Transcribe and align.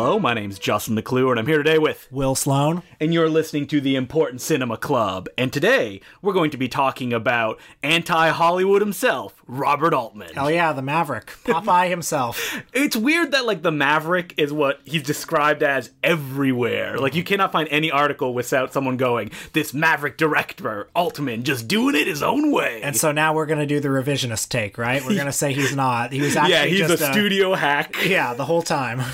Hello, 0.00 0.18
my 0.18 0.32
name's 0.32 0.58
Justin 0.58 0.94
McClure, 0.94 1.30
and 1.30 1.38
I'm 1.38 1.46
here 1.46 1.58
today 1.58 1.76
with 1.76 2.08
Will 2.10 2.34
Sloan. 2.34 2.82
and 2.98 3.12
you're 3.12 3.28
listening 3.28 3.66
to 3.66 3.82
the 3.82 3.96
Important 3.96 4.40
Cinema 4.40 4.78
Club. 4.78 5.28
And 5.36 5.52
today 5.52 6.00
we're 6.22 6.32
going 6.32 6.50
to 6.52 6.56
be 6.56 6.68
talking 6.68 7.12
about 7.12 7.60
anti-Hollywood 7.82 8.80
himself, 8.80 9.42
Robert 9.46 9.92
Altman. 9.92 10.32
Hell 10.32 10.50
yeah, 10.50 10.72
the 10.72 10.80
Maverick. 10.80 11.26
Popeye 11.44 11.90
himself. 11.90 12.62
It's 12.72 12.96
weird 12.96 13.32
that 13.32 13.44
like 13.44 13.60
the 13.60 13.70
Maverick 13.70 14.32
is 14.38 14.54
what 14.54 14.80
he's 14.84 15.02
described 15.02 15.62
as 15.62 15.90
everywhere. 16.02 16.96
Like 16.96 17.14
you 17.14 17.22
cannot 17.22 17.52
find 17.52 17.68
any 17.70 17.90
article 17.90 18.32
without 18.32 18.72
someone 18.72 18.96
going, 18.96 19.30
"This 19.52 19.74
Maverick 19.74 20.16
director 20.16 20.88
Altman 20.94 21.44
just 21.44 21.68
doing 21.68 21.94
it 21.94 22.06
his 22.06 22.22
own 22.22 22.50
way." 22.52 22.80
And 22.82 22.96
so 22.96 23.12
now 23.12 23.34
we're 23.34 23.44
going 23.44 23.60
to 23.60 23.66
do 23.66 23.80
the 23.80 23.88
revisionist 23.88 24.48
take, 24.48 24.78
right? 24.78 25.02
We're 25.02 25.12
going 25.12 25.26
to 25.26 25.32
say 25.32 25.52
he's 25.52 25.76
not. 25.76 26.10
He 26.10 26.22
was 26.22 26.36
actually 26.36 26.54
yeah, 26.54 26.64
he's 26.64 26.88
just 26.88 27.02
a 27.02 27.12
studio 27.12 27.52
hack. 27.52 27.96
Yeah, 28.06 28.32
the 28.32 28.46
whole 28.46 28.62
time. 28.62 29.02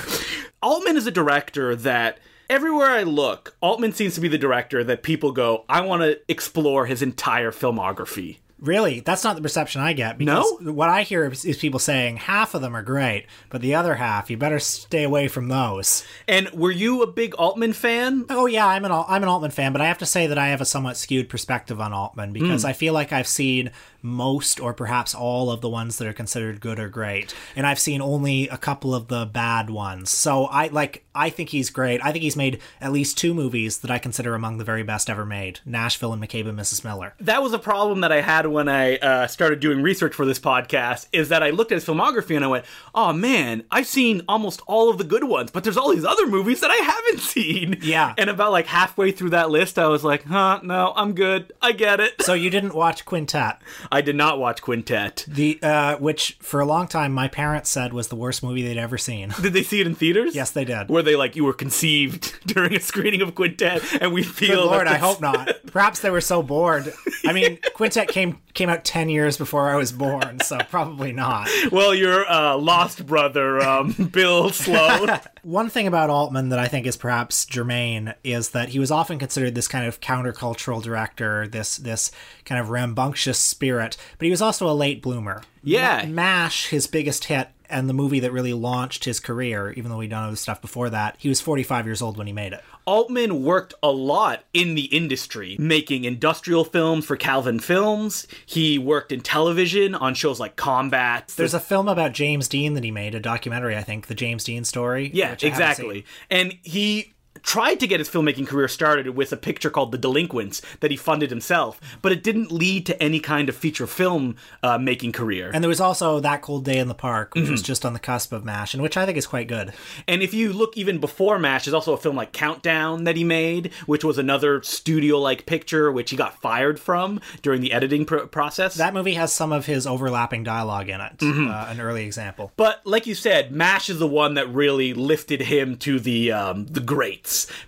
Altman 0.66 0.96
is 0.96 1.06
a 1.06 1.12
director 1.12 1.76
that 1.76 2.18
everywhere 2.50 2.90
I 2.90 3.04
look, 3.04 3.56
Altman 3.60 3.92
seems 3.92 4.16
to 4.16 4.20
be 4.20 4.26
the 4.26 4.36
director 4.36 4.82
that 4.82 5.04
people 5.04 5.30
go, 5.30 5.64
I 5.68 5.82
want 5.82 6.02
to 6.02 6.18
explore 6.28 6.86
his 6.86 7.02
entire 7.02 7.52
filmography. 7.52 8.38
Really, 8.58 8.98
that's 8.98 9.22
not 9.22 9.36
the 9.36 9.42
perception 9.42 9.80
I 9.80 9.92
get. 9.92 10.18
Because 10.18 10.44
what 10.62 10.88
I 10.88 11.02
hear 11.02 11.30
is, 11.30 11.44
is 11.44 11.58
people 11.58 11.78
saying 11.78 12.16
half 12.16 12.54
of 12.54 12.62
them 12.62 12.74
are 12.74 12.82
great, 12.82 13.26
but 13.48 13.60
the 13.60 13.76
other 13.76 13.94
half, 13.94 14.28
you 14.28 14.38
better 14.38 14.58
stay 14.58 15.04
away 15.04 15.28
from 15.28 15.46
those. 15.48 16.04
And 16.26 16.50
were 16.50 16.72
you 16.72 17.02
a 17.02 17.06
big 17.06 17.34
Altman 17.34 17.74
fan? 17.74 18.24
Oh 18.28 18.46
yeah, 18.46 18.66
I'm 18.66 18.84
an 18.84 18.90
I'm 18.90 19.22
an 19.22 19.28
Altman 19.28 19.50
fan, 19.52 19.72
but 19.72 19.82
I 19.82 19.86
have 19.86 19.98
to 19.98 20.06
say 20.06 20.26
that 20.26 20.38
I 20.38 20.48
have 20.48 20.62
a 20.62 20.64
somewhat 20.64 20.96
skewed 20.96 21.28
perspective 21.28 21.80
on 21.80 21.92
Altman 21.92 22.32
because 22.32 22.62
hmm. 22.62 22.68
I 22.68 22.72
feel 22.72 22.94
like 22.94 23.12
I've 23.12 23.28
seen 23.28 23.70
most 24.06 24.60
or 24.60 24.72
perhaps 24.72 25.14
all 25.14 25.50
of 25.50 25.60
the 25.60 25.68
ones 25.68 25.98
that 25.98 26.06
are 26.06 26.12
considered 26.12 26.60
good 26.60 26.78
or 26.78 26.88
great, 26.88 27.34
and 27.54 27.66
I've 27.66 27.78
seen 27.78 28.00
only 28.00 28.48
a 28.48 28.56
couple 28.56 28.94
of 28.94 29.08
the 29.08 29.26
bad 29.26 29.68
ones. 29.70 30.10
So 30.10 30.46
I 30.46 30.68
like 30.68 31.04
I 31.14 31.30
think 31.30 31.48
he's 31.48 31.70
great. 31.70 32.04
I 32.04 32.12
think 32.12 32.22
he's 32.22 32.36
made 32.36 32.60
at 32.80 32.92
least 32.92 33.18
two 33.18 33.34
movies 33.34 33.78
that 33.78 33.90
I 33.90 33.98
consider 33.98 34.34
among 34.34 34.58
the 34.58 34.64
very 34.64 34.82
best 34.82 35.10
ever 35.10 35.26
made: 35.26 35.60
Nashville 35.64 36.12
and 36.12 36.22
McCabe 36.22 36.48
and 36.48 36.58
Mrs. 36.58 36.84
Miller. 36.84 37.14
That 37.20 37.42
was 37.42 37.52
a 37.52 37.58
problem 37.58 38.00
that 38.02 38.12
I 38.12 38.20
had 38.20 38.46
when 38.46 38.68
I 38.68 38.96
uh, 38.96 39.26
started 39.26 39.60
doing 39.60 39.82
research 39.82 40.14
for 40.14 40.24
this 40.24 40.38
podcast. 40.38 41.06
Is 41.12 41.28
that 41.30 41.42
I 41.42 41.50
looked 41.50 41.72
at 41.72 41.76
his 41.76 41.84
filmography 41.84 42.36
and 42.36 42.44
I 42.44 42.48
went, 42.48 42.64
"Oh 42.94 43.12
man, 43.12 43.64
I've 43.70 43.86
seen 43.86 44.22
almost 44.28 44.62
all 44.66 44.90
of 44.90 44.98
the 44.98 45.04
good 45.04 45.24
ones, 45.24 45.50
but 45.50 45.64
there's 45.64 45.76
all 45.76 45.90
these 45.90 46.04
other 46.04 46.26
movies 46.26 46.60
that 46.60 46.70
I 46.70 46.76
haven't 46.76 47.20
seen." 47.20 47.78
Yeah. 47.82 48.14
And 48.18 48.30
about 48.30 48.52
like 48.52 48.66
halfway 48.66 49.10
through 49.10 49.30
that 49.30 49.50
list, 49.50 49.78
I 49.78 49.88
was 49.88 50.04
like, 50.04 50.24
"Huh, 50.24 50.60
no, 50.62 50.92
I'm 50.94 51.14
good. 51.14 51.52
I 51.62 51.72
get 51.72 52.00
it." 52.00 52.22
So 52.22 52.34
you 52.34 52.50
didn't 52.50 52.74
watch 52.74 53.04
Quintet, 53.04 53.58
I 53.96 54.02
did 54.02 54.14
not 54.14 54.38
watch 54.38 54.60
Quintet. 54.60 55.24
the 55.26 55.58
uh, 55.62 55.96
which 55.96 56.36
for 56.40 56.60
a 56.60 56.66
long 56.66 56.86
time 56.86 57.12
my 57.12 57.28
parents 57.28 57.70
said 57.70 57.94
was 57.94 58.08
the 58.08 58.14
worst 58.16 58.42
movie 58.42 58.62
they'd 58.62 58.76
ever 58.76 58.98
seen. 58.98 59.32
Did 59.40 59.54
they 59.54 59.62
see 59.62 59.80
it 59.80 59.86
in 59.86 59.94
theaters? 59.94 60.34
yes, 60.34 60.50
they 60.50 60.66
did. 60.66 60.90
Were 60.90 61.02
they 61.02 61.16
like 61.16 61.34
you 61.34 61.44
were 61.44 61.54
conceived 61.54 62.34
during 62.46 62.74
a 62.74 62.80
screening 62.80 63.22
of 63.22 63.34
Quintet, 63.34 63.82
and 64.02 64.12
we 64.12 64.22
Good 64.22 64.34
feel 64.34 64.66
Lord, 64.66 64.86
that 64.86 64.94
I 64.94 64.98
hope 64.98 65.22
not. 65.22 65.50
Perhaps 65.72 66.00
they 66.00 66.10
were 66.10 66.20
so 66.20 66.42
bored. 66.42 66.92
I 67.24 67.32
mean, 67.32 67.58
Quintet 67.74 68.08
came 68.08 68.38
came 68.52 68.68
out 68.68 68.84
ten 68.84 69.08
years 69.08 69.38
before 69.38 69.70
I 69.70 69.76
was 69.76 69.92
born, 69.92 70.40
so 70.40 70.58
probably 70.68 71.12
not. 71.12 71.48
Well, 71.72 71.94
your 71.94 72.30
uh, 72.30 72.56
lost 72.58 73.06
brother, 73.06 73.62
um, 73.62 73.92
Bill 74.12 74.50
Sloan. 74.50 75.18
One 75.42 75.70
thing 75.70 75.86
about 75.86 76.10
Altman 76.10 76.48
that 76.50 76.58
I 76.58 76.68
think 76.68 76.86
is 76.86 76.96
perhaps 76.96 77.46
germane 77.46 78.14
is 78.24 78.50
that 78.50 78.70
he 78.70 78.78
was 78.78 78.90
often 78.90 79.18
considered 79.18 79.54
this 79.54 79.68
kind 79.68 79.86
of 79.86 80.00
countercultural 80.00 80.82
director, 80.82 81.46
this 81.48 81.76
this 81.76 82.10
kind 82.44 82.60
of 82.60 82.70
rambunctious 82.70 83.38
spirit, 83.38 83.75
but 83.80 84.24
he 84.24 84.30
was 84.30 84.42
also 84.42 84.68
a 84.68 84.74
late 84.74 85.02
bloomer. 85.02 85.42
Yeah. 85.62 86.04
Ma- 86.06 86.26
MASH, 86.26 86.68
his 86.68 86.86
biggest 86.86 87.24
hit 87.24 87.48
and 87.68 87.88
the 87.88 87.94
movie 87.94 88.20
that 88.20 88.32
really 88.32 88.52
launched 88.52 89.04
his 89.04 89.20
career, 89.20 89.72
even 89.72 89.90
though 89.90 89.96
we 89.98 90.08
don't 90.08 90.24
know 90.24 90.30
the 90.30 90.36
stuff 90.36 90.60
before 90.60 90.90
that, 90.90 91.16
he 91.18 91.28
was 91.28 91.40
45 91.40 91.86
years 91.86 92.02
old 92.02 92.16
when 92.16 92.26
he 92.26 92.32
made 92.32 92.52
it. 92.52 92.62
Altman 92.84 93.42
worked 93.42 93.74
a 93.82 93.90
lot 93.90 94.44
in 94.52 94.74
the 94.76 94.84
industry, 94.84 95.56
making 95.58 96.04
industrial 96.04 96.64
films 96.64 97.04
for 97.04 97.16
Calvin 97.16 97.58
Films. 97.58 98.28
He 98.44 98.78
worked 98.78 99.10
in 99.10 99.20
television 99.20 99.94
on 99.94 100.14
shows 100.14 100.38
like 100.38 100.54
Combat. 100.54 101.32
There's 101.36 101.54
a 101.54 101.60
film 101.60 101.88
about 101.88 102.12
James 102.12 102.46
Dean 102.46 102.74
that 102.74 102.84
he 102.84 102.92
made, 102.92 103.14
a 103.14 103.20
documentary, 103.20 103.76
I 103.76 103.82
think, 103.82 104.06
the 104.06 104.14
James 104.14 104.44
Dean 104.44 104.64
story. 104.64 105.10
yeah, 105.12 105.32
which 105.32 105.44
I 105.44 105.48
haven't 105.48 105.62
exactly. 105.62 106.04
And 106.30 106.56
he 106.62 107.15
tried 107.42 107.80
to 107.80 107.86
get 107.86 108.00
his 108.00 108.08
filmmaking 108.08 108.46
career 108.46 108.68
started 108.68 109.08
with 109.10 109.32
a 109.32 109.36
picture 109.36 109.70
called 109.70 109.92
The 109.92 109.98
Delinquents 109.98 110.62
that 110.80 110.90
he 110.90 110.96
funded 110.96 111.30
himself, 111.30 111.80
but 112.02 112.12
it 112.12 112.22
didn't 112.22 112.50
lead 112.52 112.86
to 112.86 113.02
any 113.02 113.20
kind 113.20 113.48
of 113.48 113.56
feature 113.56 113.86
film 113.86 114.36
uh, 114.62 114.78
making 114.78 115.12
career. 115.12 115.50
And 115.52 115.62
there 115.62 115.68
was 115.68 115.80
also 115.80 116.20
That 116.20 116.42
Cold 116.42 116.64
Day 116.64 116.78
in 116.78 116.88
the 116.88 116.94
Park, 116.94 117.34
which 117.34 117.44
Mm-hmm. 117.44 117.52
was 117.52 117.62
just 117.62 117.84
on 117.84 117.92
the 117.92 117.98
cusp 117.98 118.32
of 118.32 118.44
MASH, 118.44 118.74
and 118.74 118.82
which 118.82 118.96
I 118.96 119.06
think 119.06 119.16
is 119.18 119.26
quite 119.26 119.48
good. 119.48 119.72
And 120.08 120.22
if 120.22 120.34
you 120.34 120.52
look 120.52 120.76
even 120.76 120.98
before 120.98 121.38
MASH, 121.38 121.64
there's 121.64 121.74
also 121.74 121.92
a 121.92 121.96
film 121.96 122.16
like 122.16 122.32
Countdown 122.32 123.04
that 123.04 123.16
he 123.16 123.24
made, 123.24 123.72
which 123.86 124.02
was 124.04 124.18
another 124.18 124.62
studio 124.62 125.18
like 125.18 125.46
picture, 125.46 125.90
which 125.92 126.10
he 126.10 126.16
got 126.16 126.40
fired 126.40 126.80
from 126.80 127.20
during 127.42 127.60
the 127.60 127.72
editing 127.72 128.04
pr- 128.04 128.18
process. 128.26 128.74
That 128.74 128.94
movie 128.94 129.14
has 129.14 129.32
some 129.32 129.52
of 129.52 129.66
his 129.66 129.86
overlapping 129.86 130.42
dialogue 130.44 130.88
in 130.88 131.00
it, 131.00 131.18
Mm-hmm. 131.18 131.48
uh, 131.50 131.66
an 131.68 131.80
early 131.80 132.04
example. 132.04 132.52
but 132.56 132.80
like 132.84 133.06
you 133.06 133.14
said, 133.14 133.52
MASH 133.52 133.90
is 133.90 133.98
the 133.98 134.06
one 134.06 134.34
that 134.34 134.48
really 134.52 134.94
lifted 134.94 135.40
him 135.42 135.76
to 135.78 136.00
the 136.00 136.32
um, 136.32 136.66
the 136.66 136.80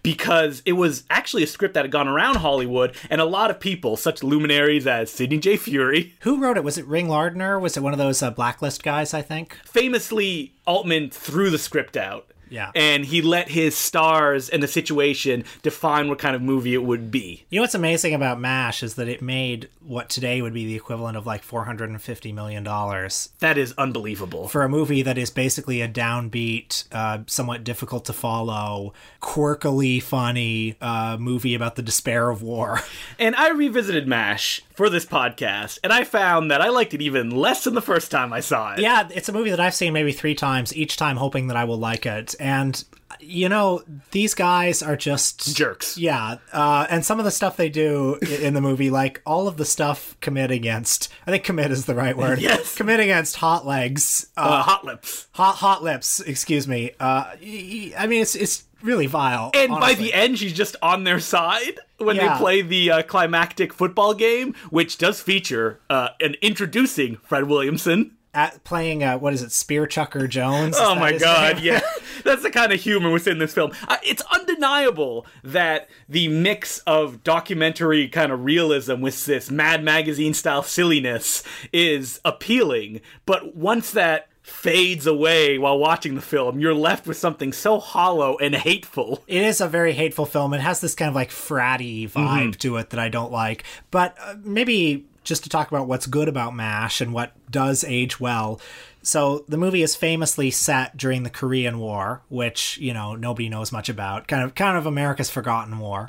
because 0.02 0.62
it 0.64 0.72
was 0.72 1.04
actually 1.10 1.42
a 1.42 1.46
script 1.46 1.74
that 1.74 1.84
had 1.84 1.91
gone 1.91 2.08
around 2.08 2.36
Hollywood, 2.36 2.94
and 3.10 3.20
a 3.20 3.24
lot 3.24 3.50
of 3.50 3.60
people, 3.60 3.96
such 3.96 4.22
luminaries 4.22 4.86
as 4.86 5.10
Sidney 5.10 5.38
J. 5.38 5.56
Furie, 5.56 6.12
Who 6.20 6.41
wrote 6.41 6.56
it? 6.56 6.64
Was 6.64 6.78
it 6.78 6.86
Ring 6.86 7.08
Lardner? 7.08 7.58
Was 7.58 7.76
it 7.76 7.82
one 7.82 7.92
of 7.92 7.98
those 7.98 8.22
uh, 8.22 8.30
blacklist 8.30 8.82
guys, 8.82 9.12
I 9.14 9.22
think? 9.22 9.58
famously 9.64 10.52
Altman 10.66 11.10
threw 11.10 11.50
the 11.50 11.58
script 11.58 11.96
out. 11.96 12.26
Yeah. 12.50 12.70
And 12.75 13.04
he 13.04 13.22
let 13.22 13.48
his 13.48 13.76
stars 13.76 14.48
and 14.48 14.62
the 14.62 14.69
situation 14.69 15.44
define 15.62 16.09
what 16.09 16.19
kind 16.19 16.34
of 16.36 16.42
movie 16.42 16.75
it 16.75 16.82
would 16.82 17.10
be. 17.10 17.44
You 17.50 17.59
know 17.59 17.62
what's 17.62 17.75
amazing 17.75 18.14
about 18.14 18.41
MASH 18.41 18.82
is 18.82 18.94
that 18.94 19.09
it 19.09 19.22
made 19.22 19.69
what 19.81 20.09
today 20.10 20.42
would 20.42 20.53
be 20.54 20.66
the 20.66 20.76
equivalent 20.76 21.16
of 21.16 21.26
like 21.26 21.44
$450 21.44 22.34
million 22.34 22.64
That 22.64 23.56
is 23.56 23.75
unbelievable. 23.78 24.48
for 24.48 24.62
a 24.62 24.69
movie 24.69 25.03
that 25.03 25.16
is 25.19 25.31
basically 25.31 25.81
a 25.81 25.88
downbeat, 25.88 26.84
uh, 26.92 27.20
somewhat 27.26 27.64
difficult 27.64 28.04
to 28.06 28.12
follow, 28.12 28.92
quirkily 29.22 30.03
funny 30.03 30.76
uh, 30.81 31.16
movie 31.19 31.54
about 31.54 31.76
the 31.76 31.82
despair 31.82 32.31
of 32.31 32.42
war. 32.42 32.81
And 33.20 33.34
I 33.34 33.50
revisited 33.50 34.06
MASH 34.06 34.62
for 34.75 34.88
this 34.88 35.04
podcast, 35.04 35.81
and 35.82 35.92
I 35.92 36.04
found 36.04 36.53
that 36.53 36.60
I 36.60 36.69
liked 36.69 36.94
it 36.94 37.03
even 37.03 37.31
less 37.31 37.64
than 37.64 37.75
the 37.75 37.82
first 37.82 38.12
time 38.12 38.32
I 38.32 38.38
saw 38.38 38.75
it. 38.75 38.78
Yeah, 38.78 39.08
it's 39.12 39.28
a 39.28 39.32
movie 39.32 39.50
that 39.50 39.58
I've 39.58 39.75
seen 39.75 39.92
maybe 39.92 40.12
three 40.12 40.37
times, 40.37 40.75
each 40.76 40.97
time 40.97 41.16
hoping 41.16 41.48
that 41.48 41.56
I 41.56 41.64
will 41.64 41.78
like 41.78 42.06
it. 42.06 42.37
And, 42.38 42.82
you 43.21 43.49
know, 43.49 43.82
these 44.12 44.34
guys 44.34 44.82
are 44.82 44.97
just. 44.97 45.56
Jerks. 45.56 45.97
Yeah, 45.99 46.37
uh, 46.53 46.87
and 46.88 47.04
some 47.04 47.19
of 47.19 47.25
the 47.25 47.31
stuff 47.31 47.56
they 47.56 47.69
do 47.69 48.16
in 48.16 48.54
the 48.54 48.60
movie, 48.60 48.91
like 48.91 49.21
all 49.26 49.49
of 49.49 49.56
the 49.56 49.65
stuff 49.65 50.16
commit 50.21 50.50
against, 50.50 51.09
I 51.26 51.31
think 51.31 51.44
commit 51.44 51.71
is 51.71 51.87
the 51.87 51.94
right 51.94 52.16
word. 52.16 52.38
Yes. 52.41 52.75
Commit 52.76 53.00
against 53.00 53.37
hot 53.37 53.66
legs, 53.66 54.26
uh, 54.37 54.41
Uh, 54.41 54.62
hot 54.62 54.84
lips. 54.84 55.26
hot 55.32 55.56
hot 55.56 55.82
lips. 55.82 56.21
Excuse 56.21 56.69
me. 56.69 56.93
Uh, 57.00 57.25
I 57.34 58.06
mean, 58.09 58.22
it's 58.22 58.34
it's 58.34 58.65
really 58.82 59.06
vile. 59.06 59.50
And 59.55 59.70
by 59.70 59.94
the 59.94 60.15
end, 60.15 60.38
she's 60.38 60.53
just 60.53 60.76
on 60.81 61.03
their 61.05 61.19
side 61.19 61.81
when 61.97 62.15
Yeah. 62.16 62.34
they 62.34 62.38
play 62.38 62.62
the 62.62 62.91
uh, 62.93 63.03
climactic 63.03 63.72
football 63.72 64.15
game, 64.15 64.55
which 64.70 64.99
does 64.99 65.20
feature 65.20 65.81
uh, 65.91 66.10
an 66.20 66.37
introducing 66.43 67.16
Fred 67.25 67.44
Williamson. 67.44 68.12
At 68.34 68.62
playing 68.62 69.03
uh, 69.03 69.19
what 69.19 69.32
is 69.32 69.43
it, 69.43 69.50
Spear 69.50 69.87
Chucker 69.87 70.28
Jones? 70.28 70.76
Is 70.76 70.81
Oh 70.84 70.94
my 70.94 71.16
god, 71.16 71.60
yeah. 71.60 71.81
That's 72.28 72.42
the 72.42 72.50
kind 72.50 72.72
of 72.72 72.80
humor 72.80 73.10
within 73.10 73.38
this 73.38 73.54
film. 73.54 73.72
Uh, 73.88 73.96
it's 74.02 74.22
undeniable 74.32 75.24
that 75.42 75.88
the 76.10 76.28
mix 76.28 76.80
of 76.80 77.24
documentary 77.24 78.06
kind 78.06 78.30
of 78.30 78.44
realism 78.44 79.00
with 79.00 79.24
this 79.24 79.50
Mad 79.50 79.82
Magazine 79.82 80.34
style 80.34 80.62
silliness 80.62 81.42
is 81.72 82.20
appealing, 82.26 83.00
but 83.24 83.56
once 83.56 83.92
that 83.92 84.28
fades 84.42 85.06
away 85.06 85.56
while 85.56 85.78
watching 85.78 86.14
the 86.16 86.20
film, 86.20 86.58
you're 86.60 86.75
left 86.75 87.06
with 87.06 87.16
something 87.16 87.50
so 87.52 87.78
hollow 87.78 88.36
and 88.38 88.54
hateful. 88.54 89.22
It 89.26 89.42
is 89.42 89.60
a 89.62 89.69
very 89.69 89.94
hateful 89.94 90.26
film. 90.26 90.52
It 90.52 90.60
has 90.60 90.82
this 90.82 90.94
kind 90.94 91.08
of 91.08 91.14
like 91.14 91.31
fratty 91.31 92.10
vibe 92.10 92.56
to 92.58 92.76
it 92.76 92.90
that 92.90 93.00
I 93.00 93.08
don't 93.08 93.32
like. 93.32 93.64
But 93.90 94.16
uh, 94.20 94.34
maybe 94.42 95.06
just 95.24 95.44
to 95.44 95.48
talk 95.48 95.69
about 95.69 95.86
what's 95.86 96.06
good 96.06 96.28
about 96.28 96.54
MASH 96.54 97.00
and 97.00 97.12
what 97.12 97.32
does 97.50 97.84
age 97.84 98.19
well. 98.19 98.60
So 99.08 99.46
the 99.49 99.56
movie 99.56 99.82
is 99.82 99.96
famously 99.96 100.50
set 100.50 100.94
during 100.99 101.22
the 101.22 101.31
Korean 101.31 101.78
War, 101.78 102.20
which 102.28 102.76
you 102.76 102.93
know 102.93 103.14
nobody 103.14 103.49
knows 103.49 103.72
much 103.72 103.88
about. 103.88 104.28
Kind 104.28 104.44
of, 104.44 104.55
kind 104.55 104.76
of 104.76 104.84
America's 104.84 105.31
forgotten 105.31 105.78
war. 105.78 106.05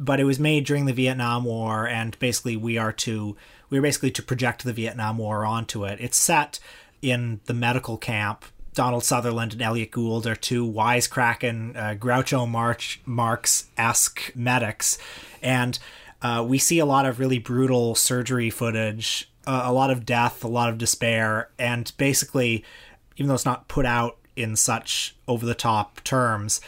But 0.00 0.18
it 0.18 0.24
was 0.24 0.40
made 0.40 0.66
during 0.66 0.86
the 0.86 0.92
Vietnam 0.92 1.44
War, 1.44 1.86
and 1.86 2.18
basically 2.18 2.56
we 2.56 2.76
are 2.76 2.92
to 2.92 3.36
we 3.70 3.78
are 3.78 3.82
basically 3.82 4.10
to 4.10 4.22
project 4.22 4.64
the 4.64 4.72
Vietnam 4.72 5.18
War 5.18 5.46
onto 5.46 5.84
it. 5.84 6.00
It's 6.00 6.16
set 6.16 6.58
in 7.00 7.40
the 7.44 7.54
medical 7.54 7.96
camp 7.96 8.44
Donald 8.74 9.04
Sutherland 9.04 9.52
and 9.52 9.62
Elliot 9.62 9.92
Gould 9.92 10.26
are 10.26 10.34
two 10.34 10.70
wisecracking 10.70 11.76
uh, 11.76 11.94
Groucho 11.94 12.48
March 12.48 13.00
Marx 13.04 13.68
esque 13.76 14.32
medics, 14.34 14.98
and 15.40 15.78
uh, 16.22 16.44
we 16.46 16.58
see 16.58 16.80
a 16.80 16.86
lot 16.86 17.06
of 17.06 17.20
really 17.20 17.38
brutal 17.38 17.94
surgery 17.94 18.50
footage, 18.50 19.29
uh, 19.46 19.62
a 19.64 19.72
lot 19.72 19.90
of 19.90 20.04
death, 20.06 20.44
a 20.44 20.48
lot 20.48 20.68
of 20.70 20.78
despair, 20.78 21.50
and 21.58 21.90
basically, 21.96 22.64
even 23.16 23.28
though 23.28 23.34
it's 23.34 23.44
not 23.44 23.68
put 23.68 23.86
out 23.86 24.18
in 24.36 24.56
such 24.56 25.16
over 25.28 25.44
the 25.46 25.54
top 25.54 26.02
terms. 26.04 26.60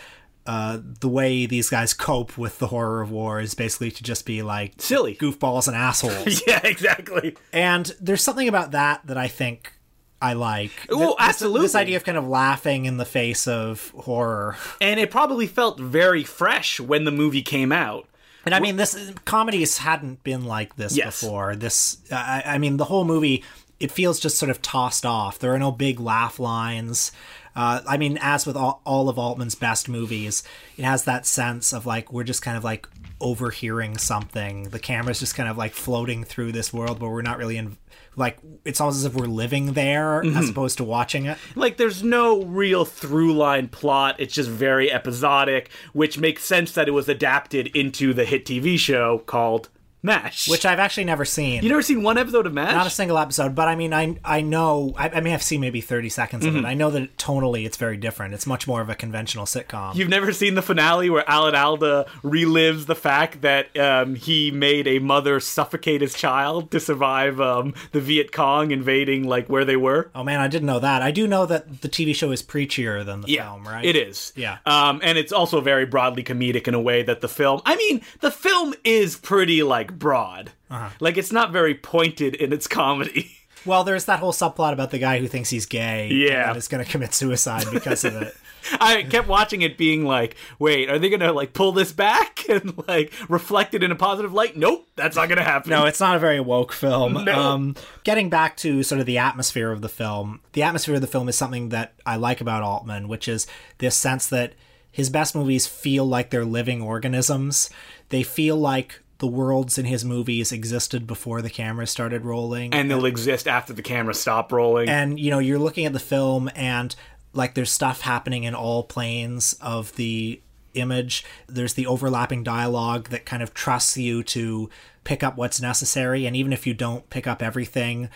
Uh, 0.44 0.78
the 1.00 1.08
way 1.08 1.46
these 1.46 1.70
guys 1.70 1.94
cope 1.94 2.36
with 2.36 2.58
the 2.58 2.66
horror 2.66 3.00
of 3.00 3.12
war 3.12 3.40
is 3.40 3.54
basically 3.54 3.92
to 3.92 4.02
just 4.02 4.26
be 4.26 4.42
like 4.42 4.72
Silly. 4.78 5.14
goofballs 5.14 5.68
and 5.68 5.76
assholes. 5.76 6.42
yeah, 6.48 6.60
exactly. 6.64 7.36
and 7.52 7.94
there's 8.00 8.24
something 8.24 8.48
about 8.48 8.72
that 8.72 9.06
that 9.06 9.16
I 9.16 9.28
think 9.28 9.72
I 10.20 10.32
like. 10.32 10.72
Oh, 10.90 10.98
this- 10.98 11.14
absolutely. 11.20 11.60
This 11.62 11.74
idea 11.76 11.96
of 11.96 12.02
kind 12.04 12.18
of 12.18 12.26
laughing 12.26 12.86
in 12.86 12.96
the 12.96 13.04
face 13.04 13.46
of 13.46 13.90
horror. 13.96 14.56
And 14.80 14.98
it 14.98 15.12
probably 15.12 15.46
felt 15.46 15.78
very 15.78 16.24
fresh 16.24 16.80
when 16.80 17.04
the 17.04 17.12
movie 17.12 17.42
came 17.42 17.70
out. 17.70 18.08
And 18.44 18.54
I 18.54 18.60
mean, 18.60 18.76
this 18.76 19.12
comedies 19.24 19.78
hadn't 19.78 20.24
been 20.24 20.44
like 20.44 20.76
this 20.76 20.96
Yes. 20.96 21.20
before. 21.20 21.54
This, 21.54 21.98
I, 22.10 22.42
I 22.46 22.58
mean, 22.58 22.76
the 22.76 22.84
whole 22.84 23.04
movie 23.04 23.44
it 23.82 23.90
feels 23.90 24.20
just 24.20 24.38
sort 24.38 24.48
of 24.48 24.62
tossed 24.62 25.04
off. 25.04 25.40
There 25.40 25.52
are 25.52 25.58
no 25.58 25.72
big 25.72 25.98
laugh 25.98 26.38
lines. 26.38 27.10
Uh, 27.56 27.80
I 27.86 27.96
mean, 27.96 28.16
as 28.22 28.46
with 28.46 28.56
all, 28.56 28.80
all 28.86 29.08
of 29.08 29.18
Altman's 29.18 29.56
best 29.56 29.88
movies, 29.88 30.44
it 30.76 30.84
has 30.84 31.02
that 31.04 31.26
sense 31.26 31.72
of 31.72 31.84
like 31.84 32.12
we're 32.12 32.22
just 32.22 32.42
kind 32.42 32.56
of 32.56 32.62
like 32.62 32.86
overhearing 33.20 33.98
something. 33.98 34.68
The 34.70 34.78
camera's 34.78 35.18
just 35.18 35.34
kind 35.34 35.48
of 35.48 35.58
like 35.58 35.72
floating 35.74 36.22
through 36.22 36.52
this 36.52 36.72
world, 36.72 37.00
but 37.00 37.08
we're 37.08 37.22
not 37.22 37.38
really 37.38 37.56
in. 37.56 37.76
Like 38.16 38.38
it's 38.64 38.80
almost 38.80 38.98
as 38.98 39.04
if 39.04 39.14
we're 39.14 39.26
living 39.26 39.72
there 39.72 40.20
as 40.20 40.26
mm-hmm. 40.26 40.50
opposed 40.50 40.78
to 40.78 40.84
watching 40.84 41.26
it. 41.26 41.38
Like, 41.56 41.76
there's 41.76 42.02
no 42.02 42.42
real 42.44 42.84
through 42.84 43.34
line 43.34 43.68
plot. 43.68 44.16
It's 44.18 44.34
just 44.34 44.50
very 44.50 44.92
episodic, 44.92 45.70
which 45.92 46.18
makes 46.18 46.44
sense 46.44 46.72
that 46.72 46.88
it 46.88 46.92
was 46.92 47.08
adapted 47.08 47.68
into 47.68 48.12
the 48.14 48.24
hit 48.24 48.44
TV 48.44 48.78
show 48.78 49.18
called 49.18 49.68
MASH. 50.02 50.48
Which 50.48 50.66
I've 50.66 50.78
actually 50.78 51.04
never 51.04 51.24
seen. 51.24 51.62
you 51.62 51.68
never 51.68 51.82
seen 51.82 52.02
one 52.02 52.18
episode 52.18 52.46
of 52.46 52.52
MASH? 52.52 52.72
Not 52.74 52.86
a 52.86 52.90
single 52.90 53.18
episode, 53.18 53.54
but 53.54 53.68
I 53.68 53.76
mean, 53.76 53.92
I 53.94 54.18
I 54.24 54.40
know. 54.40 54.94
I, 54.96 55.08
I 55.10 55.20
mean, 55.20 55.32
I've 55.32 55.42
seen 55.42 55.60
maybe 55.60 55.80
thirty 55.80 56.08
seconds 56.08 56.44
Mm-hmm. 56.44 56.56
of 56.58 56.64
it. 56.64 56.68
I 56.68 56.74
know 56.74 56.90
that 56.90 57.16
tonally 57.18 57.64
it's 57.66 57.76
very 57.76 57.96
different. 57.96 58.34
It's 58.34 58.46
much 58.46 58.66
more 58.66 58.80
of 58.80 58.88
a 58.88 58.94
conventional 58.94 59.44
sitcom. 59.46 59.94
You've 59.94 60.08
never 60.08 60.32
seen 60.32 60.54
the 60.54 60.62
finale 60.62 61.08
where 61.10 61.28
Alan 61.30 61.54
Alda 61.54 62.06
relives 62.24 62.86
the 62.86 62.94
fact 62.94 63.42
that 63.42 63.76
um, 63.78 64.14
he 64.16 64.50
made 64.50 64.86
a 64.88 64.98
mother 64.98 65.38
suffocate 65.40 66.00
his 66.00 66.14
child 66.14 66.70
to 66.72 66.80
survive 66.80 67.40
um, 67.40 67.74
the 67.92 68.00
Viet 68.00 68.32
Cong 68.32 68.70
invading 68.72 69.24
like 69.28 69.48
where 69.48 69.64
they 69.64 69.76
were. 69.76 70.10
oh 70.14 70.24
man, 70.24 70.40
I 70.40 70.48
didn't 70.48 70.66
know 70.66 70.80
that. 70.80 71.02
I 71.02 71.10
do 71.10 71.26
know 71.28 71.46
that 71.46 71.80
the 71.82 71.88
TV 71.88 72.14
show 72.14 72.32
is 72.32 72.42
preachier 72.42 73.04
than 73.04 73.20
the 73.20 73.28
Yeah, 73.30 73.50
film, 73.52 73.68
right? 73.68 73.84
it 73.84 73.94
is. 73.96 74.32
Yeah. 74.34 74.58
um, 74.66 75.00
and 75.04 75.16
it's 75.18 75.32
also 75.32 75.60
very 75.60 75.86
broadly 75.86 76.24
comedic 76.24 76.66
in 76.66 76.74
a 76.74 76.80
way 76.80 77.02
that 77.02 77.20
the 77.20 77.28
film. 77.28 77.60
I 77.64 77.76
mean, 77.76 78.00
the 78.20 78.30
film 78.30 78.74
is 78.84 79.16
pretty 79.16 79.62
like 79.62 79.91
broad. 79.98 80.52
Uh-huh. 80.70 80.90
Like 81.00 81.16
it's 81.16 81.32
not 81.32 81.52
very 81.52 81.74
pointed 81.74 82.34
in 82.34 82.52
its 82.52 82.66
comedy. 82.66 83.36
Well, 83.64 83.84
there's 83.84 84.06
that 84.06 84.18
whole 84.18 84.32
subplot 84.32 84.72
about 84.72 84.90
the 84.90 84.98
guy 84.98 85.20
who 85.20 85.28
thinks 85.28 85.48
he's 85.48 85.66
gay. 85.66 86.08
Yeah. 86.08 86.48
and 86.48 86.56
is 86.58 86.66
going 86.66 86.84
to 86.84 86.90
commit 86.90 87.14
suicide 87.14 87.66
because 87.72 88.04
of 88.04 88.16
it. 88.16 88.36
I 88.80 89.02
kept 89.02 89.28
watching 89.28 89.62
it, 89.62 89.76
being 89.76 90.04
like, 90.04 90.36
"Wait, 90.58 90.88
are 90.88 90.98
they 90.98 91.10
gonna 91.10 91.32
like 91.32 91.52
pull 91.52 91.72
this 91.72 91.92
back 91.92 92.44
and 92.48 92.76
like 92.86 93.12
reflect 93.28 93.74
it 93.74 93.82
in 93.82 93.90
a 93.90 93.96
positive 93.96 94.32
light?" 94.32 94.56
Nope, 94.56 94.88
that's 94.96 95.16
not 95.16 95.28
gonna 95.28 95.42
happen. 95.42 95.70
No, 95.70 95.86
it's 95.86 96.00
not 96.00 96.16
a 96.16 96.20
very 96.20 96.40
woke 96.40 96.72
film. 96.72 97.24
No. 97.24 97.38
Um, 97.38 97.76
getting 98.04 98.30
back 98.30 98.56
to 98.58 98.82
sort 98.82 99.00
of 99.00 99.06
the 99.06 99.18
atmosphere 99.18 99.72
of 99.72 99.80
the 99.80 99.88
film, 99.88 100.40
the 100.52 100.62
atmosphere 100.62 100.94
of 100.94 101.00
the 101.00 101.06
film 101.06 101.28
is 101.28 101.36
something 101.36 101.70
that 101.70 101.94
I 102.06 102.16
like 102.16 102.40
about 102.40 102.62
Altman, 102.62 103.08
which 103.08 103.26
is 103.28 103.46
this 103.78 103.96
sense 103.96 104.28
that 104.28 104.54
his 104.90 105.10
best 105.10 105.34
movies 105.34 105.66
feel 105.66 106.04
like 106.04 106.30
they're 106.30 106.44
living 106.44 106.82
organisms. 106.82 107.70
They 108.10 108.22
feel 108.22 108.56
like 108.56 109.00
the 109.22 109.28
worlds 109.28 109.78
in 109.78 109.84
his 109.84 110.04
movies 110.04 110.50
existed 110.50 111.06
before 111.06 111.42
the 111.42 111.48
camera 111.48 111.86
started 111.86 112.24
rolling. 112.24 112.74
and 112.74 112.90
they'll 112.90 113.04
exist 113.04 113.46
after 113.46 113.72
the 113.72 113.80
camera 113.80 114.12
stop 114.12 114.50
rolling. 114.50 114.88
and 114.88 115.20
you 115.20 115.30
know 115.30 115.38
you're 115.38 115.60
looking 115.60 115.86
at 115.86 115.92
the 115.92 116.00
film 116.00 116.50
and 116.56 116.96
like 117.32 117.54
there's 117.54 117.70
stuff 117.70 118.00
happening 118.00 118.42
in 118.42 118.52
all 118.52 118.82
planes 118.82 119.52
of 119.60 119.94
the 119.94 120.40
image 120.74 121.24
there's 121.46 121.74
the 121.74 121.86
overlapping 121.86 122.42
dialogue 122.42 123.10
that 123.10 123.24
kind 123.24 123.44
of 123.44 123.54
trusts 123.54 123.96
you 123.96 124.24
to 124.24 124.68
pick 125.04 125.22
up 125.22 125.36
what's 125.36 125.60
necessary 125.60 126.26
and 126.26 126.34
even 126.34 126.52
if 126.52 126.66
you 126.66 126.74
don't 126.74 127.08
pick 127.08 127.28
up 127.28 127.44
everything 127.44 128.08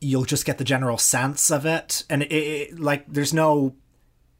you'll 0.00 0.24
just 0.24 0.44
get 0.44 0.58
the 0.58 0.64
general 0.64 0.98
sense 0.98 1.52
of 1.52 1.64
it 1.64 2.02
and 2.10 2.24
it, 2.24 2.32
it 2.32 2.80
like 2.80 3.04
there's 3.06 3.32
no 3.32 3.76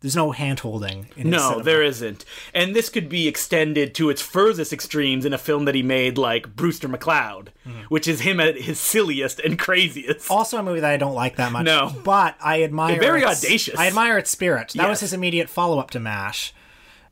there's 0.02 0.14
no 0.16 0.32
hand 0.32 0.60
holding 0.60 1.06
no, 1.16 1.60
there 1.62 1.82
isn't. 1.82 2.24
And 2.52 2.76
this 2.76 2.88
could 2.90 3.08
be 3.08 3.26
extended 3.28 3.94
to 3.94 4.10
its 4.10 4.20
furthest 4.20 4.72
extremes 4.72 5.24
in 5.24 5.32
a 5.32 5.38
film 5.38 5.64
that 5.64 5.74
he 5.74 5.82
made 5.82 6.18
like 6.18 6.54
Brewster 6.54 6.88
McCloud, 6.88 7.48
Mm-hmm. 7.66 7.82
which 7.90 8.08
is 8.08 8.22
him 8.22 8.40
at 8.40 8.56
his 8.56 8.80
silliest 8.80 9.38
and 9.38 9.56
craziest. 9.58 10.28
also 10.30 10.58
a 10.58 10.62
movie 10.64 10.80
that 10.80 10.90
I 10.90 10.96
don't 10.96 11.14
like 11.14 11.36
that 11.36 11.52
much. 11.52 11.64
No. 11.64 11.92
but 12.04 12.34
I 12.42 12.64
admire. 12.64 12.98
Very 12.98 13.22
its- 13.22 13.44
audacious. 13.44 13.78
I 13.78 13.86
admire 13.86 14.18
its 14.18 14.30
spirit. 14.30 14.72
That 14.74 14.88
was 14.88 14.98
his 15.00 15.12
immediate 15.12 15.48
follow 15.48 15.78
up 15.78 15.90
to 15.92 16.00
Mash. 16.00 16.52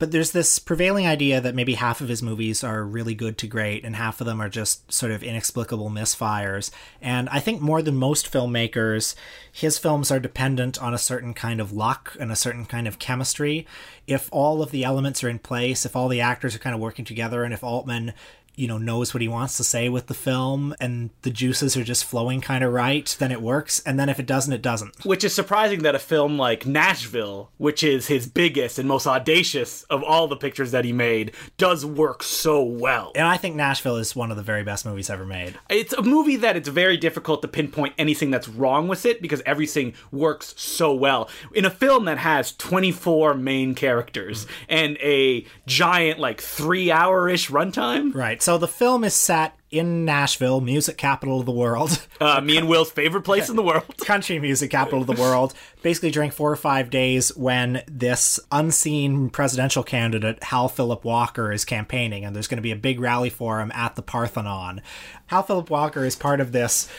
But 0.00 0.12
there's 0.12 0.30
this 0.32 0.58
prevailing 0.58 1.06
idea 1.06 1.42
that 1.42 1.54
maybe 1.54 1.74
half 1.74 2.00
of 2.00 2.08
his 2.08 2.22
movies 2.22 2.64
are 2.64 2.82
really 2.82 3.14
good 3.14 3.36
to 3.36 3.46
great, 3.46 3.84
and 3.84 3.94
half 3.94 4.18
of 4.22 4.26
them 4.26 4.40
are 4.40 4.48
just 4.48 4.90
sort 4.90 5.12
of 5.12 5.22
inexplicable 5.22 5.90
misfires. 5.90 6.70
And 7.02 7.28
I 7.28 7.38
think 7.38 7.60
more 7.60 7.82
than 7.82 7.96
most 7.96 8.32
filmmakers, 8.32 9.14
his 9.52 9.76
films 9.76 10.10
are 10.10 10.18
dependent 10.18 10.82
on 10.82 10.94
a 10.94 10.98
certain 10.98 11.34
kind 11.34 11.60
of 11.60 11.70
luck 11.70 12.16
and 12.18 12.32
a 12.32 12.36
certain 12.36 12.64
kind 12.64 12.88
of 12.88 12.98
chemistry. 12.98 13.66
If 14.06 14.30
all 14.32 14.62
of 14.62 14.70
the 14.70 14.84
elements 14.84 15.22
are 15.22 15.28
in 15.28 15.38
place, 15.38 15.84
if 15.84 15.94
all 15.94 16.08
the 16.08 16.22
actors 16.22 16.54
are 16.54 16.60
kind 16.60 16.74
of 16.74 16.80
working 16.80 17.04
together, 17.04 17.44
and 17.44 17.52
if 17.52 17.62
Altman 17.62 18.14
you 18.60 18.68
know 18.68 18.76
knows 18.78 19.14
what 19.14 19.22
he 19.22 19.28
wants 19.28 19.56
to 19.56 19.64
say 19.64 19.88
with 19.88 20.06
the 20.06 20.14
film 20.14 20.74
and 20.78 21.10
the 21.22 21.30
juices 21.30 21.76
are 21.76 21.84
just 21.84 22.04
flowing 22.04 22.40
kind 22.40 22.62
of 22.62 22.72
right 22.72 23.16
then 23.18 23.32
it 23.32 23.40
works 23.40 23.80
and 23.86 23.98
then 23.98 24.08
if 24.10 24.20
it 24.20 24.26
doesn't 24.26 24.52
it 24.52 24.60
doesn't 24.62 25.04
Which 25.04 25.24
is 25.24 25.34
surprising 25.34 25.82
that 25.82 25.94
a 25.94 25.98
film 25.98 26.36
like 26.38 26.66
Nashville, 26.66 27.50
which 27.56 27.82
is 27.82 28.08
his 28.08 28.26
biggest 28.26 28.78
and 28.78 28.86
most 28.86 29.06
audacious 29.06 29.82
of 29.84 30.02
all 30.02 30.28
the 30.28 30.36
pictures 30.36 30.72
that 30.72 30.84
he 30.84 30.92
made, 30.92 31.32
does 31.56 31.86
work 31.86 32.22
so 32.22 32.62
well. 32.62 33.12
and 33.14 33.26
i 33.26 33.36
think 33.36 33.56
nashville 33.56 33.96
is 33.96 34.14
one 34.14 34.30
of 34.30 34.36
the 34.36 34.42
very 34.42 34.62
best 34.62 34.84
movies 34.84 35.08
ever 35.08 35.24
made 35.24 35.58
It's 35.70 35.92
a 35.94 36.02
movie 36.02 36.36
that 36.36 36.56
it's 36.56 36.68
very 36.68 36.96
difficult 36.96 37.40
to 37.42 37.48
pinpoint 37.48 37.94
anything 37.98 38.30
that's 38.30 38.48
wrong 38.48 38.88
with 38.88 39.06
it 39.06 39.22
because 39.22 39.40
everything 39.46 39.94
works 40.12 40.54
so 40.58 40.92
well. 40.92 41.28
In 41.54 41.64
a 41.64 41.70
film 41.70 42.04
that 42.04 42.18
has 42.18 42.52
24 42.56 43.34
main 43.34 43.74
characters 43.74 44.46
and 44.68 44.96
a 45.00 45.46
giant, 45.66 46.18
like, 46.18 46.40
three 46.40 46.90
hour 46.90 47.28
ish 47.28 47.48
runtime, 47.50 48.14
right 48.14 48.42
so 48.42 48.49
the 48.58 48.68
film 48.68 49.04
is 49.04 49.14
set 49.14 49.56
in 49.70 50.04
nashville 50.04 50.60
music 50.60 50.96
capital 50.96 51.40
of 51.40 51.46
the 51.46 51.52
world. 51.52 52.06
Uh, 52.20 52.38
me 52.38 52.58
and 52.58 52.68
Will's 52.68 52.90
favorite 52.90 53.22
place 53.22 53.48
in 53.48 53.56
the 53.56 53.62
world. 53.62 53.96
country 54.04 54.38
music 54.38 54.70
capital 54.70 55.00
of 55.00 55.06
the 55.06 55.14
world. 55.14 55.54
Basically 55.80 56.10
during 56.10 56.30
four 56.30 56.52
or 56.52 56.56
five 56.56 56.90
days 56.90 57.34
when 57.34 57.82
this 57.86 58.38
unseen 58.52 59.30
presidential 59.30 59.82
candidate 59.82 60.42
hal 60.44 60.68
philip 60.68 61.02
walker 61.02 61.50
is 61.50 61.64
campaigning 61.64 62.26
and 62.26 62.36
there's 62.36 62.46
going 62.46 62.58
to 62.58 62.62
be 62.62 62.72
a 62.72 62.76
big 62.76 63.00
rally 63.00 63.30
for 63.30 63.58
him 63.58 63.72
at 63.74 63.96
the 63.96 64.02
parthenon. 64.02 64.82
Hal 65.28 65.44
philip 65.44 65.70
walker 65.70 66.04
is 66.04 66.14
part 66.14 66.40
of 66.42 66.52
this 66.52 66.90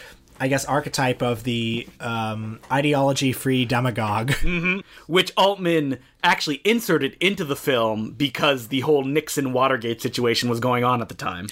I 0.41 0.47
guess 0.47 0.65
archetype 0.65 1.21
of 1.21 1.43
the 1.43 1.87
um, 1.99 2.59
ideology-free 2.71 3.65
demagogue. 3.65 4.33
which 5.07 5.31
Altman 5.37 5.99
actually 6.23 6.61
inserted 6.65 7.15
into 7.19 7.45
the 7.45 7.55
film 7.55 8.11
because 8.11 8.67
the 8.69 8.79
whole 8.81 9.03
Nixon 9.03 9.53
Watergate 9.53 10.01
situation 10.01 10.49
was 10.49 10.59
going 10.59 10.83
on 10.83 11.01
at 11.01 11.09
the 11.09 11.15
time. 11.15 11.47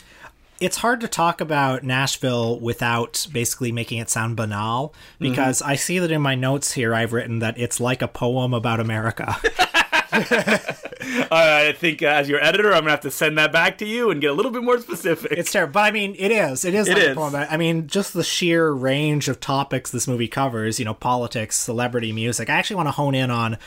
it's 0.59 0.77
hard 0.77 0.99
to 1.01 1.07
talk 1.07 1.39
about 1.39 1.83
Nashville 1.83 2.59
without 2.59 3.27
basically 3.31 3.71
making 3.71 3.99
it 3.99 4.09
sound 4.09 4.35
banal 4.35 4.93
because 5.19 5.61
I 5.61 5.75
see 5.75 5.99
that 5.99 6.11
in 6.11 6.21
my 6.21 6.35
notes 6.35 6.73
here 6.73 6.93
I've 6.93 7.13
written 7.13 7.39
that 7.39 7.57
it's 7.57 7.79
like 7.79 8.01
a 8.01 8.07
poem 8.07 8.53
about 8.53 8.79
America. 8.79 9.37
I 11.31 11.73
think 11.77 12.01
uh, 12.03 12.07
as 12.07 12.29
your 12.29 12.43
editor, 12.43 12.73
I'm 12.73 12.81
gonna 12.81 12.91
have 12.91 13.01
to 13.01 13.11
send 13.11 13.37
that 13.37 13.51
back 13.51 13.77
to 13.79 13.85
you 13.85 14.11
and 14.11 14.19
get 14.21 14.31
a 14.31 14.33
little 14.33 14.51
bit 14.51 14.63
more 14.63 14.79
specific. 14.79 15.31
it's 15.31 15.51
terrible, 15.51 15.73
but 15.73 15.81
I 15.81 15.91
mean, 15.91 16.15
it 16.17 16.31
is. 16.31 16.65
It 16.65 16.73
is. 16.73 16.87
It 16.87 16.93
like 16.95 17.03
is. 17.03 17.15
Poem 17.15 17.35
I 17.35 17.57
mean, 17.57 17.87
just 17.87 18.13
the 18.13 18.23
sheer 18.23 18.71
range 18.71 19.27
of 19.29 19.39
topics 19.39 19.91
this 19.91 20.07
movie 20.07 20.27
covers. 20.27 20.79
You 20.79 20.85
know, 20.85 20.93
politics, 20.93 21.57
celebrity, 21.57 22.11
music. 22.11 22.49
I 22.49 22.53
actually 22.53 22.77
want 22.77 22.87
to 22.87 22.93
hone 22.93 23.15
in 23.15 23.31
on 23.31 23.57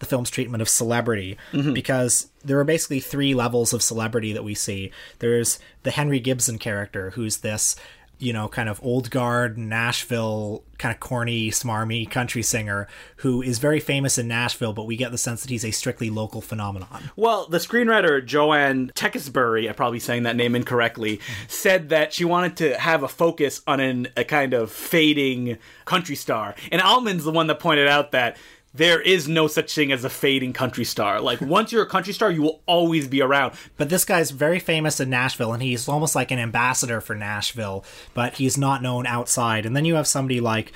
the 0.00 0.06
film's 0.06 0.30
treatment 0.30 0.62
of 0.62 0.68
celebrity 0.68 1.36
because 1.52 2.28
there 2.42 2.58
are 2.58 2.64
basically 2.64 3.00
three 3.00 3.34
levels 3.34 3.74
of 3.74 3.82
celebrity 3.82 4.32
that 4.32 4.42
we 4.42 4.54
see. 4.54 4.90
There's 5.18 5.58
the 5.82 5.90
Henry 5.90 6.18
Gibson 6.20 6.58
character, 6.58 7.10
who's 7.10 7.38
this, 7.38 7.76
you 8.20 8.32
know, 8.32 8.48
kind 8.48 8.68
of 8.68 8.80
old 8.82 9.10
guard 9.10 9.56
Nashville, 9.56 10.62
kind 10.78 10.94
of 10.94 11.00
corny, 11.00 11.50
smarmy 11.50 12.08
country 12.08 12.42
singer 12.42 12.86
who 13.16 13.42
is 13.42 13.58
very 13.58 13.80
famous 13.80 14.18
in 14.18 14.28
Nashville, 14.28 14.72
but 14.72 14.86
we 14.86 14.96
get 14.96 15.10
the 15.10 15.18
sense 15.18 15.42
that 15.42 15.50
he's 15.50 15.64
a 15.64 15.70
strictly 15.70 16.10
local 16.10 16.40
phenomenon. 16.40 17.10
Well, 17.16 17.46
the 17.46 17.58
screenwriter 17.58 18.24
Joanne 18.24 18.92
Tewkesbury, 18.94 19.68
I'm 19.68 19.74
probably 19.74 20.00
saying 20.00 20.24
that 20.24 20.36
name 20.36 20.54
incorrectly, 20.54 21.20
said 21.48 21.88
that 21.88 22.12
she 22.12 22.24
wanted 22.24 22.56
to 22.58 22.78
have 22.78 23.02
a 23.02 23.08
focus 23.08 23.62
on 23.66 23.80
an, 23.80 24.08
a 24.16 24.24
kind 24.24 24.54
of 24.54 24.70
fading 24.70 25.58
country 25.84 26.16
star. 26.16 26.54
And 26.70 26.80
Altman's 26.80 27.24
the 27.24 27.32
one 27.32 27.46
that 27.48 27.58
pointed 27.58 27.88
out 27.88 28.12
that 28.12 28.36
there 28.72 29.00
is 29.00 29.26
no 29.28 29.48
such 29.48 29.74
thing 29.74 29.90
as 29.90 30.04
a 30.04 30.10
fading 30.10 30.52
country 30.52 30.84
star. 30.84 31.20
Like, 31.20 31.40
once 31.40 31.72
you're 31.72 31.82
a 31.82 31.88
country 31.88 32.12
star, 32.12 32.30
you 32.30 32.42
will 32.42 32.62
always 32.66 33.08
be 33.08 33.20
around. 33.20 33.54
But 33.76 33.88
this 33.88 34.04
guy's 34.04 34.30
very 34.30 34.60
famous 34.60 35.00
in 35.00 35.10
Nashville, 35.10 35.52
and 35.52 35.62
he's 35.62 35.88
almost 35.88 36.14
like 36.14 36.30
an 36.30 36.38
ambassador 36.38 37.00
for 37.00 37.16
Nashville, 37.16 37.84
but 38.14 38.34
he's 38.34 38.56
not 38.56 38.82
known 38.82 39.06
outside. 39.06 39.66
And 39.66 39.74
then 39.74 39.84
you 39.84 39.96
have 39.96 40.06
somebody 40.06 40.40
like 40.40 40.72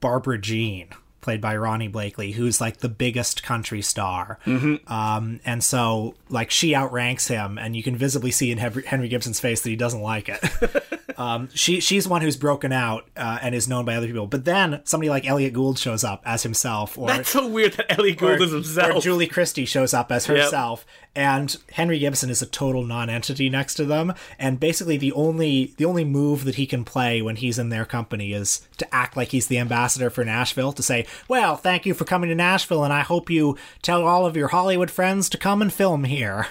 Barbara 0.00 0.38
Jean. 0.38 0.88
played 1.20 1.40
by 1.40 1.56
Ronee 1.56 1.90
Blakley, 1.90 2.34
who's 2.34 2.60
like 2.60 2.76
the 2.76 2.88
biggest 2.88 3.42
country 3.42 3.80
star. 3.80 4.38
Mm-hmm. 4.44 4.92
Um, 4.92 5.40
and 5.46 5.64
so, 5.64 6.14
like, 6.28 6.50
she 6.50 6.74
outranks 6.74 7.26
him, 7.28 7.56
and 7.58 7.74
you 7.74 7.82
can 7.82 7.96
visibly 7.96 8.30
see 8.30 8.52
in 8.52 8.58
Henry, 8.58 8.84
Henry 8.84 9.08
Gibson's 9.08 9.40
face 9.40 9.62
that 9.62 9.70
he 9.70 9.76
doesn't 9.76 10.02
like 10.02 10.28
it. 10.28 10.40
um, 11.16 11.48
she 11.54 11.80
she's 11.80 12.08
one 12.08 12.22
who's 12.22 12.36
broken 12.36 12.72
out 12.72 13.08
uh, 13.16 13.38
and 13.42 13.54
is 13.54 13.68
known 13.68 13.84
by 13.84 13.94
other 13.96 14.06
people. 14.06 14.26
But 14.26 14.44
then 14.44 14.80
somebody 14.84 15.10
like 15.10 15.26
Elliot 15.26 15.52
Gould 15.52 15.78
shows 15.78 16.04
up 16.04 16.22
as 16.24 16.42
himself, 16.42 16.98
or 16.98 17.08
That's 17.08 17.30
so 17.30 17.46
weird 17.46 17.74
that 17.74 17.98
Elliot 17.98 18.18
Gould 18.18 18.40
is 18.40 18.52
or 18.52 18.56
himself. 18.56 19.02
Julie 19.02 19.26
Christie 19.26 19.64
shows 19.64 19.94
up 19.94 20.10
as 20.10 20.26
herself, 20.26 20.86
and 21.14 21.56
Henry 21.72 21.98
Gibson 21.98 22.30
is 22.30 22.42
a 22.42 22.46
total 22.46 22.84
non-entity 22.84 23.48
next 23.48 23.74
to 23.74 23.84
them. 23.84 24.14
And 24.38 24.58
basically, 24.58 24.96
the 24.96 25.12
only 25.12 25.74
the 25.76 25.84
only 25.84 26.04
move 26.04 26.44
that 26.44 26.56
he 26.56 26.66
can 26.66 26.84
play 26.84 27.22
when 27.22 27.36
he's 27.36 27.58
in 27.58 27.68
their 27.68 27.84
company 27.84 28.32
is 28.32 28.66
to 28.78 28.94
act 28.94 29.16
like 29.16 29.28
he's 29.28 29.46
the 29.46 29.58
ambassador 29.58 30.10
for 30.10 30.24
Nashville 30.24 30.72
to 30.72 30.82
say, 30.82 31.06
"Well, 31.28 31.56
thank 31.56 31.86
you 31.86 31.94
for 31.94 32.04
coming 32.04 32.28
to 32.30 32.34
Nashville, 32.34 32.84
and 32.84 32.92
I 32.92 33.00
hope 33.00 33.30
you 33.30 33.56
tell 33.82 34.06
all 34.06 34.26
of 34.26 34.36
your 34.36 34.48
Hollywood 34.48 34.90
friends 34.90 35.28
to 35.30 35.38
come 35.38 35.62
and 35.62 35.72
film 35.72 36.04
here." 36.04 36.48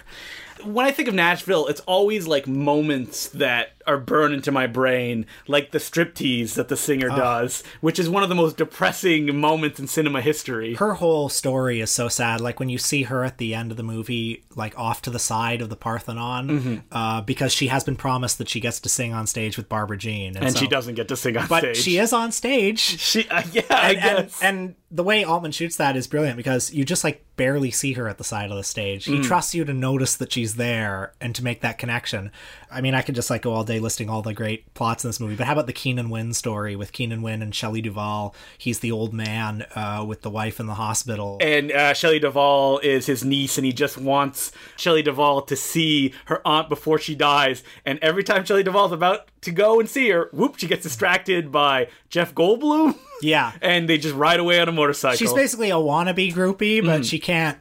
when 0.66 0.86
I 0.86 0.92
think 0.92 1.08
of 1.08 1.14
Nashville, 1.14 1.68
it's 1.68 1.82
always 1.82 2.28
like 2.28 2.48
moments 2.48 3.30
that 3.30 3.74
are 3.88 3.98
burned 3.98 4.34
into 4.34 4.52
my 4.52 4.68
brain, 4.68 5.26
like 5.48 5.72
the 5.72 5.78
striptease 5.80 6.54
that 6.56 6.68
the 6.68 6.78
singer 6.78 7.10
does, 7.10 7.64
which 7.82 8.00
is 8.00 8.10
one 8.10 8.24
of 8.24 8.30
the 8.30 8.36
most 8.36 8.58
depressing 8.58 9.36
moments 9.40 9.80
in 9.80 9.88
cinema 9.88 10.22
history. 10.22 10.76
Her 10.76 10.94
whole 10.96 11.30
story 11.30 11.82
is 11.82 11.92
so 11.92 12.08
sad. 12.08 12.42
Like 12.42 12.60
when 12.60 12.70
you 12.70 12.78
see 12.78 13.04
her 13.04 13.24
at 13.24 13.38
the 13.38 13.54
end 13.56 13.72
of 13.72 13.78
the 13.78 13.84
movie, 13.84 14.44
like 14.56 14.78
off 14.78 15.02
to 15.04 15.10
the 15.10 15.20
side 15.20 15.62
of 15.62 15.70
the 15.70 15.76
Parthenon, 15.76 16.84
uh, 16.92 17.22
because 17.22 17.54
she 17.54 17.68
has 17.68 17.84
been 17.84 17.96
promised 17.96 18.38
that 18.38 18.50
she 18.50 18.60
gets 18.60 18.80
to 18.82 18.90
sing 18.90 19.14
on 19.14 19.28
stage 19.28 19.58
with 19.58 19.70
Barbara 19.70 19.98
Jean, 19.98 20.38
and 20.38 20.52
so- 20.54 20.60
she 20.60 20.68
doesn't 20.68 20.96
get 20.96 21.08
to 21.10 21.16
sing 21.16 21.38
on 21.38 21.48
But 21.48 21.60
stage. 21.62 21.78
she 21.78 21.98
is 21.98 22.14
on 22.14 22.32
stage. 22.32 22.80
She, 22.80 23.28
uh, 23.30 23.44
yeah, 23.52 23.62
and, 23.70 23.98
and, 23.98 24.18
guess. 24.18 24.42
and 24.42 24.76
the 24.92 25.04
way 25.04 25.24
Altman 25.24 25.52
shoots 25.52 25.76
that 25.78 25.96
is 25.96 26.08
brilliant 26.08 26.38
because 26.38 26.72
you 26.74 26.86
just 26.86 27.04
like 27.04 27.24
barely 27.36 27.72
see 27.72 27.94
her 27.94 28.08
at 28.08 28.18
the 28.20 28.24
side 28.24 28.52
of 28.52 28.58
the 28.58 28.64
stage. 28.64 29.06
He 29.06 29.22
trusts 29.22 29.56
you 29.56 29.66
to 29.66 29.74
notice 29.74 30.16
that 30.18 30.32
she's 30.32 30.56
there 30.56 31.14
and 31.20 31.34
to 31.36 31.44
make 31.44 31.62
that 31.62 31.80
connection. 31.80 32.32
I 32.72 32.82
mean, 32.82 32.94
I 32.94 33.02
could 33.02 33.16
just 33.16 33.30
like 33.32 33.42
go 33.42 33.54
all 33.54 33.64
day 33.64 33.73
listing 33.80 34.10
all 34.10 34.22
the 34.22 34.34
great 34.34 34.74
plots 34.74 35.04
in 35.04 35.10
this 35.10 35.20
movie, 35.20 35.36
but 35.36 35.46
how 35.48 35.54
about 35.54 35.68
the 35.68 35.74
Keenan 35.74 36.10
Wynn 36.10 36.34
story 36.34 36.76
with 36.76 36.92
Keenan 36.92 37.22
Wynn 37.22 37.42
and 37.42 37.54
Shelley 37.54 37.82
Duvall? 37.82 38.36
He's 38.58 38.80
the 38.80 38.92
old 38.92 39.14
man 39.14 39.66
uh, 39.76 40.04
with 40.08 40.22
the 40.22 40.30
wife 40.30 40.60
in 40.60 40.66
the 40.68 40.74
hospital. 40.76 41.38
and 41.42 41.72
uh, 41.72 41.94
Shelley 41.94 42.20
Duvall 42.20 42.80
is 42.80 43.06
his 43.06 43.24
niece, 43.24 43.58
and 43.58 43.66
he 43.66 43.74
just 43.74 43.98
wants 43.98 44.52
Shelley 44.78 45.02
Duvall 45.02 45.42
to 45.44 45.56
see 45.56 46.14
her 46.26 46.42
aunt 46.48 46.70
before 46.70 46.98
she 47.00 47.16
dies. 47.16 47.64
And 47.86 48.00
every 48.02 48.24
time 48.24 48.46
Shelley 48.46 48.64
Duvall's 48.64 48.92
about 48.92 49.28
to 49.42 49.52
go 49.52 49.80
and 49.80 49.90
see 49.90 50.10
her, 50.10 50.30
whoop, 50.32 50.58
she 50.58 50.68
gets 50.68 50.84
distracted 50.84 51.52
by 51.52 51.88
Jeff 52.10 52.34
Goldblum. 52.34 52.98
yeah. 53.22 53.52
and 53.62 53.90
they 53.90 53.98
just 53.98 54.16
ride 54.16 54.40
away 54.40 54.60
on 54.60 54.70
a 54.70 54.72
motorcycle. 54.72 55.18
She's 55.18 55.34
basically 55.34 55.70
a 55.70 55.76
wannabe 55.76 56.34
groupie, 56.34 56.84
but 56.84 57.02
Mm. 57.02 57.10
she 57.10 57.20
can't. 57.20 57.58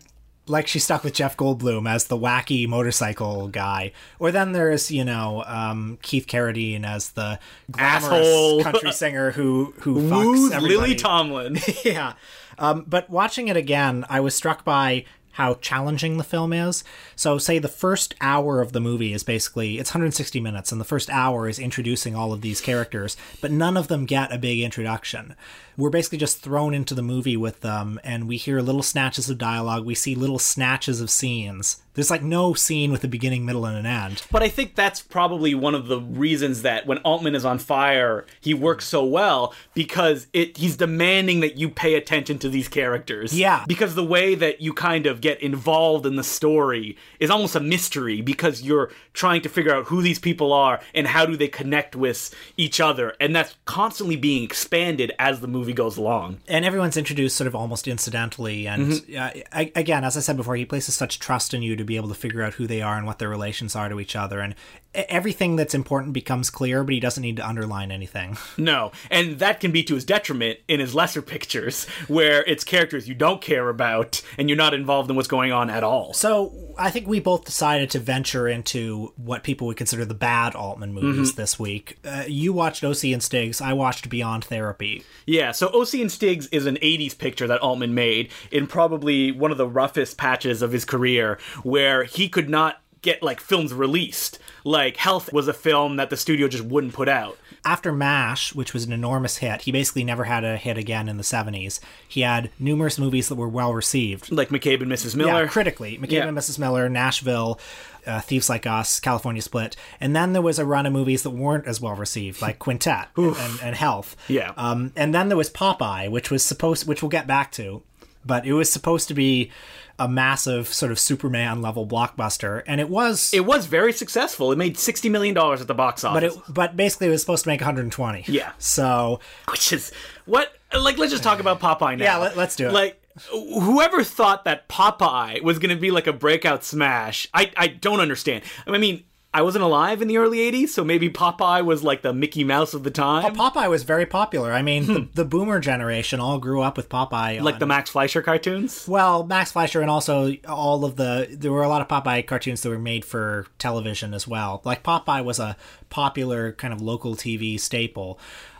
Like 0.48 0.66
she's 0.66 0.82
stuck 0.82 1.04
with 1.04 1.14
Jeff 1.14 1.36
Goldblum 1.36 1.88
as 1.88 2.06
the 2.06 2.18
wacky 2.18 2.66
motorcycle 2.66 3.46
guy, 3.48 3.92
or 4.18 4.32
then 4.32 4.52
there's 4.52 4.90
you 4.90 5.04
know 5.04 5.44
um, 5.46 5.98
Keith 6.02 6.26
Carradine 6.26 6.84
as 6.84 7.10
the 7.10 7.38
glamorous 7.70 8.04
Asshole. 8.04 8.62
country 8.64 8.92
singer 8.92 9.30
who 9.30 9.72
who 9.80 9.94
fucks 10.10 10.24
Woos. 10.24 10.62
Lily 10.62 10.94
Tomlin. 10.96 11.58
yeah, 11.84 12.14
um, 12.58 12.84
but 12.88 13.08
watching 13.08 13.48
it 13.48 13.56
again, 13.56 14.04
I 14.08 14.18
was 14.20 14.34
struck 14.34 14.64
by 14.64 15.04
how 15.32 15.54
challenging 15.54 16.18
the 16.18 16.24
film 16.24 16.52
is. 16.52 16.84
So, 17.16 17.38
say 17.38 17.58
the 17.58 17.68
first 17.68 18.14
hour 18.20 18.60
of 18.60 18.72
the 18.72 18.80
movie 18.80 19.12
is 19.12 19.24
basically 19.24 19.78
it's 19.78 19.90
160 19.90 20.40
minutes, 20.40 20.72
and 20.72 20.80
the 20.80 20.84
first 20.84 21.10
hour 21.10 21.48
is 21.48 21.58
introducing 21.58 22.14
all 22.14 22.32
of 22.32 22.42
these 22.42 22.60
characters, 22.60 23.16
but 23.40 23.50
none 23.50 23.76
of 23.76 23.88
them 23.88 24.06
get 24.06 24.32
a 24.32 24.38
big 24.38 24.60
introduction. 24.60 25.34
We're 25.76 25.90
basically 25.90 26.18
just 26.18 26.40
thrown 26.40 26.74
into 26.74 26.94
the 26.94 27.02
movie 27.02 27.36
with 27.36 27.60
them, 27.60 28.00
and 28.04 28.28
we 28.28 28.36
hear 28.36 28.60
little 28.60 28.82
snatches 28.82 29.30
of 29.30 29.38
dialogue. 29.38 29.84
We 29.84 29.94
see 29.94 30.14
little 30.14 30.38
snatches 30.38 31.00
of 31.00 31.10
scenes. 31.10 31.82
There's 31.94 32.10
like 32.10 32.22
no 32.22 32.54
scene 32.54 32.90
with 32.90 33.04
a 33.04 33.08
beginning, 33.08 33.44
middle, 33.44 33.66
and 33.66 33.76
an 33.76 33.84
end. 33.84 34.22
But 34.30 34.42
I 34.42 34.48
think 34.48 34.74
that's 34.74 35.02
probably 35.02 35.54
one 35.54 35.74
of 35.74 35.88
the 35.88 36.00
reasons 36.00 36.62
that 36.62 36.86
when 36.86 36.98
Altman 36.98 37.34
is 37.34 37.44
on 37.44 37.58
fire, 37.58 38.24
he 38.40 38.54
works 38.54 38.86
so 38.86 39.04
well 39.04 39.54
because 39.74 40.26
it 40.32 40.56
he's 40.56 40.78
demanding 40.78 41.40
that 41.40 41.58
you 41.58 41.68
pay 41.68 41.94
attention 41.94 42.38
to 42.38 42.48
these 42.48 42.66
characters. 42.66 43.38
Yeah. 43.38 43.64
Because 43.68 43.94
the 43.94 44.04
way 44.04 44.34
that 44.34 44.62
you 44.62 44.72
kind 44.72 45.04
of 45.04 45.20
get 45.20 45.42
involved 45.42 46.06
in 46.06 46.16
the 46.16 46.24
story 46.24 46.96
is 47.20 47.30
almost 47.30 47.56
a 47.56 47.60
mystery 47.60 48.22
because 48.22 48.62
you're 48.62 48.90
trying 49.12 49.42
to 49.42 49.50
figure 49.50 49.74
out 49.74 49.84
who 49.86 50.00
these 50.00 50.18
people 50.18 50.52
are 50.54 50.80
and 50.94 51.06
how 51.06 51.26
do 51.26 51.36
they 51.36 51.48
connect 51.48 51.94
with 51.94 52.34
each 52.56 52.80
other, 52.80 53.14
and 53.20 53.36
that's 53.36 53.56
constantly 53.66 54.16
being 54.16 54.42
expanded 54.42 55.12
as 55.18 55.40
the 55.40 55.48
movie 55.48 55.61
goes 55.72 55.96
along. 55.96 56.38
and 56.48 56.64
everyone's 56.64 56.96
introduced 56.96 57.36
sort 57.36 57.46
of 57.46 57.54
almost 57.54 57.86
incidentally 57.86 58.66
and 58.66 58.92
uh, 59.16 59.30
I, 59.52 59.70
again 59.76 60.04
as 60.04 60.16
i 60.16 60.20
said 60.20 60.36
before 60.36 60.56
he 60.56 60.64
places 60.64 60.94
such 60.94 61.18
trust 61.18 61.54
in 61.54 61.62
you 61.62 61.76
to 61.76 61.84
be 61.84 61.96
able 61.96 62.08
to 62.08 62.14
figure 62.14 62.42
out 62.42 62.54
who 62.54 62.66
they 62.66 62.82
are 62.82 62.96
and 62.96 63.06
what 63.06 63.18
their 63.18 63.28
relations 63.28 63.76
are 63.76 63.88
to 63.88 64.00
each 64.00 64.16
other 64.16 64.40
and 64.40 64.54
everything 64.94 65.56
that's 65.56 65.74
important 65.74 66.12
becomes 66.12 66.50
clear 66.50 66.84
but 66.84 66.92
he 66.94 67.00
doesn't 67.00 67.22
need 67.22 67.36
to 67.36 67.46
underline 67.48 67.90
anything 67.90 68.36
No, 68.58 68.92
and 69.10 69.38
that 69.38 69.60
can 69.60 69.72
be 69.72 69.82
to 69.84 69.94
his 69.94 70.04
detriment 70.04 70.58
in 70.68 70.78
his 70.80 70.94
lesser 70.94 71.22
pictures, 71.22 71.86
where 72.08 72.44
it's 72.44 72.64
characters 72.64 73.08
you 73.08 73.14
don't 73.14 73.40
care 73.40 73.68
about 73.68 74.20
and 74.38 74.48
you're 74.48 74.56
not 74.58 74.74
involved 74.74 75.10
in 75.10 75.16
what's 75.16 75.28
going 75.28 75.52
on 75.52 75.70
at 75.70 75.82
all. 75.82 76.12
so 76.12 76.52
i 76.78 76.90
think 76.90 77.06
we 77.06 77.20
both 77.20 77.44
decided 77.44 77.90
to 77.90 77.98
venture 77.98 78.48
into 78.48 79.12
what 79.16 79.42
people 79.42 79.66
would 79.66 79.76
consider 79.76 80.04
the 80.04 80.14
bad 80.14 80.54
altman 80.54 80.92
movies 80.92 81.34
this 81.34 81.58
week 81.58 81.98
uh, 82.04 82.24
you 82.26 82.52
watched 82.52 82.84
oc 82.84 83.02
and 83.04 83.22
stiggs 83.22 83.60
i 83.60 83.72
watched 83.72 84.08
beyond 84.08 84.44
therapy 84.44 85.02
Yeah, 85.26 85.52
so 85.52 85.68
OC 85.68 85.94
and 85.94 86.10
Stiggs 86.12 86.46
is 86.48 86.66
an 86.66 86.76
80s 86.76 87.16
picture 87.16 87.46
that 87.46 87.60
Altman 87.60 87.94
made 87.94 88.30
in 88.50 88.66
probably 88.66 89.30
one 89.32 89.50
of 89.50 89.56
the 89.58 89.66
roughest 89.68 90.18
patches 90.18 90.62
of 90.62 90.72
his 90.72 90.84
career 90.84 91.38
where 91.62 92.04
he 92.04 92.28
could 92.28 92.48
not 92.50 92.80
get 93.02 93.22
like 93.22 93.40
films 93.40 93.72
released. 93.72 94.38
Like 94.64 94.96
Health 94.96 95.32
was 95.32 95.48
a 95.48 95.52
film 95.52 95.96
that 95.96 96.10
the 96.10 96.16
studio 96.16 96.48
just 96.48 96.64
wouldn't 96.64 96.92
put 96.94 97.08
out. 97.08 97.36
after 97.64 97.92
MASH, 97.92 98.54
which 98.54 98.72
was 98.74 98.84
an 98.84 98.92
enormous 98.92 99.36
hit, 99.38 99.62
he 99.62 99.72
basically 99.72 100.02
never 100.04 100.24
had 100.24 100.42
a 100.44 100.56
hit 100.56 100.76
again 100.76 101.08
in 101.08 101.16
the 101.16 101.22
70s. 101.22 101.78
He 102.08 102.22
had 102.22 102.50
numerous 102.58 102.98
movies 102.98 103.28
that 103.28 103.36
were 103.36 103.48
well 103.48 103.72
received. 103.72 104.32
Like 104.32 104.48
McCabe 104.48 104.82
and 104.82 104.90
Mrs. 104.90 105.14
Miller. 105.14 105.42
Yeah, 105.44 105.48
critically. 105.48 105.96
McCabe 105.98 106.10
Yeah. 106.12 106.28
and 106.28 106.36
Mrs. 106.36 106.58
Miller, 106.58 106.88
Nashville, 106.88 107.60
uh, 108.04 108.20
Thieves 108.20 108.48
Like 108.48 108.66
Us, 108.66 108.98
California 108.98 109.42
Split. 109.42 109.76
And 110.00 110.14
then 110.16 110.32
there 110.32 110.42
was 110.42 110.58
a 110.58 110.64
run 110.66 110.86
of 110.86 110.92
movies 110.92 111.22
that 111.22 111.30
weren't 111.30 111.66
as 111.68 111.80
well 111.80 111.94
received, 111.94 112.42
like 112.42 112.58
Quintet 112.66 113.08
and, 113.16 113.60
and 113.62 113.76
Health. 113.76 114.16
Yeah. 114.28 114.52
Um, 114.56 114.92
and 114.96 115.14
then 115.14 115.28
there 115.28 115.36
was 115.38 115.50
Popeye, 115.50 116.10
which 116.10 116.30
was 116.30 116.44
supposed, 116.44 116.86
which 116.88 117.00
we'll 117.02 117.10
get 117.10 117.28
back 117.28 117.52
to, 117.52 117.82
but 118.24 118.46
it 118.46 118.52
was 118.52 118.70
supposed 118.72 119.08
to 119.08 119.14
be 119.14 119.50
a 119.98 120.08
massive 120.08 120.68
sort 120.68 120.90
of 120.90 120.98
Superman 120.98 121.60
level 121.62 121.86
blockbuster, 121.86 122.62
and 122.66 122.80
it 122.80 122.88
was. 122.88 123.32
it 123.34 123.44
was 123.44 123.66
very 123.66 123.92
successful. 123.92 124.50
It 124.50 124.58
made 124.58 124.76
$60 124.76 125.10
million 125.10 125.36
at 125.36 125.66
the 125.66 125.74
box 125.74 126.02
office. 126.02 126.34
but 126.36 126.48
it, 126.48 126.54
but 126.54 126.76
basically, 126.76 127.08
it 127.08 127.10
was 127.10 127.20
supposed 127.20 127.44
to 127.44 127.48
make 127.50 127.60
120. 127.60 128.24
Yeah. 128.28 128.52
So 128.58 129.20
which 129.50 129.72
is 129.72 129.92
what 130.24 130.52
like 130.76 130.98
let's 130.98 131.12
just 131.12 131.22
talk 131.22 131.40
about 131.40 131.60
Popeye 131.60 131.98
now. 131.98 132.04
Yeah, 132.04 132.16
let- 132.18 132.36
let's 132.36 132.56
do 132.56 132.68
it. 132.68 132.72
Like 132.72 132.98
whoever 133.30 134.02
thought 134.02 134.44
that 134.44 134.68
Popeye 134.68 135.42
was 135.42 135.58
going 135.58 135.74
to 135.74 135.80
be 135.80 135.90
like 135.90 136.06
a 136.06 136.12
breakout 136.14 136.64
smash, 136.64 137.28
I 137.34 137.52
I 137.56 137.66
don't 137.68 138.00
understand. 138.00 138.42
I 138.66 138.76
mean, 138.78 139.04
I 139.34 139.40
wasn't 139.40 139.64
alive 139.64 140.02
in 140.02 140.08
the 140.08 140.18
early 140.18 140.38
80s, 140.38 140.68
so 140.68 140.84
maybe 140.84 141.08
Popeye 141.08 141.64
was 141.64 141.82
like 141.82 142.02
the 142.02 142.12
Mickey 142.12 142.44
Mouse 142.44 142.74
of 142.74 142.82
the 142.82 142.90
oh, 142.90 142.92
time. 142.92 143.34
Popeye 143.34 143.70
was 143.70 143.82
very 143.82 144.04
popular. 144.04 144.52
I 144.52 144.60
mean, 144.60 144.86
the, 144.86 145.00
hmm. 145.00 145.10
the 145.14 145.24
boomer 145.24 145.58
generation 145.58 146.20
all 146.20 146.38
grew 146.38 146.60
up 146.60 146.76
with 146.76 146.90
Popeye. 146.90 147.40
like 147.40 147.54
on- 147.54 147.60
the 147.60 147.66
Max 147.66 147.88
Fleischer 147.90 148.20
cartoons. 148.20 148.86
Well, 148.86 149.24
Max 149.24 149.52
Fleischer 149.52 149.80
and 149.80 149.90
also 149.90 150.34
all 150.46 150.84
of 150.84 150.96
the 150.96 151.28
there 151.30 151.50
were 151.50 151.62
a 151.62 151.68
lot 151.68 151.80
of 151.80 151.88
Popeye 151.88 152.26
cartoons 152.26 152.60
that 152.60 152.68
were 152.68 152.78
made 152.78 153.06
for 153.06 153.46
television 153.58 154.12
as 154.12 154.28
well. 154.28 154.60
Like 154.64 154.82
Popeye 154.82 155.24
was 155.24 155.38
a 155.38 155.56
popular 155.88 156.52
kind 156.52 156.74
of 156.74 156.82
local 156.82 157.14
TV 157.14 157.58
staple. 157.58 158.18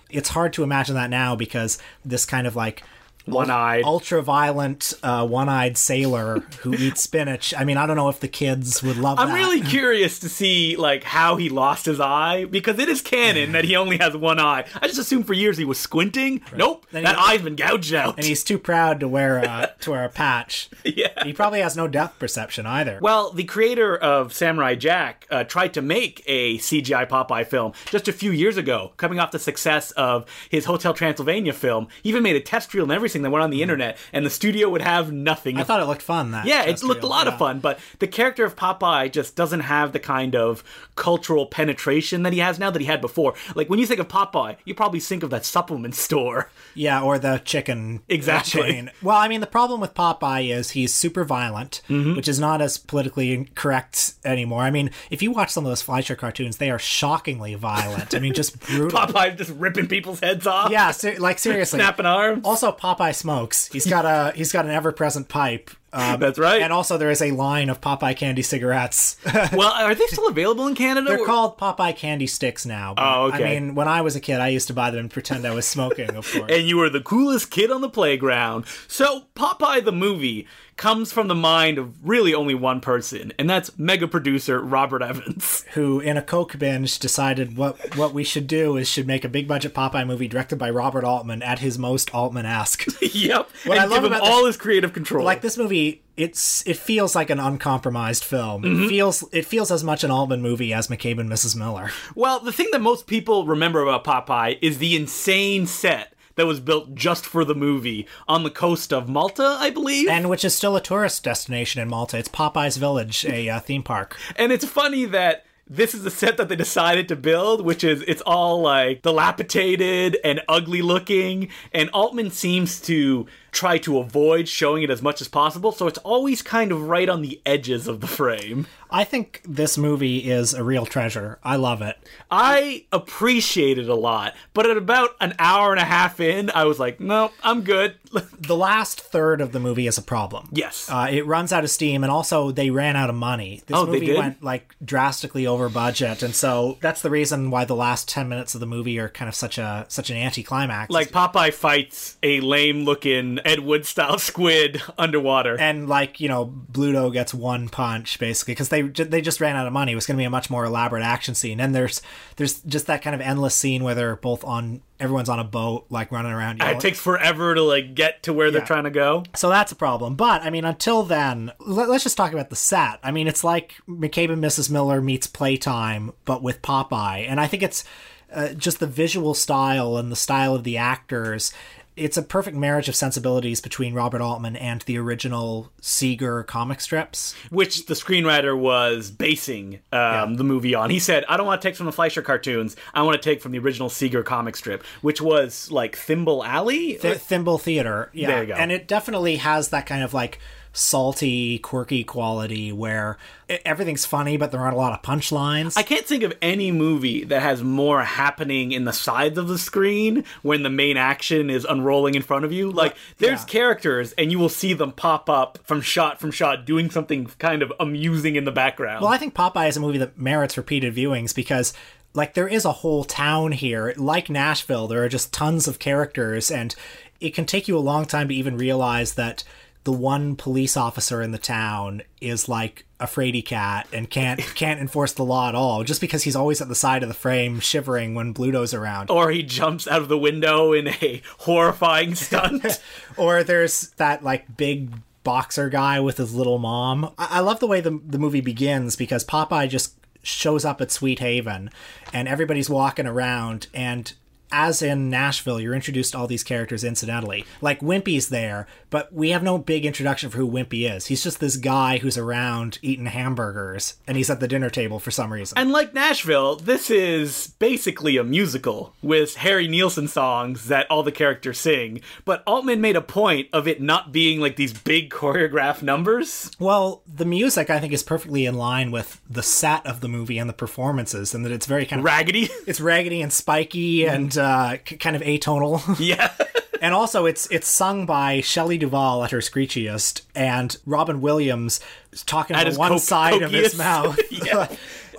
It's 0.09 0.31
hard 0.31 0.55
to 0.55 0.62
imagine 0.62 0.95
that 0.95 1.11
now 1.11 1.37
because 1.37 1.79
this 2.05 2.25
kind 2.25 2.47
of 2.47 2.57
like 2.57 2.83
One-eyed. 3.26 3.85
ultra 3.85 4.23
violent, 4.23 4.95
uh, 5.02 5.26
one 5.26 5.49
eyed 5.49 5.76
sailor 5.79 6.41
who 6.61 6.75
eats 6.79 7.02
spinach. 7.02 7.55
I 7.57 7.64
mean, 7.64 7.76
I 7.76 7.87
don't 7.87 7.97
know 7.97 8.09
if 8.09 8.21
the 8.21 8.29
kids 8.29 8.83
would 8.83 8.97
love 8.97 9.17
that. 9.17 9.23
I'm 9.25 9.29
that. 9.31 9.35
really 9.37 9.61
curious 9.61 10.19
to 10.21 10.29
see 10.29 10.76
like 10.76 11.05
how 11.05 11.37
he 11.37 11.49
lost 11.49 11.87
his 11.87 12.00
eye 12.00 12.45
because 12.47 12.79
it 12.79 12.88
is 12.88 13.00
canon 13.02 13.52
that 13.52 13.64
he 13.64 13.76
only 13.76 13.99
has 13.99 14.17
one 14.17 14.38
eye. 14.41 14.64
I 14.75 14.87
just 14.87 14.99
assumed 14.99 15.26
for 15.26 15.35
years 15.35 15.57
he 15.57 15.64
was 15.64 15.79
squinting. 15.79 16.43
Nope, 16.57 16.87
Then 16.91 17.05
that 17.05 17.19
eye's 17.19 17.43
been 17.43 17.57
gouged 17.57 17.95
out. 17.95 18.17
and 18.17 18.25
he's 18.26 18.43
too 18.45 18.59
proud 18.59 19.00
to 19.00 19.09
wear 19.09 19.38
a, 19.38 19.73
to 19.81 19.91
wear 19.91 20.05
a 20.05 20.09
patch. 20.09 20.69
yeah. 20.85 21.09
He 21.25 21.33
probably 21.33 21.61
has 21.61 21.76
no 21.76 21.87
depth 21.88 22.19
perception 22.19 22.67
either. 22.67 22.99
Well, 23.00 23.31
the 23.33 23.45
creator 23.45 23.97
of 23.97 24.33
Samurai 24.33 24.75
Jack 24.75 25.26
uh, 25.31 25.45
tried 25.45 25.75
to 25.75 25.83
make 25.83 26.23
a 26.26 26.59
CGI 26.59 27.09
Popeye 27.09 27.47
film 27.47 27.73
just 27.91 28.09
a 28.09 28.12
few 28.12 28.31
years 28.33 28.57
ago, 28.57 28.93
coming 28.97 29.19
off 29.21 29.31
the 29.31 29.38
success 29.38 29.91
of 29.93 30.26
his 30.50 30.64
Hotel 30.64 30.95
Transylvania 30.95 31.52
film. 31.52 31.88
He 32.02 32.09
even 32.09 32.23
made 32.23 32.37
a 32.37 32.41
test 32.41 32.73
reel 32.75 32.85
and 32.85 32.93
everything 32.93 33.12
racing 33.12 33.23
that 33.23 33.31
went 33.31 33.42
on 33.42 33.50
the 33.50 33.62
internet, 33.62 33.99
and 34.12 34.25
the 34.25 34.31
studio 34.31 34.69
would 34.71 34.81
have 34.83 35.12
nothing. 35.12 35.59
I 35.59 35.64
thought 35.64 35.81
it 35.81 35.85
looked 35.87 36.00
fun. 36.02 36.31
That 36.31 36.47
yeah, 36.47 36.62
it 36.62 36.83
looked 36.83 37.04
a 37.04 37.07
lot 37.07 37.26
Yeah. 37.26 37.33
of 37.35 37.38
fun, 37.38 37.61
but 37.61 37.78
the 37.99 38.07
character 38.07 38.45
of 38.45 38.57
Popeye 38.57 39.12
just 39.12 39.37
doesn't 39.37 39.61
have 39.61 39.92
the 39.92 39.99
kind 39.99 40.35
of 40.35 40.64
cultural 40.97 41.47
penetration 41.47 42.23
that 42.23 42.33
he 42.33 42.38
has 42.38 42.59
now 42.59 42.71
that 42.71 42.81
he 42.81 42.87
had 42.87 43.00
before. 43.00 43.35
Like 43.54 43.69
when 43.69 43.78
you 43.78 43.87
think 43.87 44.00
of 44.00 44.09
Popeye, 44.09 44.57
you 44.64 44.75
probably 44.75 45.00
think 45.00 45.23
of 45.23 45.31
that 45.31 45.45
supplement 45.45 45.95
store. 45.95 46.49
Yeah, 46.75 47.02
or 47.02 47.19
the 47.19 47.40
chicken 47.45 47.97
uh, 47.99 48.00
Exactly. 48.09 48.62
chain. 48.62 48.90
Well, 49.02 49.16
I 49.16 49.28
mean, 49.28 49.40
the 49.40 49.47
problem 49.47 49.81
with 49.81 49.92
Popeye 49.95 50.50
is 50.54 50.71
he's 50.71 50.95
super 50.95 51.25
violent, 51.25 51.83
Mm-hmm. 51.88 52.16
which 52.16 52.28
is 52.28 52.38
not 52.40 52.62
as 52.62 52.78
politically 52.78 53.49
correct 53.54 54.14
anymore. 54.25 54.62
I 54.62 54.71
mean, 54.71 54.90
if 55.11 55.23
you 55.23 55.31
watch 55.33 55.50
some 55.50 55.64
of 55.66 55.71
those 55.71 55.83
Fleischer 55.83 56.14
cartoons, 56.16 56.57
they 56.57 56.71
are 56.71 56.78
shockingly 56.78 57.54
violent. 57.54 58.14
I 58.14 58.19
mean, 58.21 58.33
just 58.33 58.59
brutal. 58.66 58.99
Popeye 58.99 59.37
just 59.37 59.50
ripping 59.50 59.88
people's 59.88 60.21
heads 60.21 60.47
off. 60.47 60.71
yeah, 60.71 60.90
ser- 60.92 61.19
like 61.19 61.38
seriously. 61.38 61.78
Snapping 61.83 62.07
arms. 62.07 62.42
Also, 62.45 62.73
Popeye 62.73 63.02
smokes. 63.11 63.67
He's 63.69 63.87
got 63.87 64.05
a 64.05 64.33
he's 64.37 64.53
got 64.53 64.65
an 64.65 64.71
ever 64.71 64.93
present 64.93 65.29
pipe. 65.29 65.71
Um, 65.93 66.21
That's 66.21 66.39
right. 66.39 66.63
And 66.63 66.73
also, 66.73 66.97
there 66.97 67.11
is 67.11 67.21
a 67.21 67.31
line 67.33 67.69
of 67.69 67.81
Popeye 67.81 68.17
candy 68.17 68.43
cigarettes. 68.43 69.17
well, 69.53 69.73
are 69.73 69.95
they 69.95 70.07
still 70.07 70.29
available 70.29 70.67
in 70.67 70.75
Canada? 70.75 71.07
They're 71.09 71.21
Or- 71.21 71.27
called 71.27 71.59
Popeye 71.59 71.97
candy 71.97 72.27
sticks 72.27 72.65
now. 72.65 72.95
Oh, 72.97 73.25
okay. 73.27 73.57
I 73.57 73.61
mean, 73.61 73.75
when 73.75 73.89
I 73.89 74.01
was 74.01 74.17
a 74.17 74.21
kid, 74.21 74.41
I 74.41 74.49
used 74.49 74.69
to 74.69 74.75
buy 74.75 74.91
them 74.91 75.01
and 75.01 75.11
pretend 75.11 75.47
I 75.47 75.55
was 75.55 75.67
smoking. 75.67 76.11
Of 76.17 76.31
course. 76.33 76.47
and 76.51 76.67
you 76.67 76.77
were 76.79 76.89
the 76.89 77.01
coolest 77.03 77.51
kid 77.51 77.71
on 77.71 77.81
the 77.83 77.91
playground. 77.91 78.65
So, 78.89 79.25
Popeye 79.35 79.85
the 79.85 79.93
movie 79.93 80.47
comes 80.79 81.13
from 81.13 81.29
the 81.29 81.35
mind 81.35 81.77
of 81.77 81.95
really 82.09 82.33
only 82.35 82.55
one 82.55 82.81
person, 82.81 83.31
and 83.39 83.49
that's 83.49 83.79
mega 83.79 84.09
producer 84.09 84.59
Robert 84.61 85.03
Evans. 85.03 85.65
who 85.75 86.01
in 86.01 86.17
a 86.17 86.23
coke 86.23 86.59
binge 86.59 86.99
decided 86.99 87.57
what 87.57 87.97
what 87.97 88.15
we 88.15 88.25
should 88.25 88.47
do 88.47 88.77
is 88.79 88.89
should 88.89 89.07
make 89.07 89.25
a 89.25 89.29
big 89.29 89.47
budget 89.47 89.75
Popeye 89.75 90.07
movie 90.07 90.27
directed 90.29 90.57
by 90.57 90.71
Robert 90.71 91.05
Altman 91.05 91.43
at 91.43 91.59
his 91.59 91.79
most 91.79 92.13
Altman-esque. 92.15 92.87
yep. 93.15 93.51
What 93.65 93.77
and 93.77 93.81
I 93.81 93.85
love 93.85 93.91
give 94.03 94.05
him 94.05 94.13
about 94.13 94.23
this- 94.25 94.31
all 94.35 94.47
his 94.47 94.57
creative 94.57 94.93
control. 94.95 95.25
like 95.25 95.43
this 95.43 95.59
movie, 95.59 95.82
it's 96.17 96.67
it 96.67 96.77
feels 96.77 97.15
like 97.15 97.31
an 97.31 97.41
uncompromised 97.41 98.25
film. 98.25 98.62
Mm-hmm. 98.62 98.85
It 98.85 98.89
feels 98.89 99.25
it 99.33 99.47
feels 99.47 99.71
as 99.71 99.83
much 99.83 100.05
an 100.05 100.11
Altman 100.11 100.43
movie 100.43 100.73
as 100.73 100.89
McCabe 100.89 101.19
and 101.19 101.31
Mrs. 101.31 101.57
Miller. 101.57 101.91
Well, 102.15 102.41
the 102.41 102.53
thing 102.53 102.69
that 102.73 102.81
most 102.81 103.07
people 103.07 103.47
remember 103.47 103.83
about 103.83 104.05
Popeye 104.05 104.59
is 104.61 104.79
the 104.79 104.95
insane 104.97 105.67
set 105.67 106.12
that 106.37 106.47
was 106.47 106.61
built 106.61 106.95
just 106.95 107.27
for 107.27 107.45
the 107.45 107.55
movie 107.55 108.07
on 108.27 108.43
the 108.43 108.51
coast 108.51 108.93
of 108.93 109.09
Malta, 109.09 109.57
I 109.59 109.71
believe. 109.71 110.09
And 110.09 110.31
which 110.31 110.45
is 110.45 110.55
still 110.55 110.77
a 110.77 110.81
tourist 110.81 111.25
destination 111.25 111.83
in 111.83 111.89
Malta. 111.89 112.19
It's 112.19 112.29
Popeye's 112.29 112.77
Village, 112.77 113.25
a 113.27 113.49
uh, 113.49 113.61
theme 113.61 113.83
park. 113.83 114.17
And 114.37 114.53
it's 114.53 114.65
funny 114.65 115.05
that 115.07 115.45
this 115.69 115.95
is 115.95 116.03
the 116.03 116.11
set 116.11 116.37
that 116.37 116.49
they 116.49 116.57
decided 116.57 117.09
to 117.09 117.17
build, 117.17 117.65
which 117.65 117.85
is 117.85 118.03
it's 118.07 118.23
all 118.23 118.61
like 118.61 119.03
dilapidated 119.03 120.19
and 120.25 120.41
ugly 120.49 120.83
looking. 120.83 121.49
And 121.73 121.89
Altman 121.91 122.31
seems 122.31 122.81
to 122.83 123.27
try 123.53 123.79
to 123.79 123.99
avoid 123.99 124.49
showing 124.49 124.83
it 124.83 124.91
as 124.91 125.03
much 125.03 125.21
as 125.21 125.29
possible, 125.29 125.71
so 125.73 125.87
it's 125.87 125.99
always 125.99 126.43
kind 126.43 126.73
of 126.73 126.89
right 126.89 127.09
on 127.09 127.23
the 127.23 127.41
edges 127.47 127.87
of 127.87 128.01
the 128.01 128.07
frame. 128.07 128.67
I 128.91 129.05
think 129.05 129.41
this 129.47 129.79
movie 129.79 130.19
is 130.31 130.53
a 130.53 130.63
real 130.65 130.85
treasure. 130.85 131.39
I 131.43 131.57
love 131.57 131.81
it. 131.81 131.97
I 132.31 132.85
appreciate 132.93 133.79
it 133.79 133.89
a 133.89 133.95
lot, 133.95 134.35
but 134.55 134.69
at 134.69 134.77
about 134.77 135.11
an 135.21 135.35
hour 135.39 135.71
and 135.71 135.81
a 135.81 135.85
half 135.85 136.19
in, 136.21 136.51
I 136.51 136.65
was 136.65 136.79
like, 136.79 136.99
no, 137.01 137.31
I'm 137.43 137.63
good. 137.63 137.95
The 138.43 138.57
last 138.57 139.01
third 139.01 139.41
of 139.41 139.53
the 139.53 139.61
movie 139.61 139.87
is 139.87 139.97
a 139.97 140.03
problem. 140.03 140.49
yes. 140.53 140.91
Uh, 140.91 141.07
it 141.11 141.25
runs 141.27 141.53
out 141.53 141.63
of 141.65 141.71
steam, 141.71 142.03
and 142.03 142.11
also 142.11 142.51
they 142.51 142.71
ran 142.71 142.97
out 142.97 143.09
of 143.09 143.15
money. 143.15 143.63
This 143.67 143.77
Oh, 143.77 143.87
movie 143.87 144.13
went 144.15 144.43
like 144.43 144.75
drastically 144.85 145.47
over 145.47 145.69
budget, 145.69 146.23
and 146.25 146.35
so 146.35 146.77
that's 146.81 147.01
the 147.03 147.09
reason 147.09 147.51
why 147.53 147.65
the 147.65 147.77
last 147.77 148.09
ten 148.09 148.29
minutes 148.29 148.55
of 148.55 148.61
the 148.61 148.67
movie 148.67 148.99
are 148.99 149.09
kind 149.09 149.29
of 149.29 149.35
such 149.37 149.57
a 149.59 149.87
such 149.89 150.11
an 150.11 150.17
anticlimax. 150.17 150.91
like 150.91 151.11
Popeye 151.13 151.55
fights 151.55 152.19
a 152.23 152.41
lame 152.41 152.85
looking 152.85 153.39
Ed 153.45 153.61
Wood 153.61 153.87
style 153.87 154.19
squid 154.33 154.83
underwater. 154.99 155.59
and 155.59 155.89
like 155.89 156.21
you 156.21 156.29
know, 156.29 156.47
Bluto 156.47 157.13
gets 157.13 157.35
one 157.35 157.69
punch 157.69 158.19
basically 158.19 158.53
because 158.53 158.69
they 158.69 158.83
they 158.83 159.21
just 159.21 159.41
ran 159.41 159.57
out 159.57 159.67
of 159.67 159.73
money. 159.73 159.93
It 159.93 159.97
was 159.97 160.07
going 160.07 160.17
to 160.17 160.21
be 160.21 160.25
a 160.25 160.31
much 160.31 160.51
more 160.51 160.65
elaborate 160.65 161.03
action 161.03 161.35
scene, 161.35 161.61
and 161.61 161.75
there's 161.75 162.03
there's 162.37 162.61
just 162.63 162.87
that 162.87 163.03
kind 163.03 163.15
of 163.15 163.21
endless 163.21 163.55
scene 163.55 163.85
where 163.85 163.95
they're 163.95 164.17
both 164.17 164.45
on 164.45 164.83
everyone's 165.03 165.29
on 165.29 165.39
a 165.39 165.45
boat 165.45 165.85
like 165.91 166.13
running 166.13 166.33
around. 166.33 166.63
it 166.63 166.81
takes 166.81 167.01
forever 167.01 167.55
to 167.55 167.63
like 167.63 167.95
get 167.95 168.23
to 168.23 168.33
where 168.33 168.51
they're 168.51 168.65
trying 168.65 168.85
to 168.85 168.91
go. 168.91 169.25
So 169.35 169.49
that's 169.49 169.73
a 169.73 169.77
problem. 169.77 170.15
But 170.15 170.43
I 170.43 170.51
mean, 170.51 170.65
until 170.65 171.03
then, 171.03 171.51
let, 171.59 171.88
us 171.88 172.05
just 172.05 172.16
talk 172.16 172.33
about 172.33 172.51
the 172.51 172.57
set. 172.57 173.01
I 173.03 173.11
mean, 173.11 173.27
it's 173.27 173.43
like 173.43 173.75
McCabe 173.88 174.33
and 174.33 174.43
Mrs. 174.43 174.71
Miller 174.71 175.01
meets 175.01 175.27
Playtime, 175.27 176.12
but 176.25 176.43
with 176.43 176.62
Popeye, 176.62 177.27
and 177.29 177.40
I 177.40 177.49
think 177.49 177.62
it's 177.62 177.85
uh, 178.33 178.55
just 178.55 178.81
the 178.81 178.87
visual 178.87 179.35
style 179.35 179.97
and 179.97 180.11
the 180.11 180.16
style 180.16 180.55
of 180.55 180.64
the 180.64 180.77
actors. 180.77 181.53
It's 181.94 182.16
a 182.16 182.22
perfect 182.22 182.57
marriage 182.57 182.88
of 182.88 182.96
sensibilities 182.96 183.61
between 183.61 183.92
Robert 183.92 184.20
Altman 184.22 184.57
and 184.57 184.81
the 184.83 184.96
original 184.98 185.70
Segar 185.81 186.42
comic 186.44 186.81
strips. 186.81 187.35
which 187.50 187.87
the 187.87 187.94
screenwriter 187.94 188.59
was 188.59 189.11
basing 189.11 189.81
um, 189.92 190.35
the 190.37 190.44
movie 190.44 190.74
on. 190.74 190.88
He 190.90 190.98
said, 190.98 191.24
"I 191.28 191.37
don't 191.37 191.46
want 191.46 191.61
to 191.61 191.68
take 191.68 191.76
from 191.76 191.87
the 191.87 191.92
Fleischer 191.92 192.22
cartoons. 192.22 192.76
I 192.94 193.02
want 193.02 193.20
to 193.20 193.28
take 193.28 193.42
from 193.42 193.52
the 193.52 193.59
original 193.59 193.88
Segar 193.90 194.22
comic 194.22 194.57
strip, 194.57 194.85
which 195.02 195.20
was 195.20 195.70
like 195.70 195.96
Thimble 195.96 196.42
Alley." 196.44 196.94
Th- 196.94 197.18
Thimble 197.18 197.59
Theater. 197.59 198.11
Yeah. 198.12 198.28
There 198.28 198.40
you 198.42 198.48
go. 198.48 198.55
And 198.55 198.72
it 198.72 198.88
definitely 198.88 199.37
has 199.37 199.68
that 199.68 199.87
kind 199.87 200.02
of 200.02 200.14
like 200.14 200.38
salty, 200.73 201.59
quirky 201.59 202.03
quality 202.03 202.73
where 202.73 203.19
everything's 203.65 204.07
funny, 204.07 204.37
but 204.37 204.51
there 204.51 204.61
aren't 204.61 204.75
a 204.75 204.79
lot 204.79 204.93
of 204.93 205.03
punchlines. 205.03 205.77
I 205.77 205.83
can't 205.83 206.07
think 206.07 206.23
of 206.23 206.33
any 206.41 206.73
movie 206.73 207.25
that 207.25 207.43
has 207.43 207.63
more 207.63 208.03
happening 208.03 208.73
in 208.73 208.85
the 208.85 208.93
sides 208.93 209.37
of 209.37 209.49
the 209.49 209.59
screen 209.59 210.25
when 210.43 210.63
the 210.63 210.71
main 210.71 210.97
action 210.97 211.51
is 211.51 211.67
unrolling 211.69 212.15
in 212.15 212.23
front 212.23 212.45
of 212.45 212.53
you. 212.53 212.71
Like, 212.71 212.97
there's 213.19 213.41
yeah. 213.41 213.47
characters, 213.47 214.13
and 214.13 214.33
you 214.33 214.39
will 214.39 214.49
see 214.49 214.73
them 214.73 214.93
pop 214.93 215.29
up 215.29 215.59
from 215.65 215.81
shot 215.81 216.21
from 216.21 216.31
shot 216.31 216.65
doing 216.65 216.91
something 216.91 217.27
kind 217.39 217.63
of 217.63 217.73
amusing 217.79 218.37
in 218.37 218.45
the 218.45 218.53
background. 218.53 219.03
Well, 219.03 219.13
I 219.13 219.19
think 219.19 219.35
Popeye 219.35 219.69
is 219.69 219.77
a 219.77 219.81
movie 219.81 219.99
that 219.99 220.19
merits 220.19 220.57
repeated 220.57 220.95
viewings 220.95 221.35
because 221.35 221.75
like 222.15 222.35
there 222.35 222.49
is 222.49 222.65
a 222.65 222.73
whole 222.73 223.05
town 223.05 223.53
here. 223.53 223.95
Like 223.97 224.31
Nashville, 224.31 224.87
there 224.87 225.03
are 225.03 225.09
just 225.09 225.33
tons 225.33 225.67
of 225.67 225.79
characters 225.79 226.51
and 226.51 226.75
it 227.21 227.35
can 227.35 227.47
take 227.47 227.69
you 227.69 227.77
a 227.77 227.81
long 227.81 228.05
time 228.05 228.29
to 228.29 228.35
even 228.35 228.57
realize 228.57 229.15
that 229.15 229.45
the 229.85 229.92
one 229.92 230.37
police 230.37 230.77
officer 230.77 231.21
in 231.23 231.33
the 231.33 231.38
town 231.38 232.03
is 232.21 232.49
like 232.49 232.85
a 233.01 233.07
fraidy 233.07 233.45
cat 233.45 233.88
and 233.92 234.09
can't 234.09 234.38
can't 234.55 234.81
enforce 234.81 235.12
the 235.12 235.25
law 235.25 235.49
at 235.49 235.55
all 235.55 235.83
just 235.83 236.01
because 236.01 236.23
he's 236.23 236.37
always 236.37 236.61
at 236.61 236.68
the 236.68 236.75
side 236.75 237.03
of 237.03 237.09
the 237.09 237.14
frame 237.14 237.59
shivering 237.59 238.14
when 238.14 238.33
Bluto's 238.33 238.73
around. 238.73 239.11
or 239.11 239.31
he 239.31 239.42
jumps 239.42 239.88
out 239.88 240.01
of 240.01 240.09
the 240.09 240.18
window 240.18 240.73
in 240.73 240.88
a 240.88 241.23
horrifying 241.38 242.14
stunt. 242.14 242.81
or 243.16 243.42
there's 243.42 243.90
that 243.97 244.23
like 244.23 244.57
big 244.57 244.90
boxer 245.25 245.68
guy 245.68 246.01
with 246.01 246.16
his 246.16 246.35
little 246.35 246.59
mom. 246.59 247.12
I, 247.18 247.29
I 247.31 247.40
love 247.40 247.61
the 247.61 247.66
way 247.66 247.81
the 247.81 248.01
the 248.07 248.18
movie 248.18 248.40
begins 248.40 248.95
because 248.95 249.25
Popeye 249.25 249.68
just 249.68 249.95
shows 250.23 250.64
up 250.64 250.81
at 250.81 250.92
Sweet 250.92 251.18
Haven, 251.18 251.71
and 252.12 252.29
everybody's 252.29 252.71
walking 252.71 253.07
around 253.07 253.66
and. 253.75 254.12
As 254.53 254.83
in 254.83 255.09
Nashville, 255.09 255.59
you're 255.59 255.75
introduced 255.75 256.12
to 256.12 256.19
all 256.19 256.27
these 256.27 256.45
characters 256.45 256.85
incidentally. 256.85 257.45
Like 257.61 257.81
Wimpy's 257.81 258.29
there, 258.29 258.67
but 258.91 259.12
we 259.12 259.31
have 259.31 259.43
no 259.43 259.57
big 259.57 259.87
introduction 259.87 260.29
for 260.29 260.37
who 260.38 260.51
Wimpy 260.51 260.91
is. 260.91 261.07
He's 261.07 261.23
just 261.23 261.41
this 261.41 261.57
guy 261.57 261.99
who's 261.99 262.19
around 262.19 262.79
eating 262.83 263.07
hamburgers, 263.07 263.95
and 264.07 264.17
he's 264.17 264.29
at 264.29 264.41
the 264.41 264.49
dinner 264.49 264.69
table 264.71 264.99
for 264.99 265.11
some 265.11 265.33
reason. 265.33 265.57
And 265.57 265.73
like 265.73 265.95
Nashville, 265.95 266.57
this 266.57 266.91
is 266.91 267.49
basically 267.59 268.17
a 268.17 268.25
musical 268.25 268.95
with 269.03 269.37
Harry 269.37 269.69
Nilsson 269.69 270.09
songs 270.09 270.69
that 270.69 270.91
all 270.91 271.03
the 271.03 271.12
characters 271.12 271.59
sing. 271.59 272.01
But 272.25 272.43
Altman 272.47 272.81
made 272.81 272.97
a 272.97 273.01
point 273.01 273.49
of 273.53 273.67
it 273.67 273.81
not 273.81 274.12
being 274.12 274.41
like 274.41 274.57
these 274.57 274.73
big 274.73 275.11
choreographed 275.11 275.83
numbers. 275.83 276.51
Well, 276.59 277.03
the 277.07 277.25
music 277.25 277.71
I 277.71 277.81
think 277.81 277.93
is 277.93 278.03
perfectly 278.03 278.45
in 278.45 278.55
line 278.55 278.91
with 278.91 279.21
the 279.29 279.43
set 279.43 279.87
of 279.87 280.01
the 280.01 280.09
movie 280.09 280.38
and 280.38 280.49
the 280.49 280.55
performances, 280.55 281.35
and 281.35 281.45
that 281.45 281.53
it's 281.53 281.67
very 281.67 281.87
kind 281.87 282.01
of 282.01 282.05
Raggedy. 282.05 282.51
it's 282.67 282.81
raggedy 282.81 283.23
and 283.23 283.33
spiky 283.33 284.05
and 284.07 284.37
uh, 284.42 284.76
kind 284.78 285.16
of 285.16 285.22
atonal. 285.22 285.96
yeah. 286.00 286.33
and 286.81 286.94
also, 286.94 287.26
it's 287.26 287.46
it's 287.50 287.68
sung 287.68 288.07
by 288.07 288.40
Shelley 288.40 288.78
Duvall 288.78 289.24
at 289.24 289.31
her 289.31 289.38
screechiest, 289.38 290.22
and 290.35 290.76
Robin 290.87 291.20
Williams 291.20 291.81
talking 292.26 292.57
At 292.57 292.66
of 292.68 292.76
one 292.76 292.92
co- 292.92 292.98
side 292.98 293.42
of 293.42 293.50
his 293.50 293.76
mouth. 293.76 294.18
Yeah. 294.31 294.68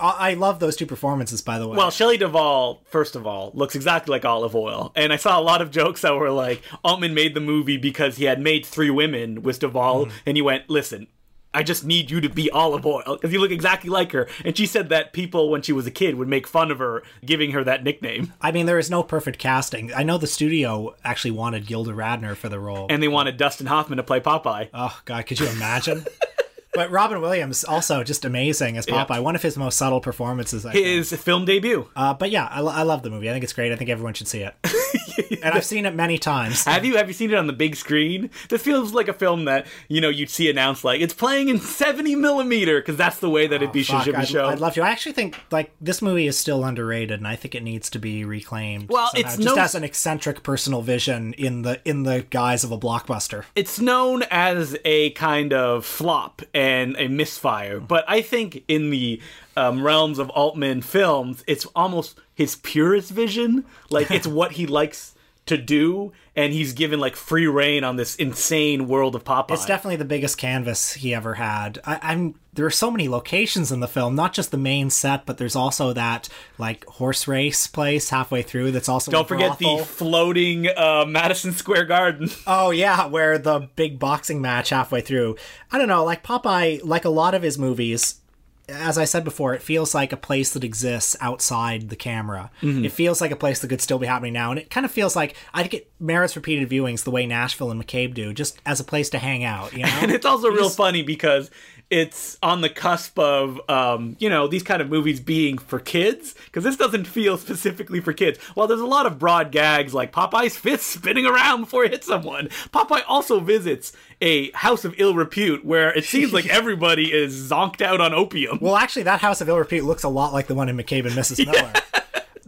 I 0.00 0.30
I 0.30 0.34
love 0.34 0.58
those 0.58 0.76
two 0.76 0.86
performances, 0.86 1.40
by 1.40 1.58
the 1.58 1.68
way. 1.68 1.76
Well, 1.76 1.90
Shelley 1.90 2.16
Duvall, 2.16 2.82
first 2.86 3.14
of 3.14 3.26
all, 3.26 3.52
looks 3.54 3.74
exactly 3.76 4.10
like 4.10 4.24
Olive 4.24 4.54
Oyl. 4.54 4.92
And 4.96 5.12
I 5.12 5.16
saw 5.16 5.38
a 5.38 5.42
lot 5.42 5.62
of 5.62 5.70
jokes 5.70 6.02
that 6.02 6.14
were 6.14 6.30
like, 6.30 6.62
Altman 6.82 7.14
made 7.14 7.34
the 7.34 7.40
movie 7.40 7.76
because 7.76 8.16
he 8.16 8.24
had 8.24 8.40
made 8.40 8.66
three 8.66 8.90
women 8.90 9.42
with 9.42 9.60
Duvall, 9.60 10.08
and 10.26 10.36
he 10.36 10.42
went, 10.42 10.68
listen, 10.68 11.06
I 11.54 11.62
just 11.62 11.84
need 11.84 12.10
you 12.10 12.20
to 12.20 12.28
be 12.28 12.50
Olive 12.50 12.84
Oyl 12.84 13.02
because 13.06 13.32
you 13.32 13.40
look 13.40 13.50
exactly 13.50 13.88
like 13.88 14.12
her. 14.12 14.28
And 14.44 14.56
she 14.56 14.66
said 14.66 14.88
that 14.88 15.12
people, 15.12 15.48
when 15.50 15.62
she 15.62 15.72
was 15.72 15.86
a 15.86 15.90
kid, 15.90 16.16
would 16.16 16.28
make 16.28 16.46
fun 16.46 16.70
of 16.70 16.78
her, 16.78 17.02
giving 17.24 17.52
her 17.52 17.64
that 17.64 17.84
nickname. 17.84 18.32
I 18.40 18.52
mean, 18.52 18.66
there 18.66 18.78
is 18.78 18.90
no 18.90 19.02
perfect 19.02 19.38
casting. 19.38 19.94
I 19.94 20.02
know 20.02 20.18
the 20.18 20.26
studio 20.26 20.94
actually 21.04 21.30
wanted 21.30 21.66
Gilda 21.66 21.92
Radner 21.92 22.36
for 22.36 22.48
the 22.48 22.58
role. 22.58 22.86
And 22.90 23.02
they 23.02 23.08
wanted 23.08 23.36
Dustin 23.36 23.66
Hoffman 23.66 23.96
to 23.98 24.02
play 24.02 24.20
Popeye. 24.20 24.68
oh 24.74 25.00
God, 25.04 25.26
could 25.26 25.40
you 25.40 25.48
imagine? 25.48 26.04
but 26.74 26.90
Robin 26.90 27.20
Williams 27.20 27.64
also 27.64 28.02
just 28.04 28.24
amazing 28.24 28.76
as 28.76 28.86
Popeye. 28.86 29.22
One 29.22 29.34
of 29.36 29.42
his 29.42 29.56
most 29.56 29.76
subtle 29.78 30.00
performances. 30.00 30.66
I 30.66 30.72
think. 30.72 30.86
His 30.86 31.12
film 31.12 31.44
debut. 31.44 31.88
Uh, 31.96 32.14
but 32.14 32.30
yeah, 32.30 32.48
I, 32.50 32.60
lo- 32.60 32.72
I 32.72 32.82
love 32.82 33.02
the 33.02 33.10
movie. 33.10 33.28
I 33.28 33.32
think 33.32 33.44
it's 33.44 33.52
great. 33.52 33.72
I 33.72 33.76
think 33.76 33.90
everyone 33.90 34.14
should 34.14 34.28
see 34.28 34.40
it. 34.42 34.54
and 35.42 35.54
I've 35.54 35.64
seen 35.64 35.86
it 35.86 35.94
many 35.94 36.18
times. 36.18 36.64
Have 36.64 36.84
you 36.84 36.96
have 36.96 37.08
you 37.08 37.14
seen 37.14 37.30
it 37.30 37.36
on 37.36 37.46
the 37.46 37.52
big 37.52 37.76
screen? 37.76 38.30
This 38.48 38.62
feels 38.62 38.92
like 38.92 39.08
a 39.08 39.12
film 39.12 39.44
that 39.46 39.66
you 39.88 40.00
know 40.00 40.08
you'd 40.08 40.30
see 40.30 40.50
announced 40.50 40.84
like 40.84 41.00
it's 41.00 41.14
playing 41.14 41.48
in 41.48 41.58
seventy 41.60 42.14
millimeter 42.16 42.80
because 42.80 42.96
that's 42.96 43.18
the 43.18 43.30
way 43.30 43.46
that 43.46 43.62
it 43.62 43.72
be 43.72 43.82
should, 43.82 43.94
Oh, 43.94 43.98
Fuck, 43.98 44.04
should 44.06 44.12
be 44.14 44.20
I'd, 44.22 44.28
shown. 44.28 44.52
I'd 44.52 44.60
love 44.60 44.74
to. 44.74 44.82
I 44.82 44.90
actually 44.90 45.12
think 45.12 45.38
like 45.50 45.72
this 45.80 46.02
movie 46.02 46.26
is 46.26 46.36
still 46.38 46.64
underrated, 46.64 47.18
and 47.20 47.28
I 47.28 47.36
think 47.36 47.54
it 47.54 47.62
needs 47.62 47.88
to 47.90 47.98
be 47.98 48.24
reclaimed. 48.24 48.88
Well, 48.88 49.08
somehow, 49.14 49.28
it's 49.28 49.36
just 49.36 49.56
no- 49.56 49.62
as 49.62 49.74
an 49.74 49.84
eccentric 49.84 50.42
personal 50.42 50.82
vision 50.82 51.32
in 51.34 51.62
the 51.62 51.80
in 51.88 52.02
the 52.02 52.26
guise 52.30 52.64
of 52.64 52.72
a 52.72 52.78
blockbuster. 52.78 53.44
it's 53.54 53.78
known 53.78 54.24
as 54.30 54.76
a 54.84 55.10
kind 55.10 55.52
of 55.52 55.84
flop 55.86 56.42
and 56.52 56.63
a 56.64 57.08
misfire, 57.08 57.80
but 57.80 58.04
I 58.08 58.22
think 58.22 58.64
in 58.68 58.90
the 58.90 59.20
um, 59.56 59.82
realms 59.82 60.18
of 60.18 60.30
Altman 60.30 60.82
films, 60.82 61.44
it's 61.46 61.66
almost 61.76 62.18
his 62.34 62.56
purest 62.56 63.10
vision. 63.10 63.64
Like 63.90 64.10
it's 64.10 64.26
what 64.38 64.52
he 64.52 64.66
likes 64.66 65.14
to 65.46 65.58
do, 65.58 66.12
and 66.34 66.52
he's 66.52 66.72
given 66.72 67.00
like 67.00 67.16
free 67.16 67.46
reign 67.46 67.84
on 67.84 67.96
this 67.96 68.16
insane 68.16 68.88
world 68.88 69.14
of 69.14 69.24
Popeye. 69.24 69.52
It's 69.54 69.66
definitely 69.66 69.96
the 69.96 70.04
biggest 70.04 70.38
canvas 70.38 70.94
he 70.94 71.14
ever 71.14 71.34
had. 71.34 71.78
I, 71.84 71.98
I'm 72.02 72.34
there 72.54 72.64
are 72.64 72.70
so 72.70 72.90
many 72.90 73.08
locations 73.08 73.72
in 73.72 73.80
the 73.80 73.88
film, 73.88 74.14
not 74.14 74.32
just 74.32 74.50
the 74.52 74.56
main 74.56 74.88
set, 74.88 75.26
but 75.26 75.38
there's 75.38 75.56
also 75.56 75.92
that 75.92 76.28
like 76.56 76.84
horse 76.86 77.26
race 77.28 77.66
place 77.66 78.10
halfway 78.10 78.42
through. 78.42 78.70
That's 78.70 78.88
also 78.88 79.10
Don't 79.10 79.28
forget 79.28 79.58
brothel. 79.58 79.78
the 79.78 79.84
floating 79.84 80.68
uh, 80.68 81.04
Madison 81.06 81.52
Square 81.52 81.86
Garden. 81.86 82.30
Oh 82.46 82.70
yeah, 82.70 83.06
where 83.06 83.38
the 83.38 83.68
big 83.74 83.98
boxing 83.98 84.40
match 84.40 84.68
halfway 84.70 85.00
through. 85.00 85.36
I 85.72 85.78
don't 85.78 85.88
know, 85.88 86.04
like 86.04 86.22
Popeye, 86.22 86.80
like 86.84 87.04
a 87.04 87.08
lot 87.10 87.34
of 87.34 87.42
his 87.42 87.58
movies, 87.58 88.20
as 88.68 88.96
I 88.96 89.04
said 89.04 89.24
before, 89.24 89.54
it 89.54 89.62
feels 89.62 89.94
like 89.94 90.12
a 90.12 90.16
place 90.16 90.52
that 90.54 90.64
exists 90.64 91.16
outside 91.20 91.90
the 91.90 91.96
camera. 91.96 92.50
Mm-hmm. 92.62 92.86
It 92.86 92.92
feels 92.92 93.20
like 93.20 93.30
a 93.30 93.36
place 93.36 93.60
that 93.60 93.68
could 93.68 93.80
still 93.80 93.98
be 93.98 94.06
happening 94.06 94.32
now, 94.32 94.50
and 94.50 94.58
it 94.58 94.70
kind 94.70 94.86
of 94.86 94.92
feels 94.92 95.14
like 95.14 95.36
I 95.52 95.62
think 95.62 95.74
it 95.74 95.90
merits 96.00 96.36
repeated 96.36 96.68
viewings 96.70 97.04
the 97.04 97.10
way 97.10 97.26
Nashville 97.26 97.70
and 97.70 97.82
McCabe 97.82 98.14
do, 98.14 98.32
just 98.32 98.60
as 98.64 98.80
a 98.80 98.84
place 98.84 99.10
to 99.10 99.18
hang 99.18 99.44
out. 99.44 99.72
You 99.72 99.82
know, 99.82 99.98
and 100.00 100.10
it's 100.10 100.26
also 100.26 100.48
real 100.48 100.70
funny 100.70 101.02
because 101.02 101.50
it's 101.90 102.38
on 102.42 102.60
the 102.60 102.68
cusp 102.68 103.18
of 103.18 103.60
um, 103.68 104.16
you 104.18 104.28
know 104.28 104.48
these 104.48 104.62
kind 104.62 104.80
of 104.80 104.88
movies 104.88 105.20
being 105.20 105.58
for 105.58 105.78
kids 105.78 106.34
because 106.46 106.64
this 106.64 106.76
doesn't 106.76 107.06
feel 107.06 107.36
specifically 107.36 108.00
for 108.00 108.12
kids 108.12 108.38
while 108.54 108.66
there's 108.66 108.80
a 108.80 108.86
lot 108.86 109.06
of 109.06 109.18
broad 109.18 109.52
gags 109.52 109.92
like 109.92 110.10
popeye's 110.10 110.56
fist 110.56 110.86
spinning 110.86 111.26
around 111.26 111.60
before 111.60 111.84
he 111.84 111.90
hits 111.90 112.06
someone 112.06 112.48
popeye 112.72 113.02
also 113.06 113.38
visits 113.38 113.92
a 114.20 114.50
house 114.52 114.84
of 114.84 114.94
ill 114.98 115.14
repute 115.14 115.64
where 115.64 115.92
it 115.92 116.04
seems 116.04 116.32
like 116.32 116.46
everybody 116.50 117.12
is 117.12 117.50
zonked 117.50 117.82
out 117.82 118.00
on 118.00 118.14
opium 118.14 118.58
Well, 118.60 118.76
actually, 118.76 119.04
that 119.04 119.20
House 119.20 119.40
of 119.40 119.48
Ill 119.48 119.58
Repute 119.58 119.84
looks 119.84 120.02
a 120.02 120.08
lot 120.08 120.32
like 120.32 120.46
the 120.46 120.54
one 120.54 120.68
in 120.68 120.76
McCabe 120.76 121.06
and 121.06 121.14
Mrs. 121.14 121.46
Miller. 121.52 121.72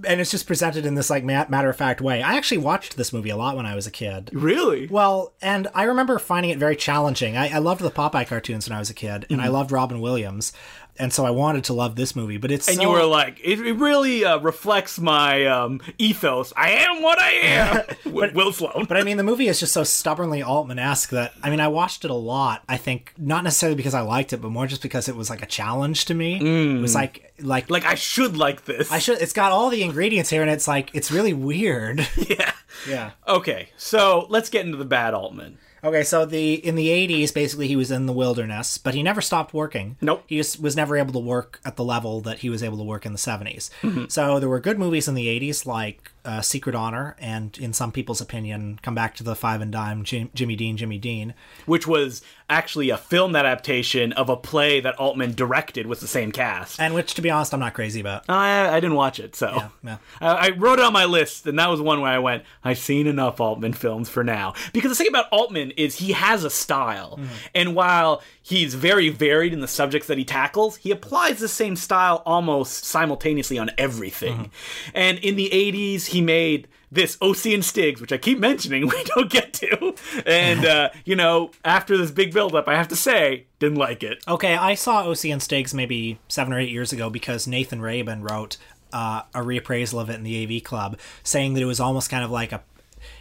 And 0.04 0.20
it's 0.20 0.30
just 0.30 0.46
presented 0.46 0.84
in 0.84 0.94
this 0.94 1.08
like 1.08 1.24
ma- 1.24 1.46
matter 1.48 1.70
of 1.70 1.76
fact 1.76 2.00
way. 2.00 2.22
I 2.22 2.36
actually 2.36 2.58
watched 2.58 2.96
this 2.96 3.12
movie 3.12 3.30
a 3.30 3.36
lot 3.36 3.56
when 3.56 3.66
I 3.66 3.74
was 3.74 3.86
a 3.86 3.90
kid. 3.90 4.30
really 4.32 4.86
Well, 4.88 5.32
and 5.40 5.68
I 5.74 5.84
remember 5.84 6.18
finding 6.18 6.50
it 6.50 6.58
very 6.58 6.76
challenging. 6.76 7.36
I, 7.36 7.48
I 7.48 7.58
loved 7.58 7.80
the 7.80 7.90
Popeye 7.90 8.26
cartoons 8.26 8.68
when 8.68 8.76
I 8.76 8.78
was 8.78 8.90
a 8.90 8.94
kid, 8.94 9.26
and 9.30 9.40
I 9.40 9.44
mm-hmm. 9.44 9.54
loved 9.54 9.72
Robin 9.72 10.00
Williams, 10.00 10.52
and 10.98 11.12
so 11.12 11.24
I 11.24 11.30
wanted 11.30 11.64
to 11.64 11.72
love 11.72 11.96
this 11.96 12.16
movie. 12.16 12.36
But 12.36 12.50
it's 12.50 12.68
and 12.68 12.76
so, 12.76 12.82
you 12.82 12.90
were 12.90 13.04
like, 13.04 13.40
it, 13.42 13.60
it 13.60 13.74
really 13.74 14.24
uh, 14.24 14.38
reflects 14.38 14.98
my 14.98 15.46
um, 15.46 15.80
ethos. 15.98 16.52
I 16.56 16.70
am 16.70 17.02
what 17.02 17.18
I 17.18 17.30
am. 17.30 17.84
With 18.12 18.34
Will 18.34 18.52
Sloan. 18.52 18.86
But 18.88 18.96
I 18.96 19.02
mean, 19.02 19.16
the 19.16 19.22
movie 19.22 19.48
is 19.48 19.60
just 19.60 19.72
so 19.72 19.84
stubbornly 19.84 20.42
Altman-esque 20.42 21.10
that 21.10 21.32
I 21.42 21.50
mean, 21.50 21.60
I 21.60 21.68
watched 21.68 22.04
it 22.04 22.10
a 22.10 22.14
lot. 22.14 22.62
I 22.68 22.76
think 22.76 23.12
not 23.18 23.44
necessarily 23.44 23.76
because 23.76 23.94
I 23.94 24.00
liked 24.00 24.32
it, 24.32 24.40
but 24.40 24.50
more 24.50 24.66
just 24.66 24.82
because 24.82 25.08
it 25.08 25.16
was 25.16 25.30
like 25.30 25.42
a 25.42 25.46
challenge 25.46 26.06
to 26.06 26.14
me. 26.14 26.76
It 26.76 26.80
was 26.80 26.94
like 26.94 27.34
like 27.40 27.70
like 27.70 27.84
I 27.84 27.94
should 27.94 28.36
like 28.36 28.64
this. 28.64 28.90
I 28.90 28.98
should. 28.98 29.20
It's 29.20 29.32
got 29.32 29.52
all 29.52 29.70
the 29.70 29.82
ingredients 29.82 30.30
here, 30.30 30.42
and 30.42 30.50
it's 30.50 30.68
like 30.68 30.90
it's 30.94 31.10
really 31.10 31.32
weird. 31.32 32.06
yeah. 32.16 32.52
yeah. 32.88 33.10
Okay, 33.26 33.68
so 33.76 34.26
let's 34.28 34.48
get 34.48 34.64
into 34.64 34.76
the 34.76 34.84
bad 34.84 35.14
Altman. 35.14 35.58
Okay, 35.84 36.02
so 36.02 36.24
the 36.24 36.54
in 36.54 36.74
the 36.74 36.88
'80s, 36.88 37.32
basically, 37.32 37.68
he 37.68 37.76
was 37.76 37.90
in 37.90 38.06
the 38.06 38.12
wilderness, 38.12 38.78
but 38.78 38.94
he 38.94 39.02
never 39.02 39.20
stopped 39.20 39.54
working. 39.54 39.96
Nope. 40.00 40.24
he 40.26 40.36
just 40.36 40.60
was 40.60 40.76
never 40.76 40.96
able 40.96 41.12
to 41.12 41.18
work 41.18 41.60
at 41.64 41.76
the 41.76 41.84
level 41.84 42.20
that 42.22 42.38
he 42.38 42.50
was 42.50 42.62
able 42.62 42.78
to 42.78 42.84
work 42.84 43.06
in 43.06 43.12
the 43.12 43.18
'70s. 43.18 43.70
Mm-hmm. 43.82 44.04
So 44.08 44.40
there 44.40 44.48
were 44.48 44.60
good 44.60 44.78
movies 44.78 45.08
in 45.08 45.14
the 45.14 45.26
'80s, 45.26 45.66
like 45.66 46.10
uh, 46.26 46.42
Secret 46.42 46.74
Honor, 46.74 47.16
and 47.18 47.56
in 47.58 47.72
some 47.72 47.92
people's 47.92 48.20
opinion, 48.20 48.78
come 48.82 48.94
back 48.94 49.14
to 49.16 49.22
the 49.22 49.34
Five 49.34 49.60
and 49.60 49.72
Dime, 49.72 50.04
Jim, 50.04 50.30
Jimmy 50.34 50.56
Dean, 50.56 50.76
Jimmy 50.76 50.98
Dean. 50.98 51.34
which 51.66 51.86
was 51.86 52.22
actually 52.48 52.90
a 52.90 52.96
film 52.96 53.34
adaptation 53.34 54.12
of 54.12 54.28
a 54.28 54.36
play 54.36 54.78
that 54.80 54.94
Altman 55.00 55.34
directed 55.34 55.86
with 55.86 55.98
the 56.00 56.06
same 56.06 56.30
cast. 56.30 56.78
and 56.80 56.94
which, 56.94 57.14
to 57.14 57.22
be 57.22 57.28
honest, 57.30 57.52
I'm 57.52 57.60
not 57.60 57.74
crazy 57.74 58.00
about. 58.00 58.24
I, 58.28 58.68
I 58.68 58.80
didn't 58.80 58.94
watch 58.94 59.18
it, 59.18 59.34
so 59.34 59.70
yeah. 59.82 59.98
I, 60.20 60.28
I 60.28 60.48
wrote 60.50 60.78
it 60.78 60.84
on 60.84 60.92
my 60.92 61.06
list, 61.06 61.46
and 61.46 61.58
that 61.58 61.68
was 61.68 61.80
one 61.80 62.00
where 62.00 62.10
I 62.12 62.18
went, 62.18 62.44
I've 62.64 62.78
seen 62.78 63.06
enough 63.06 63.40
Altman 63.40 63.72
films 63.72 64.08
for 64.08 64.22
now. 64.22 64.54
Because 64.72 64.90
the 64.90 64.94
thing 64.94 65.08
about 65.08 65.26
Altman 65.32 65.72
is 65.72 65.96
he 65.96 66.12
has 66.12 66.44
a 66.44 66.50
style, 66.50 67.18
and 67.54 67.74
while 67.74 68.22
he's 68.42 68.74
very 68.74 69.08
varied 69.08 69.52
in 69.52 69.60
the 69.60 69.66
subjects 69.68 70.06
that 70.08 70.18
he 70.18 70.24
tackles, 70.24 70.76
he 70.76 70.90
applies 70.92 71.38
the 71.40 71.48
same 71.48 71.74
style 71.74 72.22
almost 72.24 72.84
simultaneously 72.84 73.58
on 73.58 73.70
everything. 73.76 74.50
And 74.94 75.18
in 75.18 75.34
the 75.36 75.50
80s, 75.52 76.06
he 76.16 76.22
made 76.22 76.66
this 76.90 77.18
OC 77.20 77.46
and 77.46 77.64
Stiggs, 77.64 78.00
which 78.00 78.10
I 78.12 78.16
keep 78.16 78.38
mentioning, 78.38 78.86
we 78.88 79.04
don't 79.04 79.30
get 79.30 79.52
to. 79.54 79.94
And, 80.24 80.64
uh, 80.64 80.90
you 81.04 81.14
know, 81.14 81.50
after 81.62 81.96
this 81.98 82.10
big 82.10 82.32
buildup, 82.32 82.68
I 82.68 82.74
have 82.74 82.88
to 82.88 82.96
say, 82.96 83.46
didn't 83.58 83.76
like 83.76 84.02
it. 84.02 84.24
Okay, 84.26 84.56
I 84.56 84.74
saw 84.74 85.06
OC 85.06 85.26
and 85.26 85.42
Stiggs 85.42 85.74
maybe 85.74 86.18
seven 86.28 86.54
or 86.54 86.58
eight 86.58 86.70
years 86.70 86.92
ago 86.94 87.10
because 87.10 87.46
Nathan 87.46 87.82
Rabin 87.82 88.22
wrote 88.22 88.56
uh, 88.94 89.22
a 89.34 89.40
reappraisal 89.40 90.00
of 90.00 90.08
it 90.08 90.14
in 90.14 90.22
the 90.22 90.42
AV 90.42 90.64
Club, 90.64 90.98
saying 91.22 91.52
that 91.54 91.60
it 91.60 91.66
was 91.66 91.80
almost 91.80 92.08
kind 92.08 92.24
of 92.24 92.30
like 92.30 92.52
a 92.52 92.62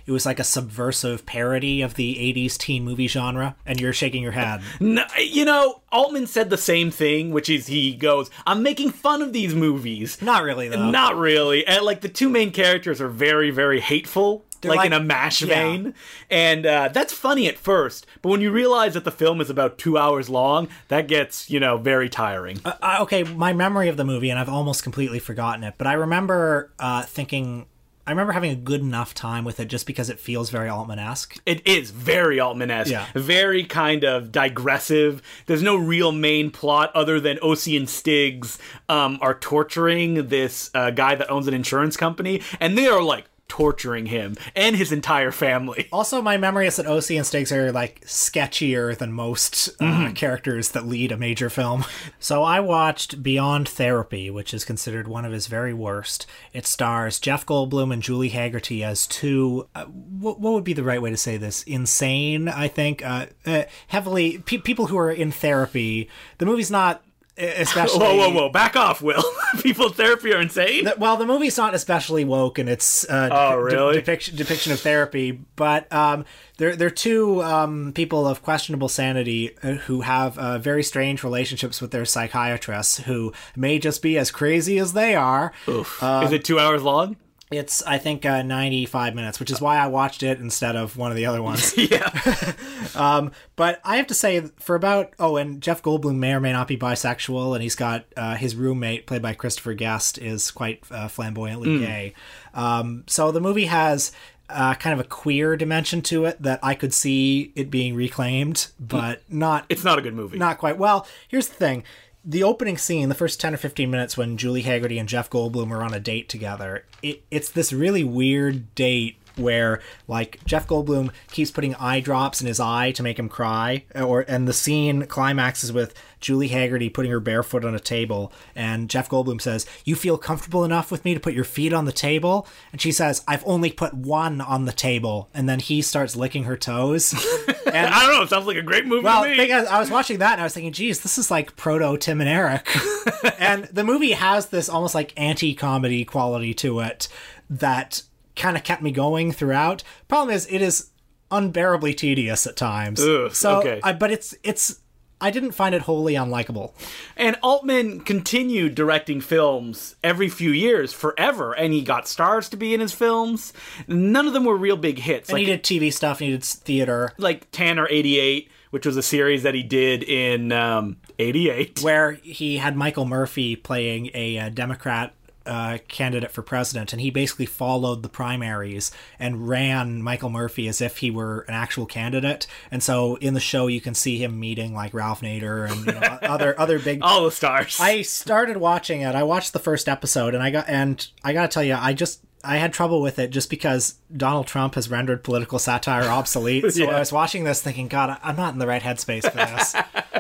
it 0.06 0.12
was 0.12 0.26
like 0.26 0.40
a 0.40 0.44
subversive 0.44 1.26
parody 1.26 1.82
of 1.82 1.96
the 1.96 2.16
80s 2.16 2.58
teen 2.58 2.84
movie 2.84 3.08
genre 3.08 3.56
and 3.66 3.80
you're 3.80 3.94
shaking 3.94 4.22
your 4.24 4.32
head 4.34 4.62
No, 4.80 5.06
you 5.20 5.46
know, 5.46 5.82
Altman 5.92 6.28
said 6.28 6.50
the 6.50 6.58
same 6.58 6.92
thing, 6.92 7.32
which 7.32 7.50
is 7.50 7.68
he 7.68 7.96
goes, 7.96 8.30
"I'm 8.46 8.62
making 8.64 8.92
fun 8.92 9.22
of 9.22 9.32
these 9.34 9.56
movies." 9.56 10.22
not 10.22 10.44
really 10.44 10.68
though 10.68 10.90
Not 10.90 11.16
really. 11.18 11.66
And 11.66 11.84
like 11.86 12.02
the 12.02 12.10
two 12.10 12.30
main 12.30 12.52
characters 12.52 13.00
are 13.02 13.08
very, 13.08 13.50
very 13.52 13.80
hateful. 13.80 14.44
Like, 14.64 14.78
like- 14.78 14.86
in 14.88 14.94
a 14.94 15.00
mash 15.00 15.44
yeah. 15.44 15.48
vein, 15.56 15.94
and 16.28 16.66
uh, 16.66 16.88
that's 16.92 17.14
funny 17.14 17.48
at 17.48 17.56
first. 17.56 18.08
But 18.24 18.30
when 18.30 18.42
you 18.42 18.52
realize 18.52 18.96
that 18.96 19.04
the 19.04 19.12
film 19.12 19.40
is 19.40 19.52
about 19.52 19.78
two 19.78 19.96
hours 19.96 20.28
long, 20.28 20.70
that 20.88 21.08
gets 21.08 21.52
you 21.52 21.60
know 21.60 21.78
very 21.78 22.10
tiring. 22.10 22.60
uh, 22.66 22.98
okay 23.02 23.24
my 23.24 23.54
memory 23.54 23.90
of 23.90 23.98
the 23.98 24.04
movie 24.04 24.32
and 24.32 24.40
i've 24.40 24.50
almost 24.50 24.82
completely 24.82 25.20
forgotten 25.20 25.64
it 25.64 25.76
but 25.78 25.86
i 25.86 25.94
remember 25.94 26.72
uh, 26.80 27.04
thinking 27.04 27.68
i 28.08 28.12
remember 28.12 28.34
having 28.34 28.52
a 28.52 28.56
good 28.56 28.82
enough 28.82 29.14
time 29.14 29.44
with 29.44 29.60
it 29.60 29.66
just 29.68 29.86
because 29.88 30.10
it 30.10 30.20
feels 30.20 30.50
very 30.50 30.70
altman-esque 30.70 31.38
It 31.46 31.66
is 31.68 31.92
very 31.92 32.40
Altman-esque, 32.40 32.92
Yeah. 32.92 33.06
very 33.16 33.64
kind 33.64 34.04
of 34.04 34.32
digressive. 34.32 35.22
There's 35.48 35.64
no 35.64 35.76
real 35.76 36.12
main 36.12 36.52
plot 36.52 36.92
other 36.96 37.20
than 37.20 37.40
OC 37.42 37.76
and 37.78 37.90
Stiggs 37.90 38.60
um, 38.90 39.18
are 39.22 39.34
torturing 39.38 40.28
this 40.28 40.70
uh, 40.74 40.92
guy 40.92 41.16
that 41.16 41.30
owns 41.30 41.48
an 41.48 41.54
insurance 41.54 41.98
company, 41.98 42.42
and 42.60 42.78
they 42.78 42.88
are 42.88 43.02
like 43.02 43.26
torturing 43.48 44.08
him 44.08 44.36
and 44.56 44.76
his 44.76 44.92
entire 44.92 45.32
family. 45.32 45.88
also 45.94 46.22
my 46.22 46.36
memory 46.38 46.66
is 46.68 46.78
that 46.78 46.88
oc 46.88 47.10
and 47.12 47.26
stiggs 47.26 47.52
are 47.52 47.72
like 47.72 48.02
sketchier 48.02 48.98
than 48.98 49.12
most 49.14 49.70
uh, 49.80 49.86
Mm-hmm. 49.86 50.14
characters 50.14 50.70
that 50.72 50.88
lead 50.88 51.12
a 51.12 51.18
major 51.18 51.50
film. 51.50 51.86
So 52.20 52.42
i 52.44 52.60
watched 52.60 53.22
beyond 53.22 53.70
therapy 53.70 54.30
which 54.32 54.54
is 54.54 54.66
considered 54.66 55.08
one 55.08 55.26
of 55.26 55.32
his 55.32 55.46
very 55.48 55.74
worst. 55.74 56.26
It 56.54 56.66
stars 56.66 57.20
jeff 57.20 57.46
goldblum 57.46 57.94
and 57.94 58.02
julie 58.02 58.32
hagerty 58.32 58.84
as 58.84 59.06
two 59.06 59.68
uh, 59.76 59.86
what, 59.86 60.40
what 60.40 60.54
would 60.54 60.64
be 60.64 60.74
the 60.74 60.84
right 60.84 61.02
way 61.02 61.12
to 61.12 61.18
say 61.18 61.38
this? 61.38 61.62
Insane 61.64 62.48
i 62.50 62.68
think? 62.68 63.06
Uh, 63.06 63.28
uh, 63.46 63.64
heavily 63.88 64.40
pe- 64.40 64.58
people 64.58 64.88
who 64.88 64.98
are 64.98 65.12
in 65.12 65.32
therapy. 65.32 66.10
The 66.40 66.46
movie's 66.48 66.72
not 66.72 67.04
especially 67.58 68.00
Whoa, 68.00 68.16
whoa, 68.18 68.30
whoa! 68.32 68.50
Back 68.50 68.76
off, 68.76 69.02
Will. 69.02 69.24
People 69.62 69.90
therapy 69.90 70.34
are 70.34 70.42
insane. 70.42 70.86
the- 70.86 70.96
well, 70.98 71.18
the 71.18 71.26
movie's 71.26 71.58
not 71.58 71.74
especially 71.74 72.24
woke 72.26 72.60
in 72.60 72.68
its 72.68 73.08
uh, 73.10 73.30
Oh, 73.32 73.52
de- 73.58 73.64
really? 73.64 73.94
depiction 73.96 74.36
depiction 74.36 74.72
of 74.72 74.80
therapy, 74.80 75.32
but 75.56 75.92
um, 75.92 76.26
they're 76.58 76.76
they're 76.76 76.90
two 76.90 77.44
um, 77.44 77.92
people 77.94 78.28
of 78.28 78.42
questionable 78.42 78.88
sanity 78.90 79.56
uh, 79.64 79.74
who 79.74 80.02
have 80.02 80.38
uh, 80.38 80.58
very 80.60 80.84
strange 80.84 81.24
relationships 81.24 81.82
with 81.82 81.92
their 81.92 82.06
psychiatrists, 82.06 83.00
who 83.00 83.34
may 83.56 83.80
just 83.80 84.02
be 84.02 84.18
as 84.18 84.32
crazy 84.32 84.78
as 84.80 84.94
they 84.94 85.16
are. 85.16 85.52
is 85.68 86.32
it 86.32 86.46
two 86.46 86.60
hours 86.60 86.84
long? 86.84 87.18
It's 87.52 87.84
I 87.84 88.00
think 88.00 88.26
uh, 88.26 88.42
ninety 88.42 88.86
five 88.86 89.14
minutes, 89.14 89.40
which 89.40 89.52
is 89.52 89.62
why 89.62 89.78
I 89.78 89.88
watched 89.88 90.24
it 90.24 90.40
instead 90.40 90.76
of 90.76 90.98
one 90.98 91.12
of 91.12 91.18
the 91.18 91.26
other 91.28 91.42
ones. 91.42 91.74
Yeah. 91.78 92.54
But 93.56 93.80
I 93.86 93.98
have 93.98 94.08
to 94.08 94.14
say, 94.14 94.42
for 94.58 94.76
about 94.76 95.14
oh, 95.20 95.38
and 95.38 95.62
Jeff 95.62 95.82
Goldblum 95.82 96.16
may 96.16 96.34
or 96.34 96.40
may 96.40 96.52
not 96.52 96.68
be 96.68 96.78
bisexual, 96.78 97.54
and 97.54 97.62
he's 97.64 97.76
got 97.76 98.06
uh, 98.18 98.36
his 98.36 98.56
roommate, 98.56 99.06
played 99.08 99.22
by 99.22 99.34
Christopher 99.34 99.74
Guest, 99.74 100.18
is 100.18 100.52
quite 100.52 100.84
uh, 100.92 101.08
flamboyantly 101.08 101.80
gay. 101.80 102.14
Um, 102.54 103.04
so 103.08 103.32
the 103.32 103.40
movie 103.40 103.66
has 103.66 104.12
uh, 104.50 104.76
kind 104.76 105.00
of 105.00 105.06
a 105.06 105.08
queer 105.08 105.56
dimension 105.56 106.02
to 106.04 106.26
it 106.26 106.42
that 106.42 106.60
I 106.62 106.76
could 106.76 106.94
see 106.94 107.52
it 107.56 107.72
being 107.72 107.96
reclaimed, 107.96 108.68
but 108.80 109.22
not 109.30 109.66
it's 109.70 109.84
not 109.84 109.98
a 109.98 110.02
good 110.02 110.14
movie. 110.14 110.38
not 110.38 110.58
quite. 110.58 110.78
Well, 110.78 111.08
here's 111.28 111.48
the 111.48 111.56
thing. 111.56 111.84
The 112.28 112.44
opening 112.44 112.78
scene, 112.78 113.10
the 113.10 113.16
first 113.16 113.40
10 113.40 113.54
or 113.54 113.58
15 113.58 113.90
minutes 113.90 114.18
when 114.18 114.38
Julie 114.38 114.64
Hagerty 114.64 115.00
and 115.00 115.08
Jeff 115.08 115.30
Goldblum 115.30 115.70
are 115.70 115.84
on 115.84 115.94
a 115.94 116.00
date 116.00 116.28
together, 116.28 116.86
it, 117.04 117.24
it's 117.30 117.50
this 117.50 117.72
really 117.72 118.04
weird 118.04 118.74
date 118.74 119.18
where 119.38 119.82
like 120.08 120.40
Jeff 120.46 120.68
Goldblum 120.68 121.12
keeps 121.32 121.52
putting 121.52 121.76
eye 121.76 122.00
drops 122.00 122.42
in 122.42 122.48
his 122.48 122.60
eye 122.60 122.92
to 122.92 123.04
make 123.04 123.20
him 123.20 123.30
cry, 123.30 123.86
or 123.96 124.26
and 124.28 124.48
the 124.48 124.54
scene 124.54 125.06
climaxes 125.06 125.72
with 125.72 125.94
Julie 126.20 126.50
Hagerty 126.50 126.92
putting 126.94 127.12
her 127.12 127.20
bare 127.20 127.44
foot 127.44 127.66
on 127.66 127.76
a 127.76 127.80
table, 127.80 128.32
and 128.56 128.90
Jeff 128.90 129.10
Goldblum 129.10 129.42
says, 129.42 129.66
"You 129.84 129.96
feel 129.96 130.18
comfortable 130.18 130.64
enough 130.64 130.92
with 130.92 131.06
me 131.06 131.14
to 131.14 131.20
put 131.20 131.34
your 131.34 131.44
feet 131.44 131.74
on 131.74 131.86
the 131.86 131.92
table?" 131.92 132.48
And 132.72 132.82
she 132.82 132.92
says, 132.92 133.24
"I've 133.28 133.44
only 133.46 133.72
put 133.72 133.94
one 133.94 134.42
on 134.42 134.66
the 134.66 134.72
table," 134.72 135.30
and 135.34 135.48
then 135.48 135.60
he 135.60 135.82
starts 135.82 136.16
licking 136.16 136.46
her 136.46 136.58
toes. 136.58 137.14
And 137.66 137.88
I 137.94 138.02
don't 138.06 138.12
know. 138.16 138.22
It 138.22 138.30
sounds 138.30 138.46
like 138.46 138.56
a 138.56 138.62
great 138.62 138.86
movie 138.86 139.04
Well, 139.04 139.24
to 139.24 139.30
me. 139.30 139.36
thing 139.36 139.50
is, 139.50 139.68
I 139.68 139.80
was 139.80 139.90
watching 139.90 140.20
that 140.20 140.34
and 140.34 140.42
I 140.42 140.46
was 140.46 140.54
thinking, 140.54 140.72
geez, 140.72 141.02
this 141.02 141.18
is 141.18 141.30
like 141.30 141.56
proto 141.58 141.98
Tim 141.98 142.22
and 142.22 142.30
Eric. 142.30 142.70
and 143.40 143.66
the 143.66 143.84
movie 143.84 144.12
has 144.12 144.46
this 144.46 144.70
almost 144.70 144.96
like 144.96 145.12
anti 145.18 145.54
comedy 145.56 146.06
quality 146.06 146.54
to 146.54 146.80
it 146.82 147.10
that 147.50 148.04
kind 148.36 148.58
of 148.58 148.64
kept 148.64 148.82
me 148.82 148.92
going 148.92 149.32
throughout. 149.32 149.84
Problem 150.08 150.36
is, 150.36 150.48
it 150.50 150.62
is 150.62 150.92
unbearably 151.32 151.94
tedious 151.94 152.46
at 152.48 152.56
times. 152.56 153.02
Ugh, 153.02 153.34
so, 153.34 153.60
okay. 153.60 153.80
I, 153.84 153.94
but 153.94 154.12
it's 154.12 154.36
it's. 154.44 154.80
I 155.22 155.32
didn't 155.32 155.54
find 155.54 155.74
it 155.74 155.84
wholly 155.84 156.14
unlikable. 156.16 156.74
And 157.16 157.38
Altman 157.42 158.02
continued 158.02 158.76
directing 158.76 159.22
films 159.22 159.96
every 160.04 160.28
few 160.28 160.52
years 160.52 160.92
forever, 160.92 161.54
and 161.54 161.72
he 161.72 161.82
got 161.82 162.06
stars 162.08 162.50
to 162.50 162.58
be 162.58 162.74
in 162.74 162.82
his 162.82 162.92
films. 162.92 163.54
None 163.88 164.28
of 164.28 164.34
them 164.34 164.44
were 164.44 164.58
real 164.58 164.76
big 164.76 165.00
hits. 165.00 165.30
And 165.30 165.38
like, 165.40 165.48
he 165.48 165.52
did 165.56 165.64
TV 165.64 165.92
stuff, 165.92 166.20
and 166.20 166.30
he 166.30 166.32
did 166.36 166.44
theater, 166.44 167.14
like 167.18 167.50
Tanner 167.52 167.88
88, 167.90 168.52
which 168.72 168.86
was 168.86 168.98
a 168.98 169.02
series 169.02 169.44
that 169.44 169.54
he 169.56 169.64
did 169.64 170.04
in 170.04 170.52
um, 170.52 170.98
88. 171.18 171.82
where 171.82 172.12
he 172.12 172.58
had 172.58 172.76
Michael 172.76 173.06
Murphy 173.06 173.56
playing 173.56 174.12
a, 174.14 174.38
uh 174.38 174.50
Democrat 174.50 175.14
uh, 175.46 175.78
candidate 175.88 176.32
for 176.32 176.42
president, 176.42 176.92
and 176.94 177.02
he 177.02 177.10
basically 177.10 177.46
followed 177.46 178.04
the 178.04 178.10
primaries 178.10 178.92
and 179.20 179.48
ran 179.48 180.02
Michael 180.02 180.30
Murphy 180.30 180.68
as 180.68 180.82
if 180.82 180.98
he 180.98 181.12
were 181.12 181.42
an 181.48 181.54
actual 181.54 181.86
candidate. 181.86 182.48
And 182.72 182.82
so 182.82 183.16
in 183.18 183.34
the 183.34 183.40
show, 183.40 183.68
you 183.68 183.82
can 183.82 183.94
see 183.94 184.18
him 184.18 184.40
meeting 184.40 184.74
like 184.74 184.94
Ralph 184.94 185.22
Nader 185.22 185.70
and 185.70 185.86
you 185.86 185.94
know, 185.94 186.00
other 186.22 186.60
other 186.60 186.80
big. 186.80 187.00
All 187.04 187.24
the 187.26 187.32
stars. 187.32 187.78
I 187.80 188.02
started 188.02 188.58
watching 188.58 189.02
it. 189.02 189.16
I 189.16 189.24
watched 189.24 189.54
the 189.54 189.60
first 189.60 189.88
episode, 189.88 190.34
and 190.34 190.42
I 190.42 190.52
got 190.52 190.68
and 190.68 191.08
I 191.24 191.34
got 191.34 191.50
to 191.50 191.54
tell 191.54 191.64
you, 191.64 191.76
I 191.80 191.94
just. 191.94 192.25
I 192.46 192.58
had 192.58 192.74
trouble 192.74 193.02
with 193.02 193.20
it 193.20 193.30
just 193.32 193.50
because 193.50 193.96
Donald 194.16 194.48
Trump 194.48 194.76
has 194.76 194.90
rendered 194.90 195.24
political 195.24 195.60
satire 195.60 196.04
obsolete. 196.10 196.72
So 196.74 196.84
Yeah. 196.84 196.96
I 196.96 197.00
was 197.00 197.12
watching 197.12 197.44
this 197.44 197.62
thinking, 197.62 197.88
God, 197.88 198.18
I'm 198.24 198.36
not 198.36 198.54
in 198.54 198.60
the 198.60 198.68
right 198.68 198.82
headspace 198.82 199.30
for 199.30 199.38
this. 199.38 199.76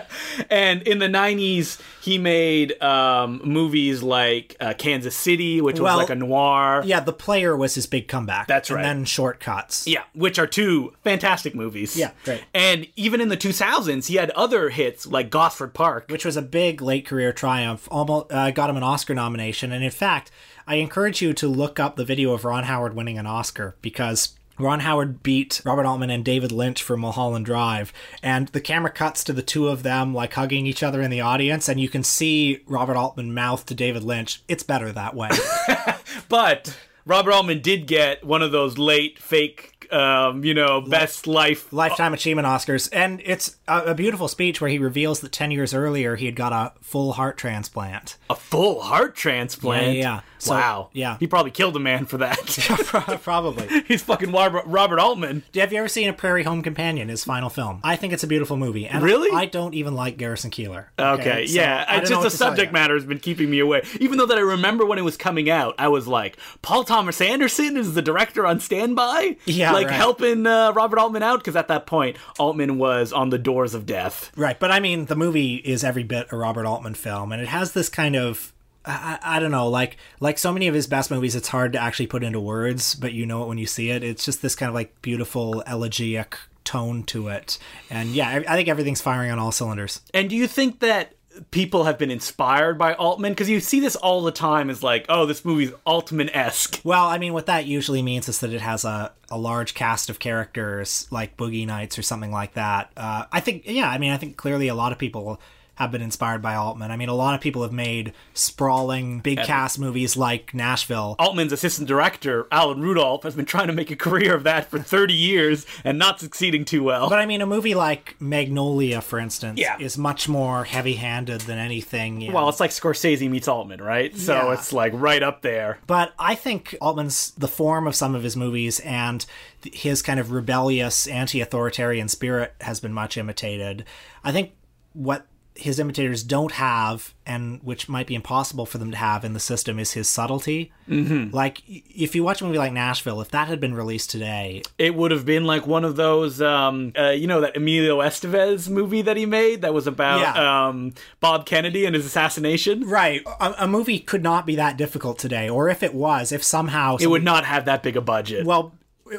And 0.49 0.81
in 0.83 0.99
the 0.99 1.07
90s, 1.07 1.79
he 2.01 2.17
made 2.17 2.81
um, 2.81 3.41
movies 3.43 4.03
like 4.03 4.55
uh, 4.59 4.73
Kansas 4.77 5.15
City, 5.15 5.61
which 5.61 5.79
was 5.79 5.95
like 5.97 6.09
a 6.09 6.15
noir. 6.15 6.83
Yeah, 6.85 6.99
the 6.99 7.13
player 7.13 7.55
was 7.55 7.75
his 7.75 7.87
big 7.87 8.07
comeback. 8.07 8.47
That's 8.47 8.71
right. 8.71 8.85
And 8.85 8.99
then 8.99 9.05
shortcuts. 9.05 9.87
Yeah, 9.87 10.03
which 10.13 10.39
are 10.39 10.47
two 10.47 10.93
fantastic 11.03 11.55
movies. 11.55 11.95
Yeah, 11.95 12.11
great. 12.23 12.43
And 12.53 12.87
even 12.95 13.21
in 13.21 13.29
the 13.29 13.37
2000s, 13.37 14.07
he 14.07 14.15
had 14.15 14.29
other 14.31 14.69
hits 14.69 15.05
like 15.07 15.29
Gosford 15.29 15.73
Park. 15.73 16.05
Which 16.09 16.25
was 16.25 16.37
a 16.37 16.41
big 16.41 16.81
late 16.81 17.05
career 17.05 17.31
triumph. 17.33 17.87
Almost 17.91 18.31
uh, 18.31 18.51
got 18.51 18.69
him 18.69 18.77
an 18.77 18.83
Oscar 18.83 19.13
nomination. 19.13 19.71
And 19.71 19.83
in 19.83 19.91
fact, 19.91 20.31
I 20.67 20.75
encourage 20.75 21.21
you 21.21 21.33
to 21.33 21.47
look 21.47 21.79
up 21.79 21.95
the 21.95 22.05
video 22.05 22.33
of 22.33 22.45
Ron 22.45 22.63
Howard 22.63 22.95
winning 22.95 23.17
an 23.17 23.27
Oscar 23.27 23.75
because 23.81 24.35
Ron 24.57 24.79
Howard 24.79 25.21
beat 25.21 25.61
Robert 25.65 25.85
Altman 25.85 26.09
and 26.09 26.23
David 26.23 26.51
Lynch 26.51 26.81
for 26.81 26.95
Mulholland 26.97 27.45
Drive, 27.45 27.91
and 28.23 28.47
the 28.49 28.61
camera 28.61 28.89
cuts 28.91 29.23
to 29.25 29.33
the 29.33 29.41
two 29.41 29.67
of 29.67 29.83
them 29.83 30.13
like 30.13 30.33
hugging 30.33 30.65
each 30.65 30.81
other 30.81 31.01
in 31.01 31.11
the 31.11 31.21
audience, 31.21 31.67
and 31.67 31.79
you 31.79 31.89
can 31.89 32.03
see 32.03 32.61
Robert 32.65 32.95
Altman 32.95 33.33
mouth 33.33 33.65
to 33.65 33.75
David 33.75 34.03
Lynch. 34.03 34.41
It's 34.47 34.63
better 34.63 34.91
that 34.91 35.15
way. 35.15 35.29
But 36.29 36.77
Robert 37.05 37.33
Altman 37.33 37.61
did 37.61 37.87
get 37.87 38.23
one 38.23 38.41
of 38.41 38.51
those 38.51 38.77
late 38.77 39.19
fake, 39.19 39.74
um, 39.95 40.43
you 40.43 40.53
know, 40.53 40.81
best 40.81 41.25
life. 41.25 41.71
Lifetime 41.71 42.13
Achievement 42.13 42.47
Oscars, 42.47 42.89
and 42.91 43.21
it's 43.23 43.55
a, 43.67 43.79
a 43.79 43.95
beautiful 43.95 44.27
speech 44.27 44.59
where 44.59 44.69
he 44.69 44.77
reveals 44.77 45.21
that 45.21 45.31
ten 45.31 45.51
years 45.51 45.73
earlier 45.73 46.15
he 46.15 46.25
had 46.25 46.35
got 46.35 46.51
a 46.51 46.73
full 46.81 47.13
heart 47.13 47.37
transplant. 47.37 48.17
A 48.29 48.35
full 48.35 48.81
heart 48.81 49.15
transplant. 49.15 49.95
Yeah, 49.95 50.01
yeah. 50.01 50.21
So, 50.45 50.53
wow. 50.53 50.89
yeah. 50.93 51.17
He 51.19 51.27
probably 51.27 51.51
killed 51.51 51.75
a 51.75 51.79
man 51.79 52.05
for 52.05 52.17
that. 52.19 52.37
Probably. 53.23 53.83
He's 53.87 54.03
fucking 54.03 54.31
Robert, 54.31 54.99
Altman. 54.99 55.43
Have 55.55 55.73
you 55.73 55.79
ever 55.79 55.87
seen 55.87 56.07
A 56.07 56.13
Prairie 56.13 56.43
Home 56.43 56.61
Companion? 56.61 57.09
His 57.09 57.23
final 57.23 57.49
film. 57.49 57.79
I 57.83 57.95
think 57.95 58.13
it's 58.13 58.23
a 58.23 58.27
beautiful 58.27 58.57
movie. 58.57 58.85
And 58.85 59.03
Really? 59.03 59.35
I 59.35 59.45
don't 59.45 59.73
even 59.73 59.95
like 59.95 60.17
Garrison 60.17 60.51
Keillor. 60.51 60.85
Okay, 60.99 61.47
So 61.47 61.59
yeah. 61.59 61.85
I 61.87 61.97
It's 61.97 62.09
just 62.09 62.21
the 62.21 62.29
subject 62.29 62.71
matter 62.71 62.93
has 62.93 63.05
been 63.05 63.19
keeping 63.19 63.49
me 63.49 63.59
away. 63.59 63.83
Even 63.99 64.17
though 64.17 64.25
that 64.27 64.37
I 64.37 64.41
remember 64.41 64.85
when 64.85 64.99
it 64.99 65.03
was 65.03 65.17
coming 65.17 65.49
out, 65.49 65.75
I 65.79 65.87
was 65.87 66.07
like, 66.07 66.37
Paul 66.61 66.83
Thomas 66.83 67.19
Anderson 67.21 67.77
is 67.77 67.93
the 67.93 68.01
director 68.01 68.45
on 68.45 68.59
standby? 68.59 69.37
Yeah, 69.45 69.71
Like 69.71 69.84
right. 69.87 69.95
helping 69.95 70.45
uh, 70.45 70.71
Robert 70.73 70.99
Altman 70.99 71.23
out? 71.23 71.39
Because 71.39 71.55
at 71.55 71.67
that 71.67 71.85
point, 71.85 72.17
Altman 72.39 72.77
was 72.77 73.13
on 73.13 73.29
the 73.29 73.37
doors 73.37 73.73
of 73.73 73.85
death. 73.85 74.31
Right, 74.35 74.59
but 74.59 74.71
I 74.71 74.79
mean, 74.79 75.05
the 75.05 75.15
movie 75.15 75.55
is 75.55 75.83
every 75.83 76.03
bit 76.03 76.27
a 76.31 76.37
Robert 76.37 76.65
Altman 76.65 76.95
film, 76.95 77.31
and 77.31 77.41
it 77.41 77.47
has 77.47 77.73
this 77.73 77.89
kind 77.89 78.15
of. 78.15 78.53
I, 78.85 79.19
I 79.21 79.37
I 79.37 79.39
don't 79.39 79.51
know, 79.51 79.67
like 79.67 79.97
like 80.19 80.37
so 80.37 80.53
many 80.53 80.67
of 80.67 80.75
his 80.75 80.87
best 80.87 81.09
movies, 81.09 81.35
it's 81.35 81.47
hard 81.47 81.73
to 81.73 81.81
actually 81.81 82.07
put 82.07 82.23
into 82.23 82.39
words, 82.39 82.95
but 82.95 83.13
you 83.13 83.25
know 83.25 83.43
it 83.43 83.47
when 83.47 83.57
you 83.57 83.65
see 83.65 83.89
it. 83.89 84.03
It's 84.03 84.23
just 84.23 84.41
this 84.41 84.55
kind 84.55 84.69
of 84.69 84.75
like 84.75 85.01
beautiful 85.01 85.61
elegiac 85.61 86.37
tone 86.63 87.03
to 87.03 87.29
it, 87.29 87.57
and 87.89 88.09
yeah, 88.09 88.29
I, 88.29 88.35
I 88.53 88.55
think 88.55 88.69
everything's 88.69 89.01
firing 89.01 89.31
on 89.31 89.39
all 89.39 89.51
cylinders. 89.51 90.01
And 90.13 90.29
do 90.29 90.35
you 90.35 90.47
think 90.47 90.81
that 90.81 91.14
people 91.51 91.83
have 91.85 91.97
been 91.97 92.11
inspired 92.11 92.77
by 92.77 92.93
Altman? 92.93 93.33
Because 93.33 93.49
you 93.49 93.59
see 93.59 93.79
this 93.79 93.95
all 93.95 94.21
the 94.21 94.31
time 94.31 94.69
as 94.69 94.83
like, 94.83 95.05
oh, 95.09 95.25
this 95.25 95.45
movie's 95.45 95.71
Altman 95.85 96.29
esque. 96.29 96.81
Well, 96.83 97.05
I 97.05 97.17
mean, 97.17 97.33
what 97.33 97.45
that 97.47 97.65
usually 97.65 98.01
means 98.01 98.29
is 98.29 98.39
that 98.39 98.53
it 98.53 98.61
has 98.61 98.85
a, 98.85 99.11
a 99.29 99.37
large 99.37 99.73
cast 99.73 100.09
of 100.09 100.19
characters 100.19 101.07
like 101.11 101.37
Boogie 101.37 101.67
Nights 101.67 101.97
or 101.97 102.01
something 102.01 102.31
like 102.31 102.53
that. 102.53 102.91
Uh, 102.95 103.25
I 103.31 103.39
think, 103.39 103.63
yeah, 103.65 103.89
I 103.89 103.97
mean, 103.97 104.11
I 104.11 104.17
think 104.17 104.37
clearly 104.37 104.67
a 104.67 104.75
lot 104.75 104.91
of 104.91 104.97
people 104.97 105.39
have 105.75 105.91
been 105.91 106.01
inspired 106.01 106.41
by 106.41 106.55
Altman. 106.55 106.91
I 106.91 106.97
mean, 106.97 107.09
a 107.09 107.13
lot 107.13 107.35
of 107.35 107.41
people 107.41 107.61
have 107.63 107.71
made 107.73 108.13
sprawling, 108.33 109.19
big 109.19 109.39
cast 109.39 109.77
movies 109.79 110.15
like 110.15 110.53
Nashville. 110.53 111.15
Altman's 111.19 111.51
assistant 111.51 111.87
director, 111.87 112.47
Alan 112.51 112.81
Rudolph, 112.81 113.23
has 113.23 113.35
been 113.35 113.45
trying 113.45 113.67
to 113.67 113.73
make 113.73 113.91
a 113.91 113.95
career 113.95 114.33
of 114.35 114.43
that 114.43 114.69
for 114.69 114.79
30 114.79 115.13
years 115.13 115.65
and 115.83 115.99
not 115.99 116.19
succeeding 116.19 116.63
too 116.63 116.83
well. 116.83 117.09
But 117.09 117.19
I 117.19 117.25
mean, 117.25 117.41
a 117.41 117.45
movie 117.45 117.75
like 117.75 118.15
Magnolia, 118.19 119.01
for 119.01 119.19
instance, 119.19 119.59
Yeah. 119.59 119.77
is 119.79 119.97
much 119.97 120.29
more 120.29 120.63
heavy-handed 120.63 121.41
than 121.41 121.57
anything. 121.57 122.21
in- 122.21 122.33
well, 122.33 122.47
it's 122.49 122.59
like 122.59 122.71
Scorsese 122.71 123.29
meets 123.29 123.47
Altman, 123.47 123.81
right? 123.81 124.15
So 124.17 124.33
Yeah. 124.33 124.53
it's 124.53 124.71
like 124.71 124.91
right 124.95 125.21
up 125.23 125.41
there. 125.41 125.79
But 125.87 126.13
I 126.19 126.35
think 126.35 126.75
Altman's 126.81 127.31
the 127.37 127.47
form 127.47 127.87
of 127.87 127.95
some 127.95 128.15
of 128.15 128.23
his 128.23 128.35
movies 128.37 128.79
and 128.81 129.25
his 129.63 130.01
kind 130.01 130.19
of 130.19 130.31
rebellious, 130.31 131.07
anti-authoritarian 131.07 132.07
spirit 132.07 132.53
has 132.61 132.79
been 132.79 132.93
much 132.93 133.17
imitated. 133.17 133.83
I 134.23 134.31
think 134.31 134.51
what 134.93 135.25
his 135.55 135.79
imitators 135.79 136.21
don't 136.23 136.51
have, 136.53 137.13
and 137.25 137.61
which 137.63 137.87
might 137.87 138.07
be 138.07 138.13
impossible 138.15 138.65
for 138.65 138.77
them 138.77 138.91
to 138.91 138.97
have 138.97 139.23
in 139.23 139.33
the 139.33 139.39
system, 139.39 139.79
is 139.79 139.93
his 139.93 140.09
subtlety. 140.09 140.71
Mm-hmm. 140.89 141.33
Like, 141.33 141.61
if 141.67 142.13
you 142.13 142.23
watch 142.23 142.41
a 142.41 142.45
movie 142.45 142.57
like 142.57 142.73
Nashville, 142.73 143.21
if 143.21 143.29
that 143.31 143.47
had 143.47 143.59
been 143.59 143.73
released 143.73 144.09
today, 144.09 144.61
It 144.77 144.95
would 144.95 145.11
have 145.11 145.25
been 145.25 145.45
like 145.45 145.65
one 145.65 145.85
of 145.85 145.95
those, 145.95 146.41
um, 146.41 146.91
uh, 146.99 147.09
you 147.11 147.25
know, 147.27 147.39
that 147.41 147.55
Emilio 147.55 147.99
Estevez 148.01 148.69
movie 148.69 149.01
that 149.01 149.15
he 149.17 149.25
made 149.25 149.61
that 149.61 149.73
was 149.73 149.87
about 149.87 150.19
Yeah. 150.19 150.67
um, 150.67 150.93
Bob 151.21 151.45
Kennedy 151.45 151.85
and 151.85 151.95
his 151.95 152.05
assassination. 152.05 152.87
right, 152.87 153.21
a, 153.39 153.55
a 153.59 153.67
movie 153.67 153.99
could 153.99 154.23
not 154.23 154.45
be 154.45 154.55
that 154.57 154.77
difficult 154.77 155.17
today. 155.17 155.49
Or 155.49 155.69
if 155.69 155.81
it 155.83 155.93
was, 155.93 156.31
if 156.31 156.43
somehow 156.43 156.97
It 156.99 157.07
would 157.07 157.23
not 157.23 157.45
have 157.45 157.65
that 157.65 157.81
big 157.81 157.95
a 157.95 158.01
budget. 158.01 158.45
well 158.45 158.73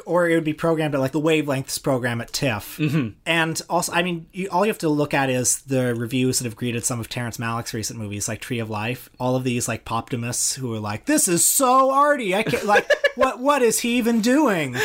or 0.05 0.29
it 0.29 0.35
would 0.35 0.43
be 0.43 0.53
programmed 0.53 0.93
at 0.95 0.99
like 0.99 1.13
the 1.13 1.21
wavelengths 1.21 1.81
program 1.81 2.19
at 2.19 2.33
TIFF. 2.33 2.77
Mm-hmm. 2.77 3.09
And 3.25 3.61
also, 3.69 3.93
I 3.93 4.03
mean, 4.03 4.27
you, 4.33 4.49
all 4.49 4.65
you 4.65 4.69
have 4.69 4.77
to 4.79 4.89
look 4.89 5.13
at 5.13 5.29
is 5.29 5.61
the 5.61 5.95
reviews 5.95 6.39
that 6.39 6.45
have 6.45 6.55
greeted 6.55 6.85
some 6.85 6.99
of 6.99 7.07
Terrence 7.07 7.37
Malick's 7.37 7.73
recent 7.73 7.99
movies, 7.99 8.27
like 8.27 8.41
Tree 8.41 8.59
of 8.59 8.69
Life. 8.69 9.09
All 9.19 9.35
of 9.35 9.43
these 9.43 9.67
like 9.67 9.85
poptimists 9.85 10.55
who 10.55 10.73
are 10.73 10.79
like, 10.79 11.05
"This 11.05 11.27
is 11.27 11.45
so 11.45 11.91
arty." 11.91 12.35
I 12.35 12.43
can't 12.43 12.65
like, 12.65 12.89
what 13.15 13.39
what 13.39 13.61
is 13.61 13.79
he 13.79 13.97
even 13.97 14.21
doing? 14.21 14.75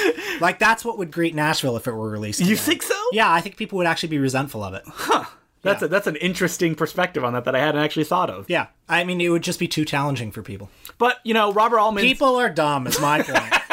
Like 0.40 0.58
that's 0.58 0.84
what 0.84 0.98
would 0.98 1.10
greet 1.10 1.34
Nashville 1.34 1.76
if 1.76 1.86
it 1.86 1.92
were 1.92 2.10
released. 2.10 2.40
you 2.40 2.46
today. 2.46 2.56
think 2.56 2.82
so? 2.82 3.00
Yeah, 3.12 3.30
I 3.32 3.40
think 3.40 3.56
people 3.56 3.78
would 3.78 3.86
actually 3.86 4.10
be 4.10 4.18
resentful 4.18 4.62
of 4.62 4.74
it. 4.74 4.82
Huh. 4.86 5.24
That's 5.62 5.80
a, 5.80 5.88
that's 5.88 6.08
an 6.08 6.16
interesting 6.16 6.74
perspective 6.74 7.22
on 7.22 7.34
that 7.34 7.44
that 7.44 7.54
I 7.54 7.60
hadn't 7.60 7.82
actually 7.82 8.04
thought 8.04 8.30
of. 8.30 8.50
Yeah, 8.50 8.66
I 8.88 9.04
mean, 9.04 9.20
it 9.20 9.28
would 9.28 9.42
just 9.42 9.60
be 9.60 9.68
too 9.68 9.84
challenging 9.84 10.32
for 10.32 10.42
people. 10.42 10.70
But 10.98 11.18
you 11.22 11.34
know, 11.34 11.52
Robert 11.52 11.78
Altman. 11.78 12.02
People 12.02 12.34
are 12.36 12.50
dumb, 12.50 12.86
is 12.88 13.00
my 13.00 13.22
point. 13.22 13.54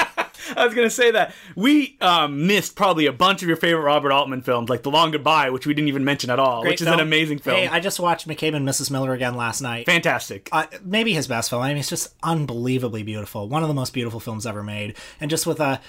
I 0.55 0.65
was 0.65 0.73
gonna 0.73 0.89
say 0.89 1.11
that 1.11 1.33
we 1.55 1.97
um, 2.01 2.47
missed 2.47 2.75
probably 2.75 3.05
a 3.05 3.13
bunch 3.13 3.41
of 3.41 3.47
your 3.47 3.57
favorite 3.57 3.83
Robert 3.83 4.11
Altman 4.11 4.41
films, 4.41 4.69
like 4.69 4.83
The 4.83 4.91
Long 4.91 5.11
Goodbye, 5.11 5.49
which 5.49 5.65
we 5.65 5.73
didn't 5.73 5.87
even 5.87 6.03
mention 6.05 6.29
at 6.29 6.39
all, 6.39 6.61
Great 6.61 6.71
which 6.71 6.81
is 6.81 6.87
an 6.87 6.99
amazing 6.99 7.39
film. 7.39 7.57
Hey, 7.57 7.67
I 7.67 7.79
just 7.79 7.99
watched 7.99 8.27
McCabe 8.27 8.55
and 8.55 8.67
Mrs. 8.67 8.91
Miller 8.91 9.13
again 9.13 9.35
last 9.35 9.61
night. 9.61 9.85
Fantastic. 9.85 10.49
uh, 10.51 10.65
maybe 10.83 11.13
his 11.13 11.27
best 11.27 11.49
film. 11.49 11.61
I 11.61 11.69
mean, 11.69 11.77
it's 11.77 11.89
just 11.89 12.13
unbelievably 12.23 13.03
beautiful. 13.03 13.47
One 13.49 13.63
of 13.63 13.67
the 13.67 13.73
most 13.75 13.93
beautiful 13.93 14.19
films 14.19 14.45
ever 14.45 14.63
made, 14.63 14.95
and 15.19 15.29
just 15.29 15.45
with 15.45 15.59
a 15.59 15.79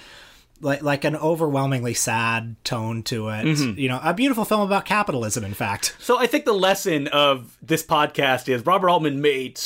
like 0.61 0.83
like 0.83 1.03
an 1.03 1.15
overwhelmingly 1.15 1.93
sad 1.93 2.55
tone 2.63 3.03
to 3.03 3.29
it. 3.29 3.45
Mm-hmm. 3.45 3.79
You 3.79 3.89
know, 3.89 3.99
a 4.03 4.13
beautiful 4.13 4.45
film 4.45 4.61
about 4.61 4.85
capitalism. 4.85 5.43
In 5.43 5.53
fact, 5.53 5.95
So 5.99 6.19
I 6.19 6.27
think 6.27 6.45
the 6.45 6.53
lesson 6.53 7.07
of 7.07 7.57
this 7.61 7.83
podcast 7.83 8.47
is 8.47 8.65
Robert 8.65 8.89
Altman 8.89 9.21
made 9.21 9.59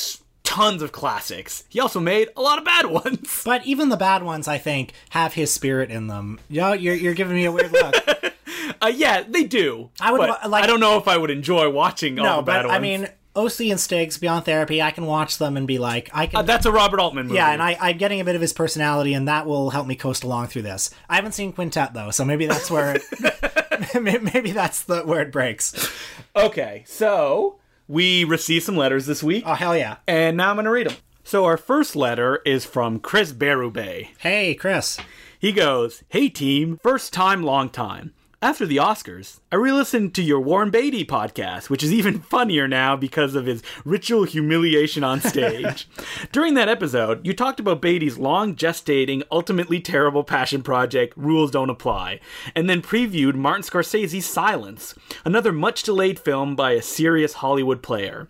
tons 0.46 0.82
of 0.82 0.92
classics. 0.94 1.64
He 1.68 1.80
also 1.82 2.00
made 2.00 2.30
a 2.38 2.42
lot 2.42 2.58
of 2.58 2.64
bad 2.64 2.86
ones. 2.90 3.42
But 3.44 3.66
even 3.66 3.90
the 3.90 3.98
bad 3.98 4.24
ones, 4.24 4.48
I 4.48 4.58
think, 4.58 4.94
have 5.10 5.34
his 5.34 5.52
spirit 5.54 5.92
in 5.92 6.08
them. 6.08 6.40
You 6.50 6.62
know, 6.62 6.74
you're, 6.74 6.96
you're 6.96 7.14
giving 7.14 7.36
me 7.36 7.46
a 7.46 7.52
weird 7.52 7.72
look. 7.72 7.96
Uh, 8.82 8.88
yeah, 8.88 9.24
they 9.28 9.44
do. 9.44 9.90
I 10.02 10.12
would 10.12 10.20
like- 10.20 10.64
I 10.64 10.68
don't 10.68 10.80
know 10.80 10.98
if 10.98 11.08
I 11.08 11.18
would 11.18 11.30
enjoy 11.30 11.70
watching 11.70 12.18
all 12.20 12.26
no, 12.26 12.36
the 12.38 12.42
bad 12.44 12.64
but 12.64 12.68
ones. 12.70 12.76
I 12.78 12.80
mean, 12.80 13.08
OC 13.36 13.60
and 13.72 13.80
Stiggs, 13.80 14.18
Beyond 14.18 14.46
Therapy, 14.46 14.82
I 14.82 14.92
can 14.92 15.06
watch 15.06 15.38
them 15.38 15.56
and 15.56 15.68
be 15.68 15.78
like, 15.78 16.10
I 16.14 16.26
can. 16.26 16.40
Uh, 16.40 16.42
that's 16.42 16.66
a 16.66 16.72
Robert 16.72 17.00
Altman 17.00 17.28
movie. 17.28 17.36
yeah, 17.36 17.52
and 17.52 17.62
I, 17.62 17.78
I'm 17.80 17.98
getting 17.98 18.20
a 18.22 18.26
bit 18.26 18.36
of 18.36 18.42
his 18.42 18.54
personality, 18.54 19.14
and 19.14 19.28
that 19.28 19.46
will 19.46 19.70
help 19.70 19.88
me 19.88 19.96
coast 19.96 20.24
along 20.24 20.48
through 20.48 20.64
this. 20.64 20.90
I 21.10 21.16
haven't 21.16 21.34
seen 21.34 21.54
Quintet 21.54 21.94
though, 21.94 22.12
so 22.12 22.26
maybe 22.26 22.48
that's 22.48 22.70
where 22.72 22.96
it, 23.12 24.24
maybe 24.34 24.52
that's 24.52 24.84
the 24.84 25.02
where 25.04 25.22
it 25.22 25.32
breaks. 25.32 25.90
Okay, 26.36 26.84
so 26.88 27.58
we 27.88 28.24
received 28.24 28.66
some 28.66 28.78
letters 28.78 29.06
this 29.06 29.22
week, 29.24 29.44
Oh 29.46 29.54
hell 29.54 29.76
yeah! 29.78 29.98
and 30.08 30.38
now 30.38 30.50
I'm 30.50 30.56
going 30.56 30.66
to 30.66 30.72
read 30.72 30.88
them. 30.88 30.98
So 31.24 31.46
our 31.46 31.58
first 31.58 31.96
letter 31.96 32.42
is 32.46 32.66
from 32.66 33.00
Chris 33.00 33.34
Berube. 33.34 34.08
Hey 34.20 34.54
Chris, 34.56 35.00
He 35.40 35.52
goes, 35.52 36.04
Hey 36.10 36.30
team, 36.30 36.80
first 36.84 37.14
time, 37.14 37.42
long 37.44 37.70
time. 37.70 38.14
After 38.46 38.68
the 38.68 38.78
Oscars, 38.78 39.40
I 39.52 39.56
re 39.56 39.72
listened 39.72 40.14
to 40.14 40.22
your 40.22 40.40
Warren 40.40 40.70
Beatty 40.70 41.04
podcast, 41.04 41.68
which 41.68 41.82
is 41.82 41.92
even 41.92 42.20
funnier 42.30 42.68
now 42.68 42.96
because 42.96 43.34
of 43.34 43.48
his 43.48 43.64
ritual 43.84 44.24
humiliation 44.24 45.04
on 45.04 45.20
stage. 45.20 45.88
During 46.32 46.54
that 46.54 46.70
episode, 46.70 47.26
you 47.26 47.34
talked 47.34 47.60
about 47.60 47.82
Beatty's 47.82 48.20
long 48.20 48.56
gestating, 48.56 49.24
ultimately 49.32 49.80
terrible 49.80 50.24
passion 50.24 50.62
project, 50.62 51.16
Rules 51.18 51.50
Don't 51.50 51.72
Apply, 51.72 52.20
and 52.54 52.70
then 52.70 52.84
previewed 52.84 53.34
Martin 53.34 53.64
Scorsese's 53.64 54.28
Silence, 54.28 54.94
another 55.26 55.52
much 55.52 55.82
delayed 55.82 56.20
film 56.20 56.56
by 56.56 56.74
a 56.74 56.84
serious 56.84 57.34
Hollywood 57.34 57.82
player. 57.82 58.28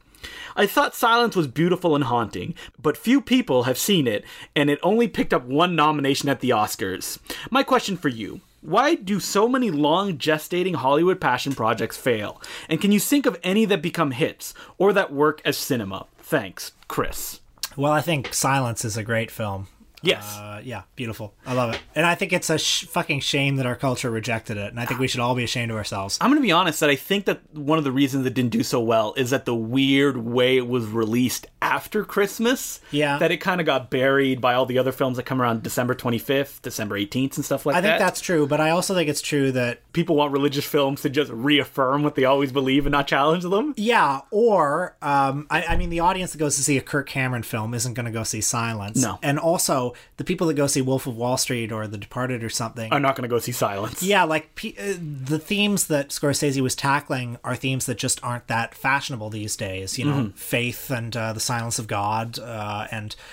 I 0.55 0.65
thought 0.65 0.95
Silence 0.95 1.35
was 1.35 1.47
beautiful 1.47 1.93
and 1.93 2.05
haunting, 2.05 2.55
but 2.81 2.95
few 2.95 3.19
people 3.19 3.63
have 3.63 3.77
seen 3.77 4.07
it, 4.07 4.23
and 4.55 4.69
it 4.69 4.79
only 4.81 5.09
picked 5.09 5.33
up 5.33 5.43
one 5.43 5.75
nomination 5.75 6.29
at 6.29 6.39
the 6.39 6.51
Oscars. 6.51 7.19
My 7.51 7.63
question 7.63 7.97
for 7.97 8.07
you 8.07 8.39
why 8.65 8.95
do 8.95 9.19
so 9.19 9.47
many 9.47 9.69
long 9.69 10.17
gestating 10.17 10.75
Hollywood 10.75 11.21
passion 11.21 11.53
projects 11.53 11.97
fail? 11.97 12.41
And 12.67 12.81
can 12.81 12.91
you 12.91 12.99
think 12.99 13.25
of 13.25 13.39
any 13.43 13.65
that 13.65 13.81
become 13.81 14.11
hits, 14.11 14.53
or 14.77 14.91
that 14.93 15.13
work 15.13 15.41
as 15.45 15.57
cinema? 15.57 16.07
Thanks, 16.17 16.71
Chris. 16.87 17.41
well 17.75 17.91
I 17.91 18.01
think 18.01 18.33
Silence 18.33 18.83
is 18.83 18.97
a 18.97 19.03
great 19.03 19.29
film. 19.29 19.67
Yes. 20.05 20.37
Uh, 20.37 20.61
yeah, 20.63 20.83
beautiful. 20.95 21.33
I 21.45 21.53
love 21.53 21.73
it, 21.73 21.81
and 21.95 22.05
I 22.05 22.15
think 22.15 22.33
it's 22.33 22.49
a 22.49 22.57
sh- 22.57 22.85
fucking 22.85 23.19
shame 23.19 23.57
that 23.57 23.65
our 23.65 23.75
culture 23.75 24.09
rejected 24.09 24.57
it, 24.57 24.69
and 24.69 24.79
I 24.79 24.85
think 24.85 24.99
we 24.99 25.07
should 25.07 25.19
all 25.19 25.35
be 25.35 25.43
ashamed 25.43 25.71
of 25.71 25.77
ourselves. 25.77 26.17
I'm 26.21 26.29
going 26.29 26.41
to 26.41 26.45
be 26.45 26.51
honest 26.51 26.79
that 26.79 26.89
I 26.89 26.95
think 26.95 27.25
that 27.25 27.41
one 27.55 27.77
of 27.77 27.83
the 27.83 27.91
reasons 27.91 28.25
it 28.25 28.33
didn't 28.33 28.51
do 28.51 28.63
so 28.63 28.79
well 28.79 29.13
is 29.17 29.29
that 29.31 29.45
the 29.45 29.55
weird 29.55 30.17
way 30.17 30.57
it 30.57 30.67
was 30.67 30.85
released 30.85 31.47
after 31.61 32.05
Christmas. 32.05 32.79
Yeah. 32.91 33.17
That 33.17 33.31
it 33.31 33.37
kind 33.37 33.59
of 33.59 33.65
got 33.65 33.89
buried 33.89 34.39
by 34.39 34.53
all 34.53 34.65
the 34.65 34.77
other 34.77 34.91
films 34.91 35.17
that 35.17 35.23
come 35.23 35.41
around 35.41 35.63
December 35.63 35.95
25th, 35.95 36.61
December 36.61 36.97
18th, 36.99 37.37
and 37.37 37.45
stuff 37.45 37.65
like 37.65 37.73
that. 37.73 37.79
I 37.79 37.81
that. 37.81 37.87
think 37.87 37.99
that's 37.99 38.21
true, 38.21 38.45
but 38.47 38.61
I 38.61 38.69
also 38.69 38.93
think 38.93 39.09
it's 39.09 39.21
true 39.21 39.51
that 39.53 39.81
people 39.93 40.15
want 40.15 40.31
religious 40.31 40.65
films 40.65 41.01
to 41.01 41.09
just 41.09 41.31
reaffirm 41.31 42.03
what 42.03 42.15
they 42.15 42.25
always 42.25 42.51
believe 42.51 42.85
and 42.85 42.91
not 42.91 43.07
challenge 43.07 43.43
them. 43.43 43.73
Yeah, 43.77 44.21
or 44.31 44.95
um, 45.01 45.47
I, 45.49 45.63
I 45.63 45.77
mean, 45.77 45.89
the 45.89 46.01
audience 46.01 46.31
that 46.33 46.37
goes 46.37 46.55
to 46.57 46.63
see 46.63 46.77
a 46.77 46.81
Kirk 46.81 47.07
Cameron 47.07 47.43
film 47.43 47.73
isn't 47.73 47.95
going 47.95 48.05
to 48.05 48.11
go 48.11 48.23
see 48.23 48.41
Silence. 48.41 49.01
No. 49.01 49.17
and 49.23 49.39
also 49.39 49.94
the 50.17 50.23
people 50.23 50.47
that 50.47 50.53
go 50.55 50.67
see 50.67 50.81
Wolf 50.81 51.07
of 51.07 51.15
Wall 51.15 51.37
Street 51.37 51.71
or 51.71 51.87
The 51.87 51.97
Departed 51.97 52.43
or 52.43 52.49
something. 52.49 52.91
Are 52.93 52.99
not 52.99 53.15
going 53.15 53.23
to 53.23 53.33
go 53.33 53.39
see 53.39 53.51
Silence. 53.51 54.01
yeah, 54.03 54.23
like 54.23 54.55
pe- 54.55 54.75
uh, 54.77 54.95
the 54.99 55.39
themes 55.39 55.87
that 55.87 56.09
Scorsese 56.09 56.61
was 56.61 56.75
tackling 56.75 57.37
are 57.43 57.55
themes 57.55 57.85
that 57.87 57.97
just 57.97 58.23
aren't 58.23 58.47
that 58.47 58.75
fashionable 58.75 59.29
these 59.29 59.55
days. 59.55 59.97
You 59.99 60.05
know, 60.05 60.11
Mm-hmm. 60.15 60.29
faith 60.37 60.89
and 60.91 61.15
uh, 61.15 61.33
the 61.33 61.39
silence 61.39 61.79
of 61.79 61.87
God, 61.87 62.39
uh, 62.39 62.87
and 62.91 63.15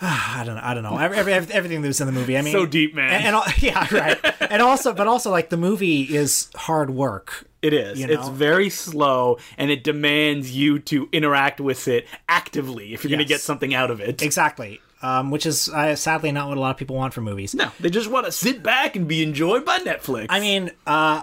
I 0.00 0.42
don't 0.44 0.56
know. 0.56 0.60
I 0.64 0.74
don't 0.74 0.82
know. 0.82 0.96
Every, 0.98 1.16
every, 1.18 1.54
everything 1.54 1.82
that 1.82 1.88
was 1.88 2.00
in 2.00 2.06
the 2.06 2.12
movie. 2.12 2.36
I 2.36 2.42
mean, 2.42 2.52
So 2.52 2.66
deep, 2.66 2.94
man. 2.94 3.22
And, 3.22 3.36
and 3.36 3.62
yeah, 3.62 3.86
right. 3.94 4.18
and 4.50 4.60
also, 4.62 4.92
but 4.92 5.06
also, 5.06 5.30
like 5.30 5.50
the 5.50 5.56
movie 5.56 6.02
is 6.02 6.48
hard 6.56 6.90
work. 6.90 7.46
It 7.62 7.72
is. 7.72 8.00
You 8.00 8.08
It's 8.08 8.26
very 8.26 8.68
slow 8.70 9.38
and 9.56 9.70
it 9.70 9.84
demands 9.84 10.50
you 10.56 10.80
to 10.80 11.08
interact 11.12 11.60
with 11.60 11.86
it 11.86 12.08
actively 12.28 12.92
if 12.92 13.04
you're 13.04 13.10
going 13.10 13.20
to 13.20 13.24
get 13.24 13.40
something 13.40 13.72
out 13.72 13.92
of 13.92 14.00
it. 14.00 14.20
Exactly. 14.20 14.80
Um, 15.02 15.32
which 15.32 15.46
is 15.46 15.68
uh, 15.68 15.96
sadly 15.96 16.30
not 16.30 16.46
what 16.48 16.56
a 16.56 16.60
lot 16.60 16.70
of 16.70 16.76
people 16.76 16.94
want 16.94 17.12
from 17.12 17.24
movies. 17.24 17.56
No, 17.56 17.72
they 17.80 17.90
just 17.90 18.08
want 18.08 18.24
to 18.26 18.30
sit 18.30 18.62
back 18.62 18.94
and 18.94 19.08
be 19.08 19.22
enjoyed 19.22 19.64
by 19.64 19.78
Netflix. 19.78 20.26
I 20.28 20.38
mean, 20.38 20.70
uh, 20.86 21.22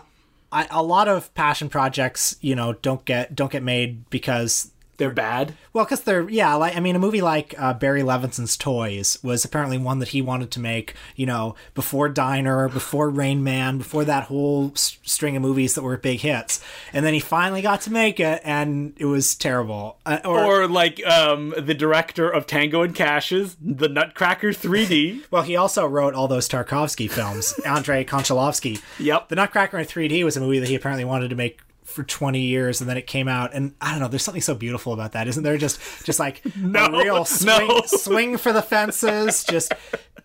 I, 0.52 0.68
a 0.70 0.84
lot 0.84 1.08
of 1.08 1.34
passion 1.34 1.70
projects, 1.70 2.36
you 2.42 2.56
know, 2.56 2.74
don't 2.74 3.06
get 3.06 3.36
don't 3.36 3.52
get 3.52 3.64
made 3.64 4.10
because 4.10 4.72
they're 5.00 5.10
bad. 5.10 5.56
well, 5.74 5.84
because 5.86 6.02
they're 6.02 6.30
yeah. 6.30 6.54
Like 6.54 6.78
I 6.78 6.80
mean, 6.80 6.96
a 6.96 7.00
movie 7.00 7.22
like 7.22 7.56
uh, 7.58 7.74
Barry 7.74 8.04
Levinson's 8.04 8.56
Toys 8.56 9.18
was 9.24 9.44
apparently 9.44 9.80
one 9.80 9.98
that 10.00 10.10
he 10.10 10.22
wanted 10.22 10.52
to 10.52 10.60
make. 10.60 10.94
You 11.16 11.26
know, 11.26 11.56
before 11.74 12.08
Diner, 12.10 12.70
before 12.70 13.10
Rain 13.10 13.44
Man, 13.44 13.80
before 13.80 14.06
that 14.06 14.26
whole 14.26 14.74
s- 14.76 15.00
string 15.04 15.36
of 15.36 15.42
movies 15.42 15.74
that 15.74 15.82
were 15.82 15.98
big 15.98 16.20
hits, 16.20 16.64
and 16.94 17.04
then 17.04 17.14
he 17.16 17.20
finally 17.20 17.64
got 17.64 17.82
to 17.82 17.92
make 17.92 18.20
it, 18.20 18.42
and 18.46 18.94
it 18.98 19.06
was 19.06 19.34
terrible. 19.36 19.98
Uh, 20.06 20.20
or, 20.24 20.40
Or 20.44 20.68
like 20.68 21.04
um, 21.08 21.54
the 21.58 21.74
director 21.74 22.30
of 22.30 22.46
Tango 22.46 22.82
and 22.84 22.94
Cash's, 22.94 23.56
The 23.62 23.88
Nutcracker 23.90 24.50
3D. 24.50 25.24
well, 25.32 25.44
he 25.44 25.56
also 25.56 25.88
wrote 25.88 26.14
all 26.14 26.28
those 26.28 26.48
Tarkovsky 26.50 27.10
films. 27.10 27.54
Andrei 27.66 28.04
Konchalovsky. 28.04 28.82
Yep. 29.00 29.30
The 29.30 29.36
Nutcracker 29.36 29.78
in 29.80 29.86
3D 29.86 30.24
was 30.26 30.36
a 30.36 30.42
movie 30.42 30.60
that 30.60 30.68
he 30.70 30.76
apparently 30.76 31.06
wanted 31.06 31.30
to 31.30 31.36
make 31.36 31.60
for 31.90 32.04
20 32.04 32.40
years 32.40 32.82
and 32.82 32.90
then 32.90 32.98
it 32.98 33.08
came 33.08 33.28
out 33.28 33.54
and 33.54 33.74
I 33.82 33.92
don't 33.92 34.00
know 34.00 34.08
there's 34.08 34.24
something 34.24 34.42
so 34.42 34.54
beautiful 34.56 34.94
about 34.94 35.14
that 35.14 35.28
isn't 35.28 35.44
there 35.44 35.58
just 35.58 35.80
just 36.06 36.20
like 36.20 36.42
No, 36.56 36.86
a 36.86 36.92
real 37.04 37.26
swing, 37.26 37.68
no. 37.68 37.82
swing 37.86 38.38
for 38.38 38.54
the 38.54 38.62
fences 38.62 39.44
just 39.44 39.74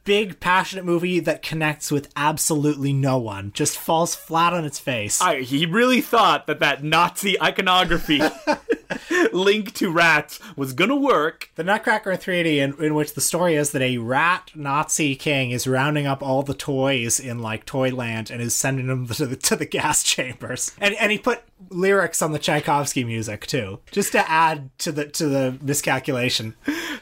big 0.04 0.40
passionate 0.40 0.84
movie 0.84 1.20
that 1.20 1.42
connects 1.42 1.90
with 1.90 2.10
absolutely 2.16 2.92
no 2.92 3.18
one 3.18 3.50
just 3.54 3.78
falls 3.78 4.14
flat 4.14 4.52
on 4.52 4.64
its 4.64 4.78
face 4.78 5.20
I, 5.20 5.40
he 5.40 5.66
really 5.66 6.00
thought 6.00 6.46
that 6.46 6.60
that 6.60 6.84
Nazi 6.84 7.40
iconography 7.40 8.20
link 9.32 9.74
to 9.74 9.90
rats 9.90 10.40
was 10.56 10.72
to 10.74 10.94
work. 10.94 11.50
the 11.54 11.64
Nutcracker 11.64 12.12
in 12.12 12.18
3D, 12.18 12.56
in, 12.56 12.84
in 12.84 12.94
which 12.94 13.14
the 13.14 13.20
story 13.20 13.54
is 13.54 13.72
that 13.72 13.82
a 13.82 13.98
rat 13.98 14.50
Nazi 14.54 15.16
king 15.16 15.50
is 15.50 15.66
rounding 15.66 16.06
up 16.06 16.22
all 16.22 16.42
the 16.42 16.54
toys 16.54 17.18
in 17.18 17.40
like 17.40 17.64
Toyland 17.64 18.30
and 18.30 18.40
is 18.40 18.54
sending 18.54 18.86
them 18.86 19.06
to 19.08 19.26
the, 19.26 19.36
to 19.36 19.56
the 19.56 19.66
gas 19.66 20.02
chambers, 20.02 20.72
and 20.80 20.94
and 20.96 21.12
he 21.12 21.18
put 21.18 21.42
lyrics 21.70 22.22
on 22.22 22.32
the 22.32 22.38
Tchaikovsky 22.38 23.04
music 23.04 23.46
too, 23.46 23.80
just 23.90 24.12
to 24.12 24.30
add 24.30 24.70
to 24.78 24.92
the 24.92 25.06
to 25.06 25.28
the 25.28 25.58
miscalculation. 25.60 26.54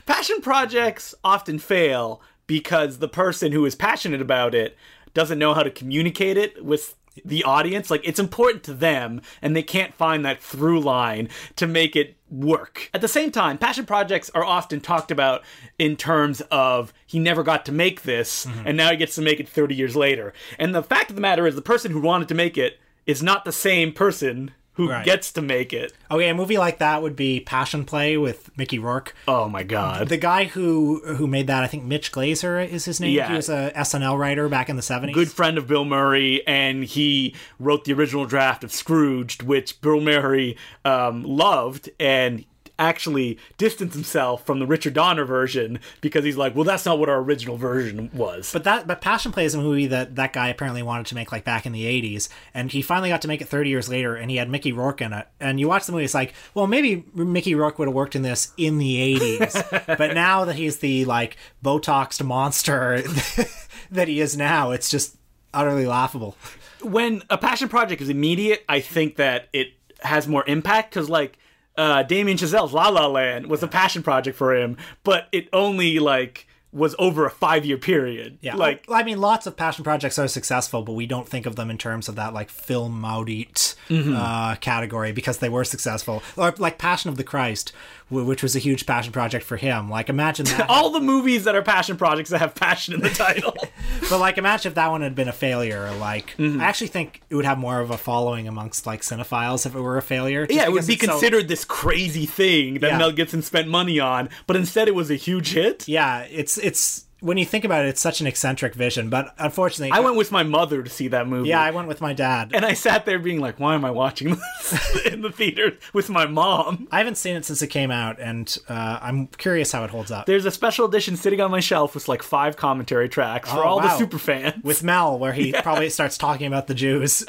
Passion 0.07 0.41
projects 0.41 1.15
often 1.25 1.59
fail 1.59 2.21
because 2.53 2.99
the 2.99 3.09
person 3.09 3.51
who 3.51 3.65
is 3.65 3.75
passionate 3.75 4.21
about 4.21 4.55
it 4.55 4.77
doesn't 5.15 5.39
know 5.39 5.55
how 5.55 5.63
to 5.63 5.71
communicate 5.71 6.37
it 6.37 6.63
with 6.63 6.97
the 7.25 7.43
audience. 7.45 7.91
Like, 7.91 8.07
it's 8.07 8.21
important 8.21 8.63
to 8.65 8.75
them, 8.75 9.23
and 9.41 9.57
they 9.57 9.63
can't 9.63 9.95
find 9.95 10.23
that 10.27 10.43
through 10.43 10.81
line 10.81 11.31
to 11.57 11.67
make 11.67 11.97
it 11.97 12.15
work. 12.31 12.91
At 12.93 13.01
the 13.01 13.09
same 13.09 13.31
time, 13.31 13.57
passion 13.57 13.87
projects 13.87 14.31
are 14.35 14.45
often 14.45 14.83
talked 14.83 15.11
about 15.11 15.45
in 15.79 15.97
terms 15.97 16.43
of 16.51 16.93
he 17.07 17.19
never 17.19 17.43
got 17.43 17.65
to 17.65 17.73
make 17.73 18.03
this, 18.03 18.45
mm-hmm. 18.45 18.67
and 18.67 18.77
now 18.77 18.91
he 18.91 18.99
gets 18.99 19.15
to 19.15 19.23
make 19.23 19.41
it 19.41 19.49
30 19.49 19.75
years 19.75 19.97
later. 19.97 20.35
And 20.59 20.75
the 20.75 20.83
fact 20.83 21.09
of 21.09 21.17
the 21.17 21.23
matter 21.23 21.47
is, 21.47 21.55
the 21.55 21.63
person 21.63 21.91
who 21.91 22.03
wanted 22.03 22.29
to 22.29 22.35
make 22.35 22.59
it 22.59 22.79
is 23.07 23.23
not 23.23 23.47
the 23.47 23.53
same 23.53 23.95
person 23.95 24.51
who 24.75 24.89
Right. 24.89 25.05
gets 25.05 25.31
to 25.33 25.43
make 25.43 25.73
it. 25.73 25.93
Okay, 26.11 26.29
a 26.29 26.35
movie 26.35 26.57
like 26.57 26.79
that 26.79 27.03
would 27.03 27.15
be 27.15 27.41
Passion 27.41 27.85
Play 27.85 28.17
with 28.17 28.51
Mickey 28.57 28.79
Rourke. 28.79 29.15
Oh 29.29 29.49
my 29.49 29.63
god. 29.63 30.09
The 30.09 30.17
guy 30.17 30.45
who 30.45 31.03
who 31.17 31.27
made 31.27 31.47
that, 31.49 31.63
I 31.63 31.67
think 31.67 31.85
Mitch 31.85 32.11
Glazer 32.13 32.67
is 32.67 32.85
his 32.87 32.99
name. 33.01 33.15
Yeah. 33.15 33.29
He 33.29 33.35
was 33.35 33.49
a 33.49 33.71
SNL 33.75 34.19
writer 34.19 34.49
back 34.49 34.69
in 34.71 34.77
the 34.77 34.83
seventies. 34.83 35.15
good 35.15 35.31
friend 35.31 35.59
of 35.59 35.67
Bill 35.67 35.85
Murray, 35.85 36.47
and 36.47 36.85
he 36.85 37.35
wrote 37.59 37.85
the 37.85 37.93
original 37.93 38.25
draft 38.25 38.65
of 38.65 38.73
Scrooged, 38.73 39.43
which 39.43 39.81
Bill 39.83 40.01
Murray 40.01 40.57
um, 40.85 41.23
loved, 41.23 41.91
and 42.01 42.45
actually 42.79 43.39
distanced 43.59 43.95
himself 43.95 44.45
from 44.45 44.59
the 44.59 44.67
Richard 44.67 44.95
Donner 44.95 45.25
version 45.25 45.79
because 46.01 46.25
he's 46.25 46.37
like, 46.37 46.55
well, 46.55 46.65
that's 46.65 46.85
not 46.85 46.99
what 46.99 47.09
our 47.09 47.21
original 47.21 47.57
version 47.57 48.11
was. 48.13 48.53
But 48.53 48.65
that 48.65 48.87
but 48.87 49.01
Passion 49.01 49.33
Play 49.33 49.45
is 49.45 49.55
a 49.55 49.59
movie 49.59 49.87
that 49.87 50.17
that 50.17 50.33
guy 50.33 50.49
apparently 50.49 50.83
wanted 50.83 51.07
to 51.07 51.15
make 51.15 51.33
like 51.33 51.45
back 51.45 51.67
in 51.67 51.73
the 51.73 51.85
80s 51.85 52.29
and 52.55 52.71
he 52.71 52.83
finally 52.83 53.09
got 53.09 53.23
to 53.23 53.29
make 53.29 53.41
it 53.41 53.49
30 53.49 53.71
years 53.71 53.89
later 53.89 54.17
and 54.17 54.31
he 54.31 54.37
had 54.37 54.49
Mickey 54.51 54.73
Rourke 54.73 55.01
in 55.01 55.13
it. 55.13 55.29
And 55.41 55.61
you 55.61 55.69
watch 55.69 55.87
the 55.87 55.93
movie 55.93 56.05
it's 56.05 56.15
like, 56.15 56.35
well 56.55 56.67
maybe 56.67 57.05
Mickey 57.15 57.55
Rourke 57.55 57.79
would 57.79 57.89
have 57.89 57.95
worked 57.95 58.17
in 58.17 58.23
this 58.23 58.53
in 58.57 58.79
the 58.79 59.19
80s. 59.19 59.87
but 59.99 60.15
now 60.15 60.45
that 60.45 60.57
he's 60.57 60.79
the 60.79 61.05
like 61.05 61.37
botoxed 61.65 62.25
monster 62.25 63.03
that 63.91 64.09
he 64.09 64.21
is 64.21 64.37
now, 64.37 64.71
it's 64.71 64.91
just 64.91 65.17
utterly 65.55 65.87
laughable. 65.87 66.37
when 66.83 67.23
a 67.31 67.39
passion 67.39 67.69
project 67.69 68.03
is 68.03 68.09
immediate, 68.09 68.65
I 68.69 68.81
think 68.81 69.17
that 69.17 69.49
it 69.53 69.69
has 70.01 70.27
more 70.27 70.45
impact 70.47 70.91
because, 70.91 71.09
like, 71.09 71.39
uh, 71.77 72.03
Damien 72.03 72.37
Chazelle's 72.39 72.73
La 72.73 72.89
La 72.89 73.07
Land 73.07 73.47
was 73.47 73.63
a 73.63 73.69
passion 73.69 74.03
project 74.03 74.37
for 74.37 74.55
him, 74.55 74.77
but 75.05 75.29
it 75.33 75.49
only 75.53 75.99
like 75.99 76.47
was 76.73 76.95
over 76.99 77.27
a 77.27 77.31
five 77.31 77.67
year 77.67 77.77
period. 77.77 78.39
Yeah, 78.41 78.57
like 78.57 78.85
I 78.91 79.03
mean, 79.03 79.21
lots 79.21 79.47
of 79.47 79.57
passion 79.57 79.85
projects 79.85 80.19
are 80.19 80.27
successful, 80.29 80.83
but 80.83 80.93
we 80.95 81.07
don't 81.07 81.29
think 81.29 81.45
of 81.45 81.55
them 81.57 81.71
in 81.71 81.77
terms 81.77 82.09
of 82.09 82.17
that 82.17 82.33
like 82.33 82.49
film 82.51 82.99
maudit 83.01 83.75
Mm-hmm. 83.89 84.15
uh, 84.17 84.55
category 84.57 85.13
because 85.13 85.39
they 85.39 85.51
were 85.51 85.65
successful. 85.65 86.23
Or 86.37 86.55
like 86.57 86.79
Passion 86.79 87.11
of 87.11 87.17
the 87.19 87.25
Christ, 87.25 87.73
which 88.13 88.43
was 88.43 88.55
a 88.55 88.59
huge 88.59 88.87
passion 88.87 89.13
project 89.13 89.45
for 89.45 89.57
him. 89.57 89.89
Like 89.91 90.09
imagine 90.09 90.45
that. 90.47 90.67
all 90.69 90.91
the 90.91 91.01
movies 91.01 91.45
that 91.45 91.55
are 91.55 91.63
passion 91.63 91.97
projects 91.97 92.31
that 92.31 92.39
have 92.41 92.55
passion 92.55 92.95
in 92.95 93.01
the 93.01 93.09
title. 93.11 93.55
but 94.11 94.19
like 94.21 94.39
imagine 94.39 94.71
if 94.71 94.75
that 94.77 94.91
one 94.91 95.01
had 95.01 95.15
been 95.15 95.29
a 95.29 95.33
failure. 95.33 95.91
Like 95.99 96.37
Mm-hmm. 96.37 96.61
I 96.61 96.65
actually 96.65 96.89
think 96.89 97.23
it 97.31 97.35
would 97.35 97.45
have 97.45 97.59
more 97.59 97.81
of 97.81 97.91
a 97.91 97.99
following 97.99 98.47
amongst 98.49 98.87
like 98.87 99.01
cinephiles 99.03 99.65
if 99.67 99.75
it 99.75 99.81
were 99.81 99.97
a 99.97 100.03
failure. 100.03 100.47
yeah, 100.51 100.65
it 100.65 100.73
would 100.73 100.87
be 100.87 100.95
it's 100.95 101.05
so- 101.05 101.11
considered 101.13 101.49
this 101.49 101.65
crazy 101.65 102.27
thing 102.27 102.75
that 102.81 102.91
Yeah. 102.93 102.99
Mel 102.99 103.13
Gibson 103.13 103.43
spent 103.43 103.69
money 103.69 103.99
on, 104.01 104.29
but 104.47 104.57
instead 104.57 104.89
it 104.89 104.95
was 104.95 105.11
a 105.11 105.15
huge 105.17 105.53
hit. 105.53 105.89
yeah, 105.89 106.27
it's 106.31 106.59
it's 106.59 107.07
when 107.23 107.39
you 107.39 107.45
think 107.47 107.65
about 107.65 107.85
it, 107.85 107.89
it's 107.89 108.01
such 108.01 108.21
an 108.21 108.27
eccentric 108.27 108.75
vision. 108.75 109.09
But 109.09 109.33
unfortunately, 109.39 109.93
I 109.93 110.01
went 110.01 110.17
with 110.17 110.31
my 110.33 110.43
mother 110.43 110.83
to 110.83 110.91
see 110.91 111.09
that 111.09 111.27
movie. 111.29 111.49
Yeah, 111.49 111.61
I 111.63 111.71
went 111.71 111.89
with 111.89 112.01
my 112.01 112.13
dad. 112.13 112.51
and 112.53 112.65
I 112.65 112.75
sat 112.75 113.07
there 113.07 113.19
being 113.19 113.41
like, 113.41 113.59
why 113.61 113.75
am 113.75 113.85
I 113.85 113.91
watching 113.93 114.31
this 114.37 115.07
in 115.07 115.23
the 115.23 115.31
theater 115.31 115.79
with 115.95 116.11
my 116.11 116.27
mom? 116.27 116.89
I 116.91 116.99
haven't 116.99 117.15
seen 117.17 117.37
it 117.37 117.45
since 117.45 117.63
it 117.63 117.69
came 117.69 117.91
out, 117.91 118.21
and 118.21 118.55
uh, 118.69 118.99
I'm 119.01 119.29
curious 119.29 119.73
how 119.73 119.85
it 119.85 119.91
holds 119.91 120.11
up. 120.11 120.27
There's 120.27 120.45
a 120.45 120.51
special 120.51 120.85
edition 120.87 121.17
sitting 121.17 121.41
on 121.41 121.51
my 121.51 121.61
shelf 121.61 121.95
with 121.95 122.09
like 122.09 122.23
five 122.23 122.57
commentary 122.57 123.09
tracks 123.09 123.49
for 123.51 123.59
Oh, 123.65 123.69
all 123.69 123.81
the 123.81 123.97
super 123.97 124.19
fans. 124.19 124.63
with 124.65 124.83
Mel, 124.83 125.19
where 125.19 125.33
he 125.33 125.53
probably 125.63 125.89
starts 125.91 126.19
talking 126.19 126.47
about 126.49 126.67
the 126.67 126.75
Jews. 126.75 127.25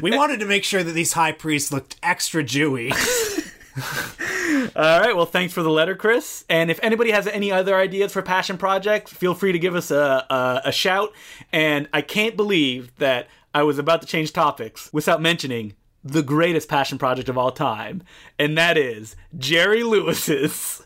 we 0.00 0.16
wanted 0.16 0.40
to 0.40 0.46
make 0.46 0.64
sure 0.64 0.82
that 0.82 0.92
these 0.92 1.12
high 1.12 1.32
priests 1.32 1.70
looked 1.72 1.96
extra 2.02 2.42
Jewy. 2.42 2.90
All 4.76 5.00
right. 5.00 5.14
Well, 5.14 5.26
thanks 5.26 5.52
for 5.52 5.62
the 5.62 5.70
letter, 5.70 5.94
Chris. 5.94 6.44
And 6.48 6.70
if 6.70 6.80
anybody 6.82 7.10
has 7.10 7.26
any 7.26 7.50
other 7.50 7.76
ideas 7.76 8.12
for 8.12 8.22
passion 8.22 8.58
projects, 8.58 9.12
feel 9.12 9.34
free 9.34 9.52
to 9.52 9.58
give 9.58 9.74
us 9.74 9.90
a, 9.90 10.26
a, 10.30 10.68
a 10.68 10.72
shout. 10.72 11.12
And 11.52 11.88
I 11.92 12.02
can't 12.02 12.36
believe 12.36 12.94
that 12.96 13.28
I 13.54 13.62
was 13.62 13.78
about 13.78 14.00
to 14.02 14.06
change 14.06 14.32
topics 14.32 14.92
without 14.92 15.20
mentioning 15.20 15.74
the 16.02 16.22
greatest 16.22 16.68
passion 16.68 16.98
project 16.98 17.28
of 17.28 17.36
all 17.36 17.52
time, 17.52 18.02
and 18.38 18.56
that 18.56 18.78
is 18.78 19.16
Jerry 19.36 19.82
Lewis's. 19.82 20.82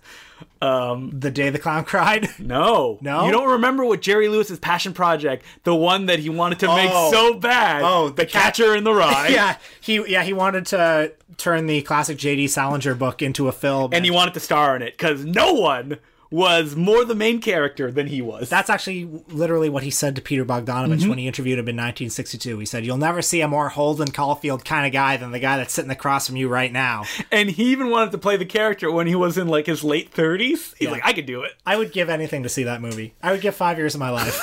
Um, 0.62 1.10
the 1.18 1.30
day 1.30 1.50
the 1.50 1.58
clown 1.58 1.84
cried. 1.84 2.28
No, 2.38 2.98
No? 3.02 3.26
you 3.26 3.32
don't 3.32 3.50
remember 3.50 3.84
what 3.84 4.00
Jerry 4.00 4.28
Lewis's 4.28 4.58
passion 4.58 4.92
project, 4.94 5.44
the 5.64 5.74
one 5.74 6.06
that 6.06 6.18
he 6.20 6.28
wanted 6.30 6.58
to 6.60 6.68
make 6.68 6.90
Oh. 6.92 7.10
so 7.12 7.34
bad. 7.34 7.82
Oh, 7.84 8.08
the 8.08 8.14
the 8.16 8.26
cat- 8.26 8.54
Catcher 8.54 8.74
in 8.74 8.84
the 8.84 8.92
Rye. 8.94 9.28
yeah, 9.30 9.56
he 9.80 10.02
yeah 10.10 10.22
he 10.22 10.32
wanted 10.32 10.66
to 10.66 11.12
turn 11.36 11.66
the 11.66 11.82
classic 11.82 12.16
J.D. 12.18 12.48
Salinger 12.48 12.94
book 12.94 13.20
into 13.22 13.48
a 13.48 13.52
film, 13.52 13.92
and 13.92 14.04
he 14.04 14.10
wanted 14.10 14.34
to 14.34 14.40
star 14.40 14.74
in 14.76 14.82
it 14.82 14.92
because 14.96 15.24
no 15.24 15.52
one 15.52 15.98
was 16.34 16.74
more 16.74 17.04
the 17.04 17.14
main 17.14 17.40
character 17.40 17.92
than 17.92 18.08
he 18.08 18.20
was. 18.20 18.48
That's 18.48 18.68
actually 18.68 19.04
literally 19.28 19.68
what 19.68 19.84
he 19.84 19.90
said 19.90 20.16
to 20.16 20.20
Peter 20.20 20.44
Bogdanovich 20.44 20.98
mm-hmm. 20.98 21.08
when 21.08 21.18
he 21.18 21.28
interviewed 21.28 21.60
him 21.60 21.68
in 21.68 21.76
1962. 21.76 22.58
He 22.58 22.66
said, 22.66 22.84
"You'll 22.84 22.96
never 22.96 23.22
see 23.22 23.40
a 23.40 23.46
more 23.46 23.68
Holden 23.68 24.10
Caulfield 24.10 24.64
kind 24.64 24.84
of 24.84 24.92
guy 24.92 25.16
than 25.16 25.30
the 25.30 25.38
guy 25.38 25.58
that's 25.58 25.72
sitting 25.72 25.92
across 25.92 26.26
from 26.26 26.34
you 26.34 26.48
right 26.48 26.72
now." 26.72 27.04
and 27.30 27.50
he 27.50 27.66
even 27.66 27.88
wanted 27.88 28.10
to 28.10 28.18
play 28.18 28.36
the 28.36 28.44
character 28.44 28.90
when 28.90 29.06
he 29.06 29.14
was 29.14 29.38
in 29.38 29.46
like 29.46 29.66
his 29.66 29.84
late 29.84 30.12
30s. 30.12 30.74
He's 30.76 30.90
like, 30.90 31.06
I 31.06 31.12
could 31.12 31.26
do 31.26 31.42
it. 31.42 31.52
I 31.64 31.76
would 31.76 31.92
give 31.92 32.10
anything 32.10 32.42
to 32.42 32.48
see 32.48 32.64
that 32.64 32.80
movie. 32.80 33.14
I 33.22 33.30
would 33.30 33.40
give 33.40 33.54
five 33.54 33.78
years 33.78 33.94
of 33.94 34.00
my 34.00 34.10
life. 34.10 34.40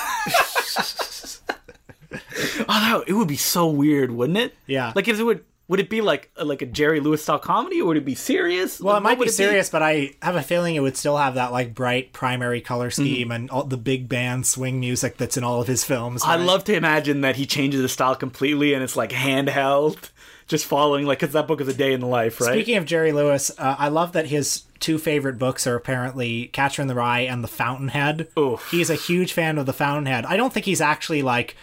Oh, 2.68 3.04
it 3.06 3.12
would 3.12 3.28
be 3.28 3.36
so 3.36 3.68
weird, 3.68 4.10
wouldn't 4.10 4.38
it? 4.38 4.54
Yeah. 4.66 4.92
Like, 4.94 5.08
if 5.08 5.18
it 5.18 5.22
would 5.22 5.44
would 5.68 5.80
it 5.80 5.88
be 5.88 6.00
like 6.00 6.30
like 6.42 6.60
a 6.60 6.66
Jerry 6.66 7.00
Lewis 7.00 7.22
style 7.22 7.38
comedy, 7.38 7.80
or 7.80 7.86
would 7.86 7.96
it 7.96 8.04
be 8.04 8.14
serious? 8.14 8.80
Well, 8.80 8.96
it 8.96 9.00
might 9.00 9.18
be 9.18 9.28
serious, 9.28 9.70
but 9.70 9.82
I 9.82 10.14
have 10.20 10.36
a 10.36 10.42
feeling 10.42 10.74
it 10.74 10.80
would 10.80 10.96
still 10.96 11.16
have 11.16 11.34
that 11.36 11.52
like 11.52 11.74
bright 11.74 12.12
primary 12.12 12.60
color 12.60 12.90
scheme 12.90 13.30
and 13.30 13.48
all 13.50 13.64
the 13.64 13.76
big 13.76 14.08
band 14.08 14.46
swing 14.46 14.80
music 14.80 15.16
that's 15.16 15.36
in 15.36 15.44
all 15.44 15.60
of 15.60 15.68
his 15.68 15.84
films. 15.84 16.22
I'd 16.24 16.40
love 16.40 16.64
to 16.64 16.74
imagine 16.74 17.22
that 17.22 17.36
he 17.36 17.46
changes 17.46 17.80
the 17.80 17.88
style 17.88 18.16
completely, 18.16 18.74
and 18.74 18.82
it's 18.82 18.96
like 18.96 19.10
handheld, 19.10 20.10
just 20.48 20.66
following 20.66 21.06
like 21.06 21.20
because 21.20 21.32
that 21.32 21.46
book 21.46 21.60
is 21.60 21.68
a 21.68 21.74
day 21.74 21.92
in 21.92 22.00
the 22.00 22.06
life, 22.06 22.40
right? 22.40 22.52
Speaking 22.52 22.76
of 22.76 22.84
Jerry 22.84 23.12
Lewis, 23.12 23.50
uh, 23.56 23.76
I 23.78 23.88
love 23.88 24.12
that 24.12 24.26
his 24.26 24.64
two 24.80 24.98
favorite 24.98 25.38
books 25.38 25.66
are 25.66 25.76
apparently 25.76 26.48
Catcher 26.48 26.82
in 26.82 26.88
the 26.88 26.94
Rye 26.96 27.20
and 27.20 27.42
The 27.42 27.48
Fountainhead. 27.48 28.28
Oof. 28.36 28.68
He's 28.70 28.90
a 28.90 28.96
huge 28.96 29.32
fan 29.32 29.56
of 29.56 29.66
The 29.66 29.72
Fountainhead. 29.72 30.26
I 30.26 30.36
don't 30.36 30.52
think 30.52 30.66
he's 30.66 30.80
actually 30.80 31.22
like. 31.22 31.56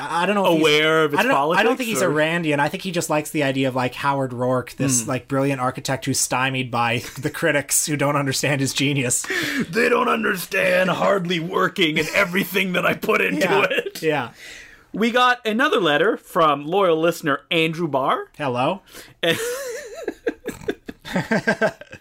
I 0.00 0.26
don't 0.26 0.34
know. 0.34 0.44
Aware 0.46 1.04
of 1.04 1.12
its 1.14 1.20
I 1.20 1.22
don't, 1.22 1.30
know- 1.32 1.52
I 1.52 1.62
don't 1.62 1.76
politics, 1.76 1.78
think 1.78 1.88
he's 1.88 2.02
a 2.02 2.06
Randian. 2.06 2.58
I 2.58 2.68
think 2.68 2.82
he 2.82 2.90
just 2.90 3.08
likes 3.10 3.30
the 3.30 3.42
idea 3.44 3.68
of 3.68 3.74
like 3.76 3.94
Howard 3.94 4.32
Roark, 4.32 4.74
this 4.76 5.02
Hmm. 5.04 5.08
like 5.08 5.28
brilliant 5.28 5.60
architect 5.60 6.04
who's 6.06 6.18
stymied 6.18 6.70
by 6.70 6.98
the 7.18 7.30
critics 7.30 7.86
who 7.86 7.96
don't 7.96 8.16
understand 8.16 8.60
his 8.60 8.72
genius. 8.74 9.24
they 9.68 9.88
don't 9.88 10.08
understand 10.08 10.90
hardly 10.90 11.38
working 11.40 11.98
and 11.98 12.08
everything 12.14 12.72
that 12.72 12.84
I 12.84 12.94
put 12.94 13.20
into 13.20 13.46
Yeah, 13.46 13.66
it. 13.70 14.02
yeah. 14.02 14.30
We 14.92 15.10
got 15.10 15.44
another 15.46 15.80
letter 15.80 16.16
from 16.16 16.66
loyal 16.66 16.96
listener 17.00 17.40
Andrew 17.50 17.88
Barr. 17.88 18.28
Hello. 18.36 18.82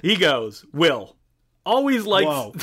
He 0.01 0.15
goes, 0.17 0.65
Will. 0.73 1.15
Always 1.65 2.05
likes. 2.05 2.25
Whoa. 2.27 2.53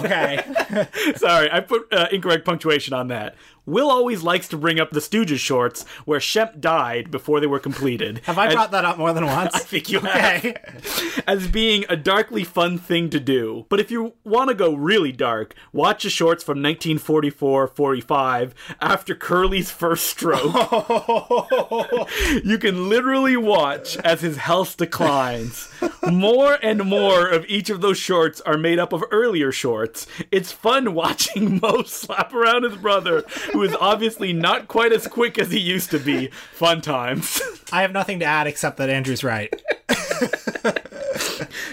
Okay. 0.00 0.42
Sorry, 1.16 1.50
I 1.50 1.60
put 1.60 1.92
uh, 1.92 2.08
incorrect 2.10 2.44
punctuation 2.44 2.94
on 2.94 3.08
that. 3.08 3.34
Will 3.64 3.90
always 3.90 4.24
likes 4.24 4.48
to 4.48 4.56
bring 4.56 4.80
up 4.80 4.90
the 4.90 4.98
Stooges 4.98 5.38
shorts 5.38 5.84
where 6.04 6.18
Shemp 6.18 6.58
died 6.60 7.12
before 7.12 7.38
they 7.38 7.46
were 7.46 7.60
completed. 7.60 8.20
Have 8.24 8.36
I 8.36 8.48
as- 8.48 8.54
brought 8.54 8.72
that 8.72 8.84
up 8.84 8.98
more 8.98 9.12
than 9.12 9.24
once? 9.26 9.54
I 9.54 9.60
think 9.60 9.88
you 9.88 10.00
have. 10.00 11.22
As 11.28 11.46
being 11.46 11.84
a 11.88 11.94
darkly 11.96 12.42
fun 12.42 12.76
thing 12.76 13.08
to 13.10 13.20
do. 13.20 13.66
But 13.68 13.78
if 13.78 13.92
you 13.92 14.14
want 14.24 14.48
to 14.48 14.54
go 14.56 14.74
really 14.74 15.12
dark, 15.12 15.54
watch 15.72 16.02
the 16.02 16.10
shorts 16.10 16.42
from 16.42 16.58
1944-45 16.58 18.52
after 18.80 19.14
Curly's 19.14 19.70
first 19.70 20.06
stroke. 20.06 20.42
you 22.44 22.58
can 22.58 22.88
literally 22.88 23.36
watch 23.36 23.96
as 23.98 24.22
his 24.22 24.38
health 24.38 24.76
declines. 24.76 25.68
More 26.10 26.58
and 26.62 26.84
more 26.84 27.28
of 27.28 27.46
each 27.46 27.70
of 27.70 27.80
those 27.80 27.98
shorts 27.98 28.40
are 28.40 28.58
made 28.58 28.80
up 28.80 28.92
of 28.92 29.04
earlier 29.12 29.52
shorts. 29.52 30.08
It's 30.32 30.50
fun 30.62 30.94
watching 30.94 31.60
Moe 31.62 31.82
slap 31.82 32.32
around 32.32 32.62
his 32.62 32.76
brother, 32.76 33.22
who 33.52 33.62
is 33.62 33.74
obviously 33.80 34.32
not 34.32 34.68
quite 34.68 34.92
as 34.92 35.06
quick 35.08 35.38
as 35.38 35.50
he 35.50 35.58
used 35.58 35.90
to 35.90 35.98
be. 35.98 36.28
Fun 36.54 36.80
times. 36.80 37.42
I 37.72 37.82
have 37.82 37.92
nothing 37.92 38.20
to 38.20 38.24
add 38.24 38.46
except 38.46 38.76
that 38.78 38.88
Andrew's 38.88 39.24
right. 39.24 39.52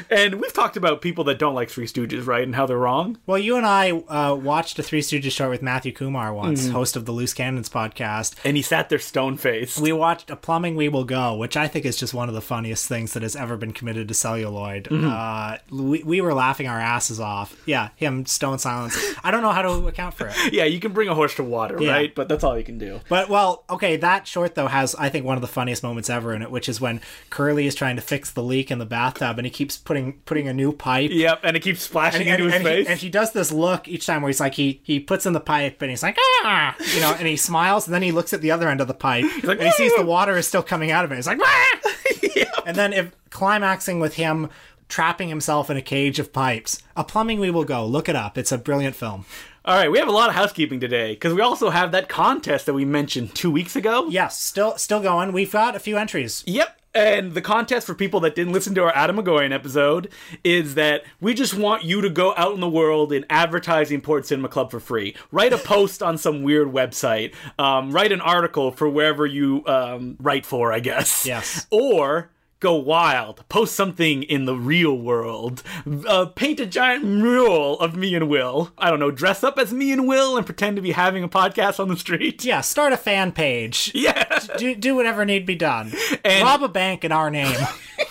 and 0.10 0.36
we've 0.42 0.54
talked 0.54 0.78
about 0.78 1.02
people 1.02 1.24
that 1.26 1.40
don't 1.40 1.56
like 1.56 1.70
Three 1.70 1.86
Stooges, 1.86 2.26
right? 2.26 2.44
And 2.44 2.56
how 2.56 2.66
they're 2.66 2.78
wrong. 2.78 3.18
Well, 3.26 3.38
you 3.38 3.56
and 3.58 3.66
I 3.66 3.92
uh, 3.92 4.36
watched 4.36 4.78
a 4.80 4.84
Three 4.84 5.02
Stooges 5.02 5.32
short 5.32 5.50
with 5.50 5.62
Matthew 5.62 5.92
Kumar 5.92 6.34
once, 6.34 6.64
Mm-hmm. 6.64 6.72
host 6.74 6.96
of 6.96 7.06
the 7.06 7.12
Loose 7.12 7.34
Cannons 7.34 7.70
podcast. 7.70 8.36
And 8.44 8.58
he 8.58 8.64
sat 8.64 8.90
there 8.90 9.00
stone 9.00 9.38
faced. 9.38 9.80
We 9.80 9.92
watched 9.92 10.30
A 10.30 10.36
Plumbing 10.36 10.76
We 10.76 10.90
Will 10.90 11.04
Go, 11.04 11.36
which 11.36 11.56
I 11.56 11.68
think 11.68 11.86
is 11.86 11.96
just 11.98 12.14
one 12.14 12.28
of 12.30 12.36
the 12.36 12.42
funniest 12.42 12.88
things 12.88 13.14
that 13.14 13.24
has 13.24 13.36
ever 13.36 13.56
been 13.58 13.72
committed 13.72 14.08
to 14.08 14.14
celluloid. 14.14 14.86
Mm-hmm. 14.86 15.08
Uh, 15.10 15.58
we, 15.84 16.04
we 16.04 16.22
were 16.22 16.34
laughing 16.34 16.68
our 16.68 16.80
asses 16.80 17.20
off. 17.20 17.56
Yeah, 17.66 17.90
him, 17.96 18.26
stone 18.26 18.60
silence. 18.60 18.98
I 19.24 19.32
don't 19.32 19.42
know 19.42 19.52
how 19.52 19.62
to 19.62 19.88
account 19.88 20.16
for 20.16 20.28
it. 20.28 20.36
Yeah, 20.54 20.66
you 20.66 20.80
can 20.80 20.94
bring 20.94 21.08
a 21.10 21.16
horse 21.16 21.36
to 21.36 21.44
water, 21.44 21.78
Yeah. 21.80 21.92
right? 21.92 22.16
But 22.16 22.28
that's 22.28 22.44
all 22.44 22.58
you 22.58 22.64
can 22.64 22.78
do. 22.80 23.00
But 23.08 23.30
well, 23.30 23.64
okay, 23.70 23.96
that 23.98 24.28
short 24.28 24.56
though 24.56 24.68
has 24.68 24.96
I 24.96 25.10
think 25.10 25.26
one 25.26 25.38
of 25.38 25.42
the 25.42 25.48
funniest 25.48 25.84
moments 25.84 26.10
ever 26.10 26.34
in 26.34 26.42
it, 26.42 26.50
which 26.52 26.68
is 26.68 26.82
when 26.82 27.02
Curly 27.30 27.68
is 27.68 27.76
trying 27.76 27.96
to 27.96 28.02
fix 28.02 28.32
the 28.32 28.42
leak 28.44 28.72
in 28.72 28.80
the 28.80 28.86
bathtub 28.86 29.38
and 29.38 29.46
he 29.46 29.52
keeps 29.52 29.78
putting 29.78 29.99
putting 30.26 30.48
a 30.48 30.54
new 30.54 30.72
pipe. 30.74 31.12
Yep, 31.14 31.42
and 31.44 31.56
it 31.58 31.62
keeps 31.62 31.82
splashing 31.82 32.28
And, 32.28 32.42
into 32.42 32.44
and, 32.46 32.54
his 32.54 32.56
and 32.56 32.68
he, 32.68 32.74
face. 32.84 32.88
and 32.90 33.00
he 33.00 33.10
does 33.10 33.32
this 33.32 33.52
look 33.52 33.88
each 33.88 34.06
time 34.06 34.22
where 34.22 34.30
he's 34.30 34.40
like 34.40 34.56
he 34.56 34.82
he 34.84 35.00
puts 35.00 35.26
in 35.26 35.34
the 35.34 35.40
pipe 35.40 35.82
and 35.82 35.90
he's 35.90 36.04
like 36.04 36.18
ah 36.20 36.76
you 36.96 37.02
know 37.02 37.14
and 37.18 37.28
he 37.28 37.36
smiles 37.38 37.88
and 37.88 37.94
then 37.94 38.02
he 38.02 38.12
looks 38.12 38.34
at 38.34 38.42
the 38.42 38.52
other 38.52 38.68
end 38.70 38.82
of 38.82 38.88
the 38.88 38.94
pipe 38.94 39.26
like, 39.44 39.60
and 39.60 39.68
he 39.68 39.72
sees 39.72 39.96
the 39.96 40.06
water 40.06 40.38
is 40.38 40.48
still 40.48 40.64
coming 40.64 40.92
out 40.92 41.06
of 41.06 41.12
it. 41.12 41.16
He's 41.16 41.28
like 41.28 41.40
ah! 41.42 41.80
and 42.66 42.76
then 42.76 42.94
if 42.94 43.12
climaxing 43.30 44.00
with 44.00 44.16
him 44.16 44.50
trapping 44.88 45.30
himself 45.30 45.70
in 45.70 45.78
a 45.78 45.84
cage 45.84 46.18
of 46.18 46.34
pipes. 46.34 46.82
A 46.98 47.04
plumbing 47.04 47.40
we 47.40 47.52
will 47.52 47.64
go. 47.64 47.86
Look 47.86 48.10
it 48.10 48.16
up. 48.16 48.40
It's 48.40 48.52
a 48.52 48.58
brilliant 48.58 48.96
film. 48.96 49.24
all 49.64 49.76
right, 49.76 49.92
we 49.92 50.00
have 50.00 50.08
a 50.08 50.12
lot 50.12 50.30
of 50.30 50.36
housekeeping 50.36 50.80
today 50.80 51.12
because 51.14 51.32
we 51.32 51.42
also 51.42 51.70
have 51.70 51.92
that 51.92 52.10
contest 52.10 52.66
that 52.66 52.74
we 52.74 52.86
mentioned 52.86 53.36
two 53.36 53.52
weeks 53.52 53.76
ago. 53.76 54.08
Yes, 54.10 54.42
still 54.42 54.78
still 54.80 55.00
going. 55.00 55.32
We've 55.32 55.52
got 55.52 55.76
a 55.76 55.80
few 55.80 55.96
entries. 55.98 56.44
Yep. 56.48 56.79
And 56.94 57.34
the 57.34 57.42
contest 57.42 57.86
for 57.86 57.94
people 57.94 58.20
that 58.22 58.36
didn't 58.36 58.54
listen 58.54 58.74
to 58.76 58.84
our 58.84 58.96
Adam 58.96 59.18
McGoyan 59.18 59.54
episode 59.54 60.12
is 60.44 60.76
that 60.76 61.04
we 61.22 61.34
just 61.34 61.54
want 61.54 61.84
you 61.84 62.02
to 62.02 62.10
go 62.10 62.34
out 62.36 62.54
in 62.56 62.62
the 62.62 62.70
world 62.70 63.14
and 63.14 63.26
advertise 63.30 63.90
the 63.90 63.96
Important 63.96 64.26
Cinema 64.26 64.50
Club 64.50 64.72
for 64.72 64.80
free. 64.80 65.16
Write 65.32 65.54
a 65.54 65.58
post 65.70 66.02
on 66.02 66.18
some 66.18 66.42
weird 66.42 66.70
website. 66.70 67.34
Um, 67.60 67.92
write 67.92 68.12
an 68.12 68.22
article 68.22 68.72
for 68.72 68.90
wherever 68.90 69.26
you 69.26 69.64
um, 69.68 70.18
write 70.20 70.46
for, 70.46 70.74
I 70.74 70.80
guess. 70.80 71.26
Yes. 71.26 71.68
Or 71.70 72.32
go 72.60 72.76
wild. 72.76 73.48
Post 73.50 73.76
something 73.76 74.24
in 74.24 74.46
the 74.46 74.56
real 74.56 74.98
world. 74.98 75.64
Uh, 76.08 76.26
paint 76.26 76.60
a 76.60 76.66
giant 76.66 77.04
mural 77.06 77.80
of 77.80 77.96
me 77.96 78.14
and 78.16 78.30
Will. 78.30 78.72
I 78.78 78.90
don't 78.90 79.00
know. 79.00 79.12
Dress 79.12 79.44
up 79.44 79.58
as 79.58 79.72
me 79.74 79.92
and 79.92 80.08
Will 80.08 80.38
and 80.38 80.46
pretend 80.46 80.76
to 80.76 80.82
be 80.82 80.92
having 80.92 81.24
a 81.24 81.30
podcast 81.30 81.80
on 81.80 81.88
the 81.88 81.98
street. 81.98 82.44
Yeah, 82.44 82.62
start 82.62 82.94
a 82.94 82.98
fan 82.98 83.32
page. 83.32 83.92
Yeah. 84.00 84.40
Do, 84.58 84.76
do 84.76 84.96
whatever 84.96 85.26
need 85.26 85.46
be 85.46 85.56
done. 85.56 85.92
And- 86.24 86.44
Rob 86.44 86.64
a 86.64 86.70
bank 86.70 87.04
in 87.04 87.12
our 87.12 87.30
name. 87.30 87.56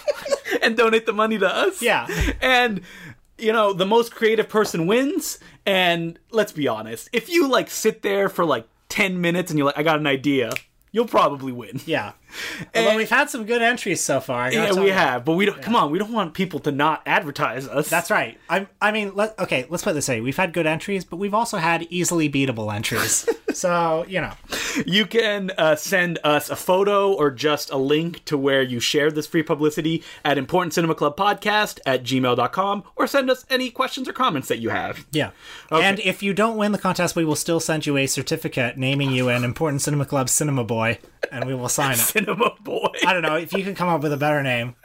and 0.62 0.76
donate 0.76 1.06
the 1.06 1.12
money 1.12 1.38
to 1.38 1.46
us. 1.46 1.80
Yeah. 1.80 2.06
And 2.40 2.82
you 3.38 3.52
know, 3.52 3.72
the 3.72 3.86
most 3.86 4.14
creative 4.14 4.48
person 4.48 4.86
wins. 4.86 5.38
And 5.64 6.18
let's 6.30 6.52
be 6.52 6.68
honest, 6.68 7.08
if 7.12 7.28
you 7.30 7.48
like 7.48 7.70
sit 7.70 8.02
there 8.02 8.28
for 8.28 8.44
like 8.44 8.66
10 8.88 9.20
minutes 9.20 9.50
and 9.50 9.58
you're 9.58 9.66
like, 9.66 9.78
I 9.78 9.82
got 9.82 9.98
an 9.98 10.06
idea, 10.06 10.50
you'll 10.92 11.06
probably 11.06 11.52
win. 11.52 11.80
Yeah. 11.86 12.12
Although 12.74 12.96
we've 12.96 13.10
had 13.10 13.30
some 13.30 13.44
good 13.44 13.62
entries 13.62 14.00
so 14.00 14.20
far. 14.20 14.52
Yeah, 14.52 14.72
we 14.72 14.90
have, 14.90 15.24
but 15.24 15.34
we 15.34 15.46
don't. 15.46 15.60
Come 15.60 15.74
on, 15.74 15.90
we 15.90 15.98
don't 15.98 16.12
want 16.12 16.34
people 16.34 16.60
to 16.60 16.72
not 16.72 17.02
advertise 17.06 17.66
us. 17.68 17.88
That's 17.88 18.10
right. 18.10 18.38
I 18.48 18.66
I 18.80 18.92
mean, 18.92 19.14
let, 19.14 19.38
okay, 19.38 19.66
let's 19.68 19.84
put 19.84 19.90
it 19.90 19.94
this 19.94 20.08
way. 20.08 20.20
We've 20.20 20.36
had 20.36 20.52
good 20.52 20.66
entries, 20.66 21.04
but 21.04 21.16
we've 21.16 21.34
also 21.34 21.58
had 21.58 21.82
easily 21.90 22.30
beatable 22.30 22.74
entries. 22.74 23.28
so, 23.52 24.04
you 24.08 24.20
know. 24.20 24.32
You 24.86 25.06
can 25.06 25.50
uh, 25.58 25.76
send 25.76 26.18
us 26.22 26.50
a 26.50 26.56
photo 26.56 27.12
or 27.12 27.30
just 27.30 27.70
a 27.70 27.76
link 27.76 28.24
to 28.26 28.38
where 28.38 28.62
you 28.62 28.80
shared 28.80 29.14
this 29.14 29.26
free 29.26 29.42
publicity 29.42 30.02
at 30.24 30.38
Important 30.38 30.74
Cinema 30.74 30.94
Club 30.94 31.16
Podcast 31.16 31.80
at 31.86 32.04
gmail.com 32.04 32.84
or 32.96 33.06
send 33.06 33.30
us 33.30 33.44
any 33.50 33.70
questions 33.70 34.08
or 34.08 34.12
comments 34.12 34.48
that 34.48 34.58
you 34.58 34.70
have. 34.70 35.06
Yeah. 35.10 35.30
And 35.70 35.98
if 36.00 36.22
you 36.22 36.32
don't 36.32 36.56
win 36.56 36.72
the 36.72 36.78
contest, 36.78 37.16
we 37.16 37.24
will 37.24 37.36
still 37.36 37.60
send 37.60 37.86
you 37.86 37.96
a 37.96 38.06
certificate 38.06 38.76
naming 38.76 39.10
you 39.10 39.28
an 39.28 39.44
important 39.44 39.82
Cinema 39.82 40.04
Club 40.04 40.28
Cinema 40.28 40.64
Boy, 40.64 40.98
and 41.32 41.44
we 41.44 41.54
will 41.54 41.68
sign 41.68 41.94
it. 41.94 42.17
Cinema 42.26 42.54
Boy. 42.60 42.88
I 43.06 43.12
don't 43.12 43.22
know 43.22 43.36
if 43.36 43.52
you 43.52 43.62
can 43.64 43.74
come 43.74 43.88
up 43.88 44.02
with 44.02 44.12
a 44.12 44.16
better 44.16 44.42
name. 44.42 44.74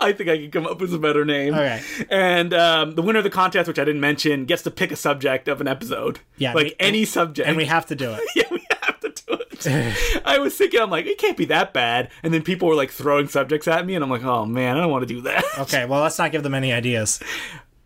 I 0.00 0.12
think 0.12 0.28
I 0.28 0.36
can 0.36 0.50
come 0.50 0.66
up 0.66 0.80
with 0.80 0.92
a 0.94 0.98
better 0.98 1.24
name. 1.24 1.54
Okay. 1.54 1.82
And 2.10 2.52
um, 2.52 2.94
the 2.94 3.02
winner 3.02 3.18
of 3.18 3.24
the 3.24 3.30
contest, 3.30 3.66
which 3.68 3.78
I 3.78 3.84
didn't 3.84 4.00
mention, 4.00 4.44
gets 4.44 4.62
to 4.62 4.70
pick 4.70 4.92
a 4.92 4.96
subject 4.96 5.48
of 5.48 5.60
an 5.60 5.68
episode. 5.68 6.20
Yeah, 6.36 6.52
Like 6.52 6.64
we- 6.66 6.76
any 6.78 7.04
subject. 7.04 7.48
And 7.48 7.56
we 7.56 7.64
have 7.64 7.86
to 7.86 7.94
do 7.94 8.10
it. 8.12 8.20
yeah, 8.36 8.44
we 8.50 8.64
have 8.82 9.00
to 9.00 9.08
do 9.08 9.34
it. 9.34 10.22
I 10.24 10.38
was 10.38 10.56
thinking, 10.56 10.80
I'm 10.80 10.90
like, 10.90 11.06
it 11.06 11.18
can't 11.18 11.36
be 11.36 11.46
that 11.46 11.72
bad. 11.72 12.10
And 12.22 12.32
then 12.32 12.42
people 12.42 12.68
were 12.68 12.74
like 12.74 12.90
throwing 12.90 13.28
subjects 13.28 13.68
at 13.68 13.86
me, 13.86 13.94
and 13.94 14.04
I'm 14.04 14.10
like, 14.10 14.24
oh 14.24 14.44
man, 14.46 14.76
I 14.76 14.80
don't 14.80 14.90
want 14.90 15.06
to 15.06 15.14
do 15.14 15.20
that. 15.22 15.44
Okay, 15.60 15.84
well, 15.84 16.02
let's 16.02 16.18
not 16.18 16.32
give 16.32 16.42
them 16.42 16.54
any 16.54 16.72
ideas. 16.72 17.20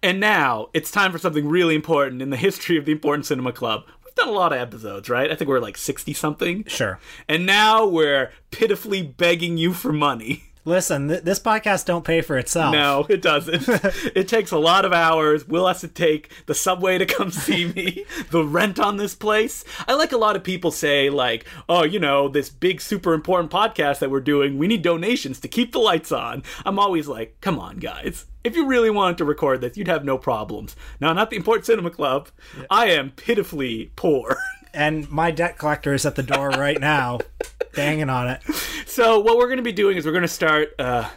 And 0.02 0.20
now 0.20 0.68
it's 0.74 0.90
time 0.90 1.10
for 1.12 1.18
something 1.18 1.48
really 1.48 1.74
important 1.74 2.22
in 2.22 2.30
the 2.30 2.36
history 2.36 2.76
of 2.76 2.84
the 2.84 2.92
Important 2.92 3.26
Cinema 3.26 3.52
Club. 3.52 3.84
We've 4.16 4.26
done 4.26 4.34
a 4.34 4.38
lot 4.38 4.52
of 4.52 4.60
episodes, 4.60 5.08
right? 5.08 5.30
I 5.30 5.34
think 5.34 5.48
we're 5.48 5.58
like 5.58 5.76
60 5.76 6.12
something. 6.12 6.64
Sure. 6.66 7.00
And 7.28 7.44
now 7.44 7.84
we're 7.84 8.30
pitifully 8.52 9.02
begging 9.02 9.56
you 9.56 9.72
for 9.72 9.92
money. 9.92 10.44
Listen, 10.66 11.08
th- 11.08 11.24
this 11.24 11.38
podcast 11.38 11.84
don't 11.84 12.04
pay 12.04 12.22
for 12.22 12.38
itself. 12.38 12.72
No, 12.72 13.06
it 13.10 13.20
doesn't. 13.20 13.68
it 14.16 14.28
takes 14.28 14.50
a 14.50 14.58
lot 14.58 14.86
of 14.86 14.94
hours. 14.94 15.46
Will 15.46 15.66
has 15.66 15.82
to 15.82 15.88
take 15.88 16.30
the 16.46 16.54
subway 16.54 16.96
to 16.96 17.04
come 17.04 17.30
see 17.30 17.66
me, 17.66 18.06
the 18.30 18.44
rent 18.44 18.80
on 18.80 18.96
this 18.96 19.14
place. 19.14 19.64
I 19.86 19.94
like 19.94 20.12
a 20.12 20.16
lot 20.16 20.36
of 20.36 20.44
people 20.44 20.70
say, 20.70 21.10
like, 21.10 21.44
oh, 21.68 21.84
you 21.84 21.98
know, 21.98 22.28
this 22.28 22.48
big, 22.48 22.80
super 22.80 23.12
important 23.12 23.50
podcast 23.50 23.98
that 23.98 24.10
we're 24.10 24.20
doing, 24.20 24.56
we 24.56 24.66
need 24.66 24.80
donations 24.80 25.38
to 25.40 25.48
keep 25.48 25.72
the 25.72 25.78
lights 25.80 26.12
on. 26.12 26.42
I'm 26.64 26.78
always 26.78 27.08
like, 27.08 27.36
come 27.42 27.58
on, 27.58 27.76
guys. 27.76 28.24
If 28.42 28.56
you 28.56 28.66
really 28.66 28.90
wanted 28.90 29.18
to 29.18 29.24
record 29.24 29.60
this, 29.60 29.76
you'd 29.76 29.88
have 29.88 30.04
no 30.04 30.16
problems. 30.16 30.76
Now, 31.00 31.12
not 31.12 31.30
the 31.30 31.36
Important 31.36 31.66
Cinema 31.66 31.90
Club. 31.90 32.28
I 32.70 32.86
am 32.86 33.10
pitifully 33.10 33.92
poor. 33.96 34.36
And 34.74 35.08
my 35.10 35.30
debt 35.30 35.56
collector 35.58 35.94
is 35.94 36.04
at 36.04 36.16
the 36.16 36.22
door 36.22 36.50
right 36.50 36.80
now, 36.80 37.20
banging 37.74 38.10
on 38.10 38.28
it. 38.28 38.42
so, 38.86 39.20
what 39.20 39.36
we're 39.38 39.46
going 39.46 39.58
to 39.58 39.62
be 39.62 39.72
doing 39.72 39.96
is 39.96 40.04
we're 40.04 40.12
going 40.12 40.22
to 40.22 40.28
start 40.28 40.74
uh, 40.78 41.08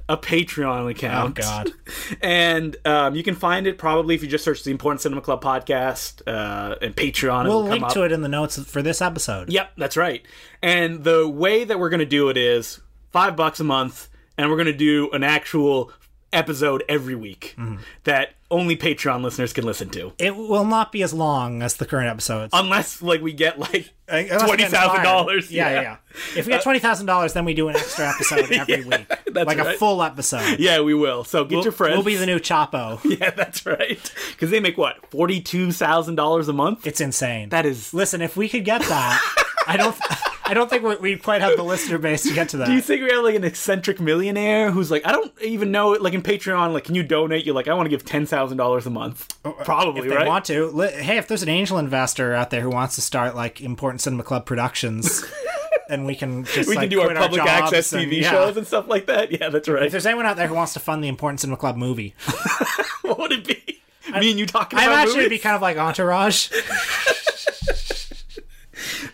a 0.07 0.17
Patreon 0.17 0.89
account. 0.89 1.39
Oh. 1.39 1.41
God. 1.41 1.71
and 2.21 2.77
um, 2.85 3.15
you 3.15 3.23
can 3.23 3.35
find 3.35 3.67
it 3.67 3.77
probably 3.77 4.15
if 4.15 4.21
you 4.23 4.29
just 4.29 4.43
search 4.43 4.63
the 4.63 4.71
Important 4.71 5.01
Cinema 5.01 5.21
Club 5.21 5.43
podcast 5.43 6.21
uh, 6.27 6.75
and 6.81 6.95
Patreon. 6.95 7.45
We'll 7.45 7.63
link 7.63 7.87
to 7.89 8.03
it 8.03 8.11
in 8.11 8.21
the 8.21 8.29
notes 8.29 8.57
for 8.63 8.81
this 8.81 9.01
episode. 9.01 9.49
Yep, 9.51 9.71
that's 9.77 9.97
right. 9.97 10.25
And 10.61 11.03
the 11.03 11.27
way 11.27 11.63
that 11.63 11.79
we're 11.79 11.89
going 11.89 11.99
to 11.99 12.05
do 12.05 12.29
it 12.29 12.37
is 12.37 12.79
five 13.11 13.35
bucks 13.35 13.59
a 13.59 13.63
month, 13.63 14.09
and 14.37 14.49
we're 14.49 14.57
going 14.57 14.65
to 14.67 14.73
do 14.73 15.09
an 15.11 15.23
actual 15.23 15.91
episode 16.33 16.83
every 16.89 17.15
week 17.15 17.55
Mm-hmm. 17.57 17.77
that 18.03 18.33
only 18.55 18.77
Patreon 18.77 19.21
listeners 19.21 19.51
can 19.51 19.65
listen 19.65 19.89
to. 19.89 20.13
It 20.17 20.35
will 20.35 20.63
not 20.63 20.91
be 20.93 21.03
as 21.03 21.13
long 21.13 21.61
as 21.61 21.75
the 21.75 21.85
current 21.85 22.07
episodes. 22.09 22.51
Unless, 22.53 23.01
like, 23.01 23.21
we 23.21 23.33
get 23.33 23.59
like 23.59 23.93
uh, 24.07 24.23
we 24.23 24.29
twenty 24.29 24.63
thousand 24.65 25.03
dollars. 25.03 25.51
Yeah, 25.51 25.69
yeah, 25.69 25.81
yeah. 25.81 25.97
If 26.37 26.45
we 26.45 26.51
get 26.51 26.61
uh, 26.61 26.63
twenty 26.63 26.79
thousand 26.79 27.05
dollars, 27.07 27.33
then 27.33 27.43
we 27.43 27.53
do 27.53 27.67
an 27.67 27.75
extra 27.75 28.09
episode 28.09 28.51
every 28.51 28.85
week, 28.85 29.07
that's 29.31 29.45
like 29.47 29.57
a 29.57 29.73
full 29.73 30.01
episode. 30.01 30.59
Yeah, 30.59 30.81
we 30.81 30.93
will. 30.93 31.25
So 31.25 31.43
get 31.43 31.63
your 31.63 31.73
friends. 31.73 31.95
We'll 31.95 32.05
be 32.05 32.15
the 32.15 32.25
new 32.25 32.39
Chapo. 32.39 32.99
Yeah, 33.19 33.29
that's 33.31 33.65
right. 33.65 34.11
Because 34.31 34.49
they 34.51 34.59
make 34.59 34.77
what 34.77 35.05
forty 35.09 35.41
two 35.41 35.71
thousand 35.71 36.15
dollars 36.15 36.47
a 36.47 36.53
month. 36.53 36.87
It's 36.87 37.01
insane. 37.01 37.49
That 37.49 37.65
is. 37.65 37.93
Listen, 37.93 38.21
if 38.21 38.37
we 38.37 38.47
could 38.49 38.65
get 38.65 38.81
that, 38.83 39.21
I 39.67 39.77
don't. 39.77 39.95
I 40.47 40.53
don't 40.53 40.69
think 40.69 40.83
we 40.83 40.95
we 40.97 41.17
quite 41.17 41.41
have 41.41 41.57
the 41.57 41.63
listener 41.63 41.97
base 41.97 42.21
to 42.23 42.33
get 42.33 42.49
to 42.49 42.57
that. 42.57 42.67
Do 42.67 42.73
you 42.73 42.81
think 42.81 43.01
we 43.01 43.09
have 43.09 43.23
like 43.23 43.33
an 43.33 43.43
eccentric 43.43 43.99
millionaire 43.99 44.69
who's 44.69 44.91
like, 44.91 45.03
I 45.03 45.11
don't 45.11 45.31
even 45.41 45.71
know, 45.71 45.93
like 45.93 46.13
in 46.13 46.21
Patreon, 46.21 46.71
like, 46.71 46.83
can 46.83 46.93
you 46.93 47.01
donate? 47.01 47.45
You're 47.47 47.55
like, 47.55 47.67
I 47.67 47.73
want 47.73 47.87
to 47.87 47.89
give 47.89 48.05
ten 48.05 48.27
thousand 48.27 48.57
dollars 48.57 48.85
a 48.85 48.91
month. 48.91 49.27
Oh, 49.43 49.51
uh, 49.59 49.63
Probably, 49.63 50.01
Oh, 50.01 50.03
if 50.03 50.09
they 50.11 50.15
right? 50.17 50.27
want 50.27 50.45
to, 50.45 50.69
hey, 50.81 51.17
if 51.17 51.27
there's 51.27 51.41
an 51.41 51.49
angel 51.49 51.79
investor 51.79 52.35
out 52.35 52.51
there 52.51 52.61
who 52.61 52.69
wants 52.69 52.93
to 52.93 53.01
start 53.01 53.35
like 53.35 53.59
important 53.59 54.01
cinema 54.01 54.21
club 54.21 54.45
productions, 54.45 55.25
and 55.89 56.05
we 56.05 56.13
can 56.13 56.43
just 56.43 56.69
we 56.69 56.75
like, 56.75 56.83
can 56.83 56.89
do 56.91 57.01
our 57.01 57.11
public 57.15 57.39
jobs 57.39 57.49
access 57.49 57.91
and- 57.93 58.05
TV 58.11 58.21
yeah. 58.21 58.29
shows 58.29 58.55
and 58.55 58.67
stuff 58.67 58.87
like 58.87 59.07
that. 59.07 59.31
Yeah, 59.31 59.49
that's 59.49 59.67
right. 59.67 59.81
If 59.81 59.91
there's 59.93 60.05
anyone 60.05 60.27
out 60.27 60.37
there 60.37 60.47
who 60.47 60.53
wants 60.53 60.73
to 60.73 60.79
fund 60.79 61.03
the 61.03 61.07
important 61.07 61.39
cinema 61.39 61.57
club 61.57 61.75
movie, 61.75 62.13
what 63.01 63.17
would 63.17 63.31
it 63.31 63.45
be? 63.47 63.81
Me 64.19 64.29
and 64.29 64.39
you 64.39 64.45
talking 64.45 64.77
I 64.77 64.83
about 64.83 64.93
imagine 64.93 65.09
it'd 65.13 65.23
be 65.31 65.35
movies? 65.37 65.41
kind 65.41 65.55
of 65.55 65.63
like 65.63 65.77
Entourage. 65.77 66.51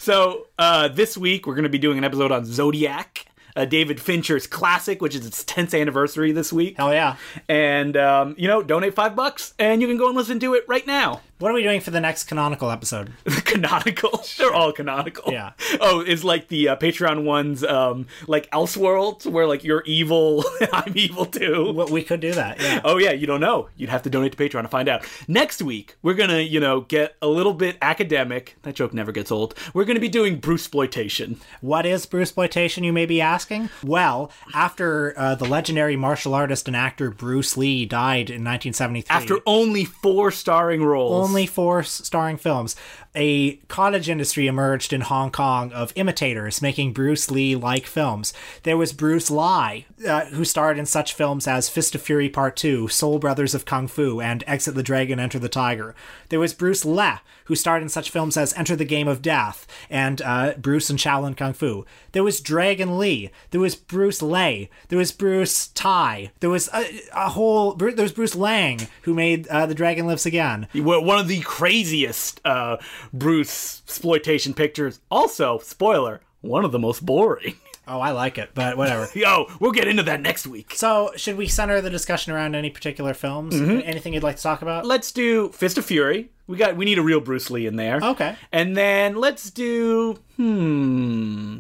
So 0.01 0.47
uh, 0.57 0.87
this 0.87 1.15
week 1.15 1.45
we're 1.45 1.53
going 1.53 1.61
to 1.61 1.69
be 1.69 1.77
doing 1.77 1.99
an 1.99 2.03
episode 2.03 2.31
on 2.31 2.43
Zodiac, 2.43 3.27
uh, 3.55 3.65
David 3.65 4.01
Fincher's 4.01 4.47
classic, 4.47 4.99
which 4.99 5.13
is 5.13 5.27
its 5.27 5.43
10th 5.43 5.79
anniversary 5.79 6.31
this 6.31 6.51
week. 6.51 6.77
Hell 6.77 6.91
yeah! 6.91 7.17
And 7.47 7.95
um, 7.95 8.33
you 8.35 8.47
know, 8.47 8.63
donate 8.63 8.95
five 8.95 9.15
bucks, 9.15 9.53
and 9.59 9.79
you 9.79 9.87
can 9.87 9.97
go 9.97 10.07
and 10.07 10.17
listen 10.17 10.39
to 10.39 10.55
it 10.55 10.65
right 10.67 10.87
now. 10.87 11.21
What 11.41 11.51
are 11.51 11.53
we 11.55 11.63
doing 11.63 11.81
for 11.81 11.91
the 11.91 11.99
next 11.99 12.25
canonical 12.25 12.71
episode? 12.71 13.11
canonical. 13.45 14.23
They're 14.37 14.53
all 14.53 14.71
canonical. 14.71 15.31
Yeah. 15.31 15.51
Oh, 15.83 16.01
is 16.01 16.23
like 16.23 16.47
the 16.49 16.69
uh, 16.69 16.75
Patreon 16.75 17.23
ones, 17.23 17.63
um, 17.63 18.05
like 18.27 18.49
Elseworlds, 18.51 19.25
where 19.25 19.47
like 19.47 19.63
you're 19.63 19.81
evil, 19.85 20.43
I'm 20.73 20.93
evil 20.95 21.25
too. 21.25 21.71
Well, 21.73 21.87
we 21.87 22.03
could 22.03 22.19
do 22.19 22.33
that. 22.33 22.61
Yeah. 22.61 22.81
Oh 22.83 22.97
yeah, 22.97 23.11
you 23.11 23.25
don't 23.25 23.39
know. 23.39 23.69
You'd 23.77 23.89
have 23.89 24.03
to 24.03 24.09
donate 24.09 24.33
to 24.33 24.37
Patreon 24.37 24.61
to 24.63 24.67
find 24.67 24.87
out. 24.87 25.03
Next 25.27 25.61
week, 25.61 25.95
we're 26.03 26.13
gonna, 26.13 26.39
you 26.39 26.59
know, 26.59 26.81
get 26.81 27.15
a 27.21 27.27
little 27.27 27.53
bit 27.53 27.77
academic. 27.81 28.57
That 28.61 28.75
joke 28.75 28.93
never 28.93 29.11
gets 29.11 29.31
old. 29.31 29.55
We're 29.73 29.85
gonna 29.85 29.99
be 29.99 30.09
doing 30.09 30.39
Bruce 30.39 30.61
exploitation. 30.61 31.39
What 31.61 31.85
is 31.85 32.05
Bruce 32.05 32.29
exploitation? 32.29 32.83
You 32.83 32.93
may 32.93 33.05
be 33.05 33.19
asking. 33.19 33.69
Well, 33.83 34.31
after 34.53 35.13
uh, 35.17 35.35
the 35.35 35.45
legendary 35.45 35.95
martial 35.95 36.33
artist 36.33 36.67
and 36.67 36.77
actor 36.77 37.09
Bruce 37.09 37.57
Lee 37.57 37.85
died 37.85 38.29
in 38.29 38.43
1973, 38.43 39.13
After 39.13 39.39
only 39.45 39.85
four 39.85 40.31
starring 40.31 40.83
roles. 40.83 41.27
only 41.27 41.30
four 41.45 41.83
starring 41.83 42.37
films, 42.37 42.75
a 43.15 43.55
cottage 43.67 44.09
industry 44.09 44.47
emerged 44.47 44.93
in 44.93 45.01
Hong 45.01 45.31
Kong 45.31 45.71
of 45.73 45.91
imitators 45.95 46.61
making 46.61 46.93
Bruce 46.93 47.29
Lee 47.29 47.55
like 47.55 47.85
films. 47.85 48.33
There 48.63 48.77
was 48.77 48.93
Bruce 48.93 49.29
Lai, 49.29 49.85
uh, 50.07 50.25
who 50.25 50.45
starred 50.45 50.77
in 50.77 50.85
such 50.85 51.13
films 51.13 51.47
as 51.47 51.69
Fist 51.69 51.95
of 51.95 52.01
Fury 52.01 52.29
Part 52.29 52.55
2, 52.55 52.87
Soul 52.87 53.19
Brothers 53.19 53.53
of 53.53 53.65
Kung 53.65 53.87
Fu, 53.87 54.21
and 54.21 54.43
Exit 54.47 54.75
the 54.75 54.83
Dragon, 54.83 55.19
Enter 55.19 55.39
the 55.39 55.49
Tiger. 55.49 55.93
There 56.29 56.39
was 56.39 56.53
Bruce 56.53 56.85
Le, 56.85 57.21
who 57.45 57.55
starred 57.55 57.81
in 57.81 57.89
such 57.89 58.09
films 58.09 58.37
as 58.37 58.53
Enter 58.53 58.75
the 58.75 58.85
Game 58.85 59.09
of 59.09 59.21
Death 59.21 59.67
and 59.89 60.21
uh, 60.21 60.53
Bruce 60.57 60.89
and 60.89 60.97
Shaolin 60.97 61.35
Kung 61.35 61.53
Fu. 61.53 61.85
There 62.13 62.23
was 62.23 62.39
Dragon 62.39 62.97
Lee. 62.97 63.29
There 63.51 63.59
was 63.59 63.75
Bruce 63.75 64.21
Lei. 64.21 64.69
There 64.87 64.97
was 64.97 65.11
Bruce 65.11 65.67
Thai. 65.67 66.31
There 66.39 66.49
was 66.49 66.69
a, 66.73 67.01
a 67.13 67.29
whole. 67.29 67.73
There 67.73 67.93
was 67.93 68.11
Bruce 68.13 68.35
Leung, 68.35 68.87
who 69.03 69.13
made 69.13 69.47
uh, 69.49 69.65
The 69.65 69.75
Dragon 69.75 70.07
Lives 70.07 70.25
Again. 70.25 70.67
One 70.73 71.19
of 71.19 71.27
the 71.27 71.41
craziest 71.41 72.39
uh, 72.45 72.77
Bruce 73.13 73.81
exploitation 73.85 74.53
pictures. 74.53 74.99
Also, 75.09 75.59
spoiler, 75.59 76.21
one 76.41 76.65
of 76.65 76.71
the 76.71 76.79
most 76.79 77.05
boring. 77.05 77.55
Oh, 77.87 77.99
I 77.99 78.11
like 78.11 78.37
it, 78.37 78.51
but 78.53 78.77
whatever. 78.77 79.09
Yo, 79.15 79.47
we'll 79.59 79.71
get 79.71 79.87
into 79.87 80.03
that 80.03 80.21
next 80.21 80.45
week. 80.45 80.73
so, 80.75 81.11
should 81.17 81.35
we 81.35 81.47
center 81.47 81.81
the 81.81 81.89
discussion 81.89 82.31
around 82.31 82.55
any 82.55 82.69
particular 82.69 83.13
films? 83.13 83.55
Mm-hmm. 83.55 83.81
Anything 83.83 84.13
you'd 84.13 84.23
like 84.23 84.37
to 84.37 84.43
talk 84.43 84.61
about? 84.61 84.85
Let's 84.85 85.11
do 85.11 85.49
Fist 85.49 85.79
of 85.79 85.85
Fury. 85.85 86.29
We 86.47 86.57
got 86.57 86.75
we 86.75 86.85
need 86.85 86.97
a 86.97 87.01
real 87.03 87.21
Bruce 87.21 87.49
Lee 87.49 87.65
in 87.65 87.75
there. 87.77 87.99
Okay. 88.01 88.35
And 88.51 88.75
then 88.75 89.15
let's 89.15 89.49
do 89.51 90.17
hmm. 90.37 91.59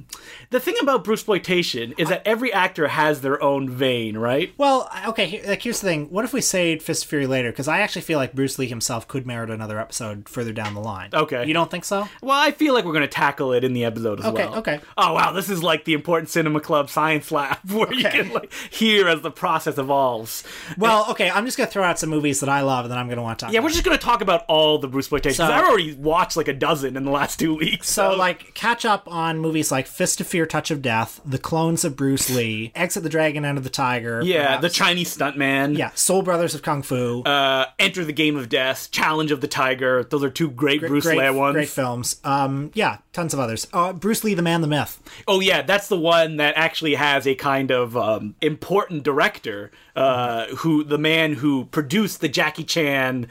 The 0.49 0.59
thing 0.59 0.75
about 0.81 1.03
Bruce 1.05 1.21
exploitation 1.21 1.93
is 1.97 2.09
that 2.09 2.23
every 2.25 2.51
actor 2.51 2.87
has 2.89 3.21
their 3.21 3.41
own 3.41 3.69
vein, 3.69 4.17
right? 4.17 4.53
Well, 4.57 4.89
okay. 5.07 5.27
here- 5.27 5.43
Like, 5.47 5.61
here's 5.61 5.79
the 5.79 5.87
thing. 5.87 6.07
What 6.09 6.25
if 6.25 6.33
we 6.33 6.41
say 6.41 6.77
Fist 6.77 7.03
of 7.03 7.09
Fury 7.09 7.25
later? 7.27 7.51
Because 7.51 7.67
I 7.69 7.79
actually 7.79 8.01
feel 8.01 8.17
like 8.17 8.33
Bruce 8.33 8.59
Lee 8.59 8.67
himself 8.67 9.07
could 9.07 9.25
merit 9.25 9.49
another 9.49 9.79
episode 9.79 10.27
further 10.27 10.51
down 10.51 10.73
the 10.73 10.81
line. 10.81 11.09
Okay. 11.13 11.45
You 11.45 11.53
don't 11.53 11.71
think 11.71 11.85
so? 11.85 12.09
Well, 12.21 12.37
I 12.37 12.51
feel 12.51 12.73
like 12.73 12.83
we're 12.83 12.91
going 12.91 13.01
to 13.03 13.07
tackle 13.07 13.53
it 13.53 13.63
in 13.63 13.73
the 13.73 13.85
episode 13.85 14.19
as 14.19 14.25
Okay, 14.25 14.45
well. 14.45 14.57
okay. 14.57 14.75
okay. 14.75 14.83
Oh 14.97 15.13
wow, 15.13 15.31
this 15.31 15.49
is 15.49 15.63
like 15.63 15.85
the 15.85 15.93
important 15.93 16.29
cinema 16.29 16.59
club 16.59 16.89
science 16.89 17.31
lab 17.31 17.57
where 17.71 17.93
you 17.93 18.03
can 18.03 18.33
like 18.33 18.51
hear 18.71 19.07
as 19.07 19.21
the 19.21 19.31
process 19.31 19.77
evolves. 19.77 20.43
Well, 20.77 21.05
okay. 21.11 21.29
I'm 21.29 21.45
just 21.45 21.57
gonna 21.57 21.69
throw 21.69 21.83
out 21.83 21.97
some 21.99 22.09
movies 22.09 22.39
that 22.41 22.49
I 22.49 22.61
love, 22.61 22.85
and 22.85 22.91
then 22.91 22.97
I'm 22.97 23.07
gonna 23.07 23.21
want 23.23 23.39
to 23.39 23.45
talk. 23.45 23.53
Yeah, 23.53 23.59
about 23.59 23.65
we're 23.65 23.71
just 23.71 23.83
going 23.83 23.97
to 23.97 24.03
talk 24.03 24.21
about 24.21 24.43
all 24.47 24.70
the 24.77 24.87
Bruce 24.87 25.05
exploitation. 25.05 25.45
'cause 25.45 25.53
So- 25.53 25.53
I've 25.61 25.67
already 25.69 25.93
watched 25.93 26.37
like 26.37 26.47
a 26.47 26.53
dozen 26.53 26.95
in 26.97 27.03
the 27.05 27.11
last 27.11 27.39
two 27.39 27.55
weeks. 27.55 27.89
So, 27.89 28.15
like, 28.15 28.53
catch 28.53 28.85
up 28.85 29.03
on 29.11 29.39
movies 29.39 29.71
like 29.71 29.87
Fist 29.87 30.21
of 30.21 30.27
Fear, 30.27 30.45
Touch 30.45 30.71
of 30.71 30.81
Death, 30.81 31.19
The 31.25 31.37
Clones 31.37 31.83
of 31.85 31.95
Bruce 31.95 32.29
Lee, 32.29 32.71
Exit 32.75 33.03
the 33.03 33.09
Dragon, 33.09 33.45
Enter 33.45 33.61
the 33.61 33.69
Tiger. 33.69 34.21
Yeah, 34.23 34.57
the. 34.57 34.69
Chinese 34.69 35.15
stuntman. 35.15 35.77
yeah, 35.77 35.91
Soul 35.95 36.21
Brothers 36.21 36.55
of 36.55 36.61
Kung 36.61 36.81
Fu. 36.81 37.21
Uh, 37.23 37.65
Enter 37.77 38.03
the 38.05 38.13
Game 38.13 38.35
of 38.37 38.47
Death, 38.49 38.89
Challenge 38.91 39.31
of 39.31 39.41
the 39.41 39.47
Tiger. 39.47 40.03
Those 40.09 40.23
are 40.23 40.29
two 40.29 40.49
great, 40.49 40.79
Bruce 40.81 41.03
great, 41.03 41.17
Lee 41.19 41.29
ones. 41.29 41.53
great 41.53 41.69
films. 41.69 42.15
Um, 42.23 42.71
yeah, 42.73 42.97
tons 43.13 43.33
of 43.33 43.39
others. 43.39 43.67
Uh, 43.73 43.93
Bruce 43.93 44.23
Lee, 44.23 44.33
the 44.33 44.41
Man, 44.41 44.61
the 44.61 44.67
Myth. 44.67 44.99
Oh 45.27 45.39
yeah, 45.39 45.61
that's 45.61 45.87
the 45.87 45.97
one 45.99 46.37
that 46.37 46.53
actually 46.55 46.95
has 46.95 47.27
a 47.27 47.35
kind 47.35 47.69
of 47.71 47.95
um, 47.97 48.35
important 48.41 49.03
director, 49.03 49.71
uh, 49.95 50.45
who 50.57 50.83
the 50.83 50.97
man 50.97 51.33
who 51.33 51.65
produced 51.65 52.21
the 52.21 52.29
Jackie 52.29 52.63
Chan 52.63 53.27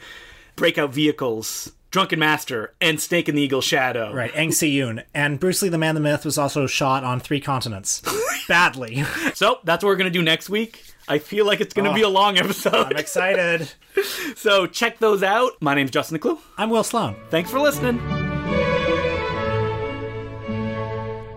breakout 0.61 0.93
vehicles, 0.93 1.71
Drunken 1.89 2.19
Master, 2.19 2.75
and 2.79 3.01
Snake 3.01 3.27
and 3.27 3.35
the 3.35 3.41
Eagle 3.41 3.61
Shadow. 3.61 4.13
Right, 4.13 4.31
Ng 4.35 4.51
See-yuen. 4.51 5.01
And 5.11 5.39
Bruce 5.39 5.63
Lee, 5.63 5.69
the 5.69 5.79
Man, 5.79 5.95
the 5.95 6.01
Myth 6.01 6.23
was 6.23 6.37
also 6.37 6.67
shot 6.67 7.03
on 7.03 7.19
three 7.19 7.41
continents. 7.41 8.03
Badly. 8.47 9.03
So 9.33 9.57
that's 9.63 9.83
what 9.83 9.89
we're 9.89 9.95
gonna 9.95 10.11
do 10.11 10.21
next 10.21 10.51
week. 10.51 10.83
I 11.07 11.17
feel 11.17 11.47
like 11.47 11.61
it's 11.61 11.73
gonna 11.73 11.95
be 11.95 12.03
oh, 12.03 12.09
a 12.09 12.11
long 12.11 12.37
episode. 12.37 12.75
I'm 12.75 12.97
excited. 12.97 13.71
so 14.35 14.67
check 14.67 14.99
those 14.99 15.23
out. 15.23 15.53
My 15.61 15.73
name's 15.73 15.89
Justin 15.89 16.19
DeClue. 16.19 16.37
I'm 16.59 16.69
Will 16.69 16.83
Sloan. 16.83 17.15
Thanks 17.31 17.49
for 17.49 17.59
listening. 17.59 17.97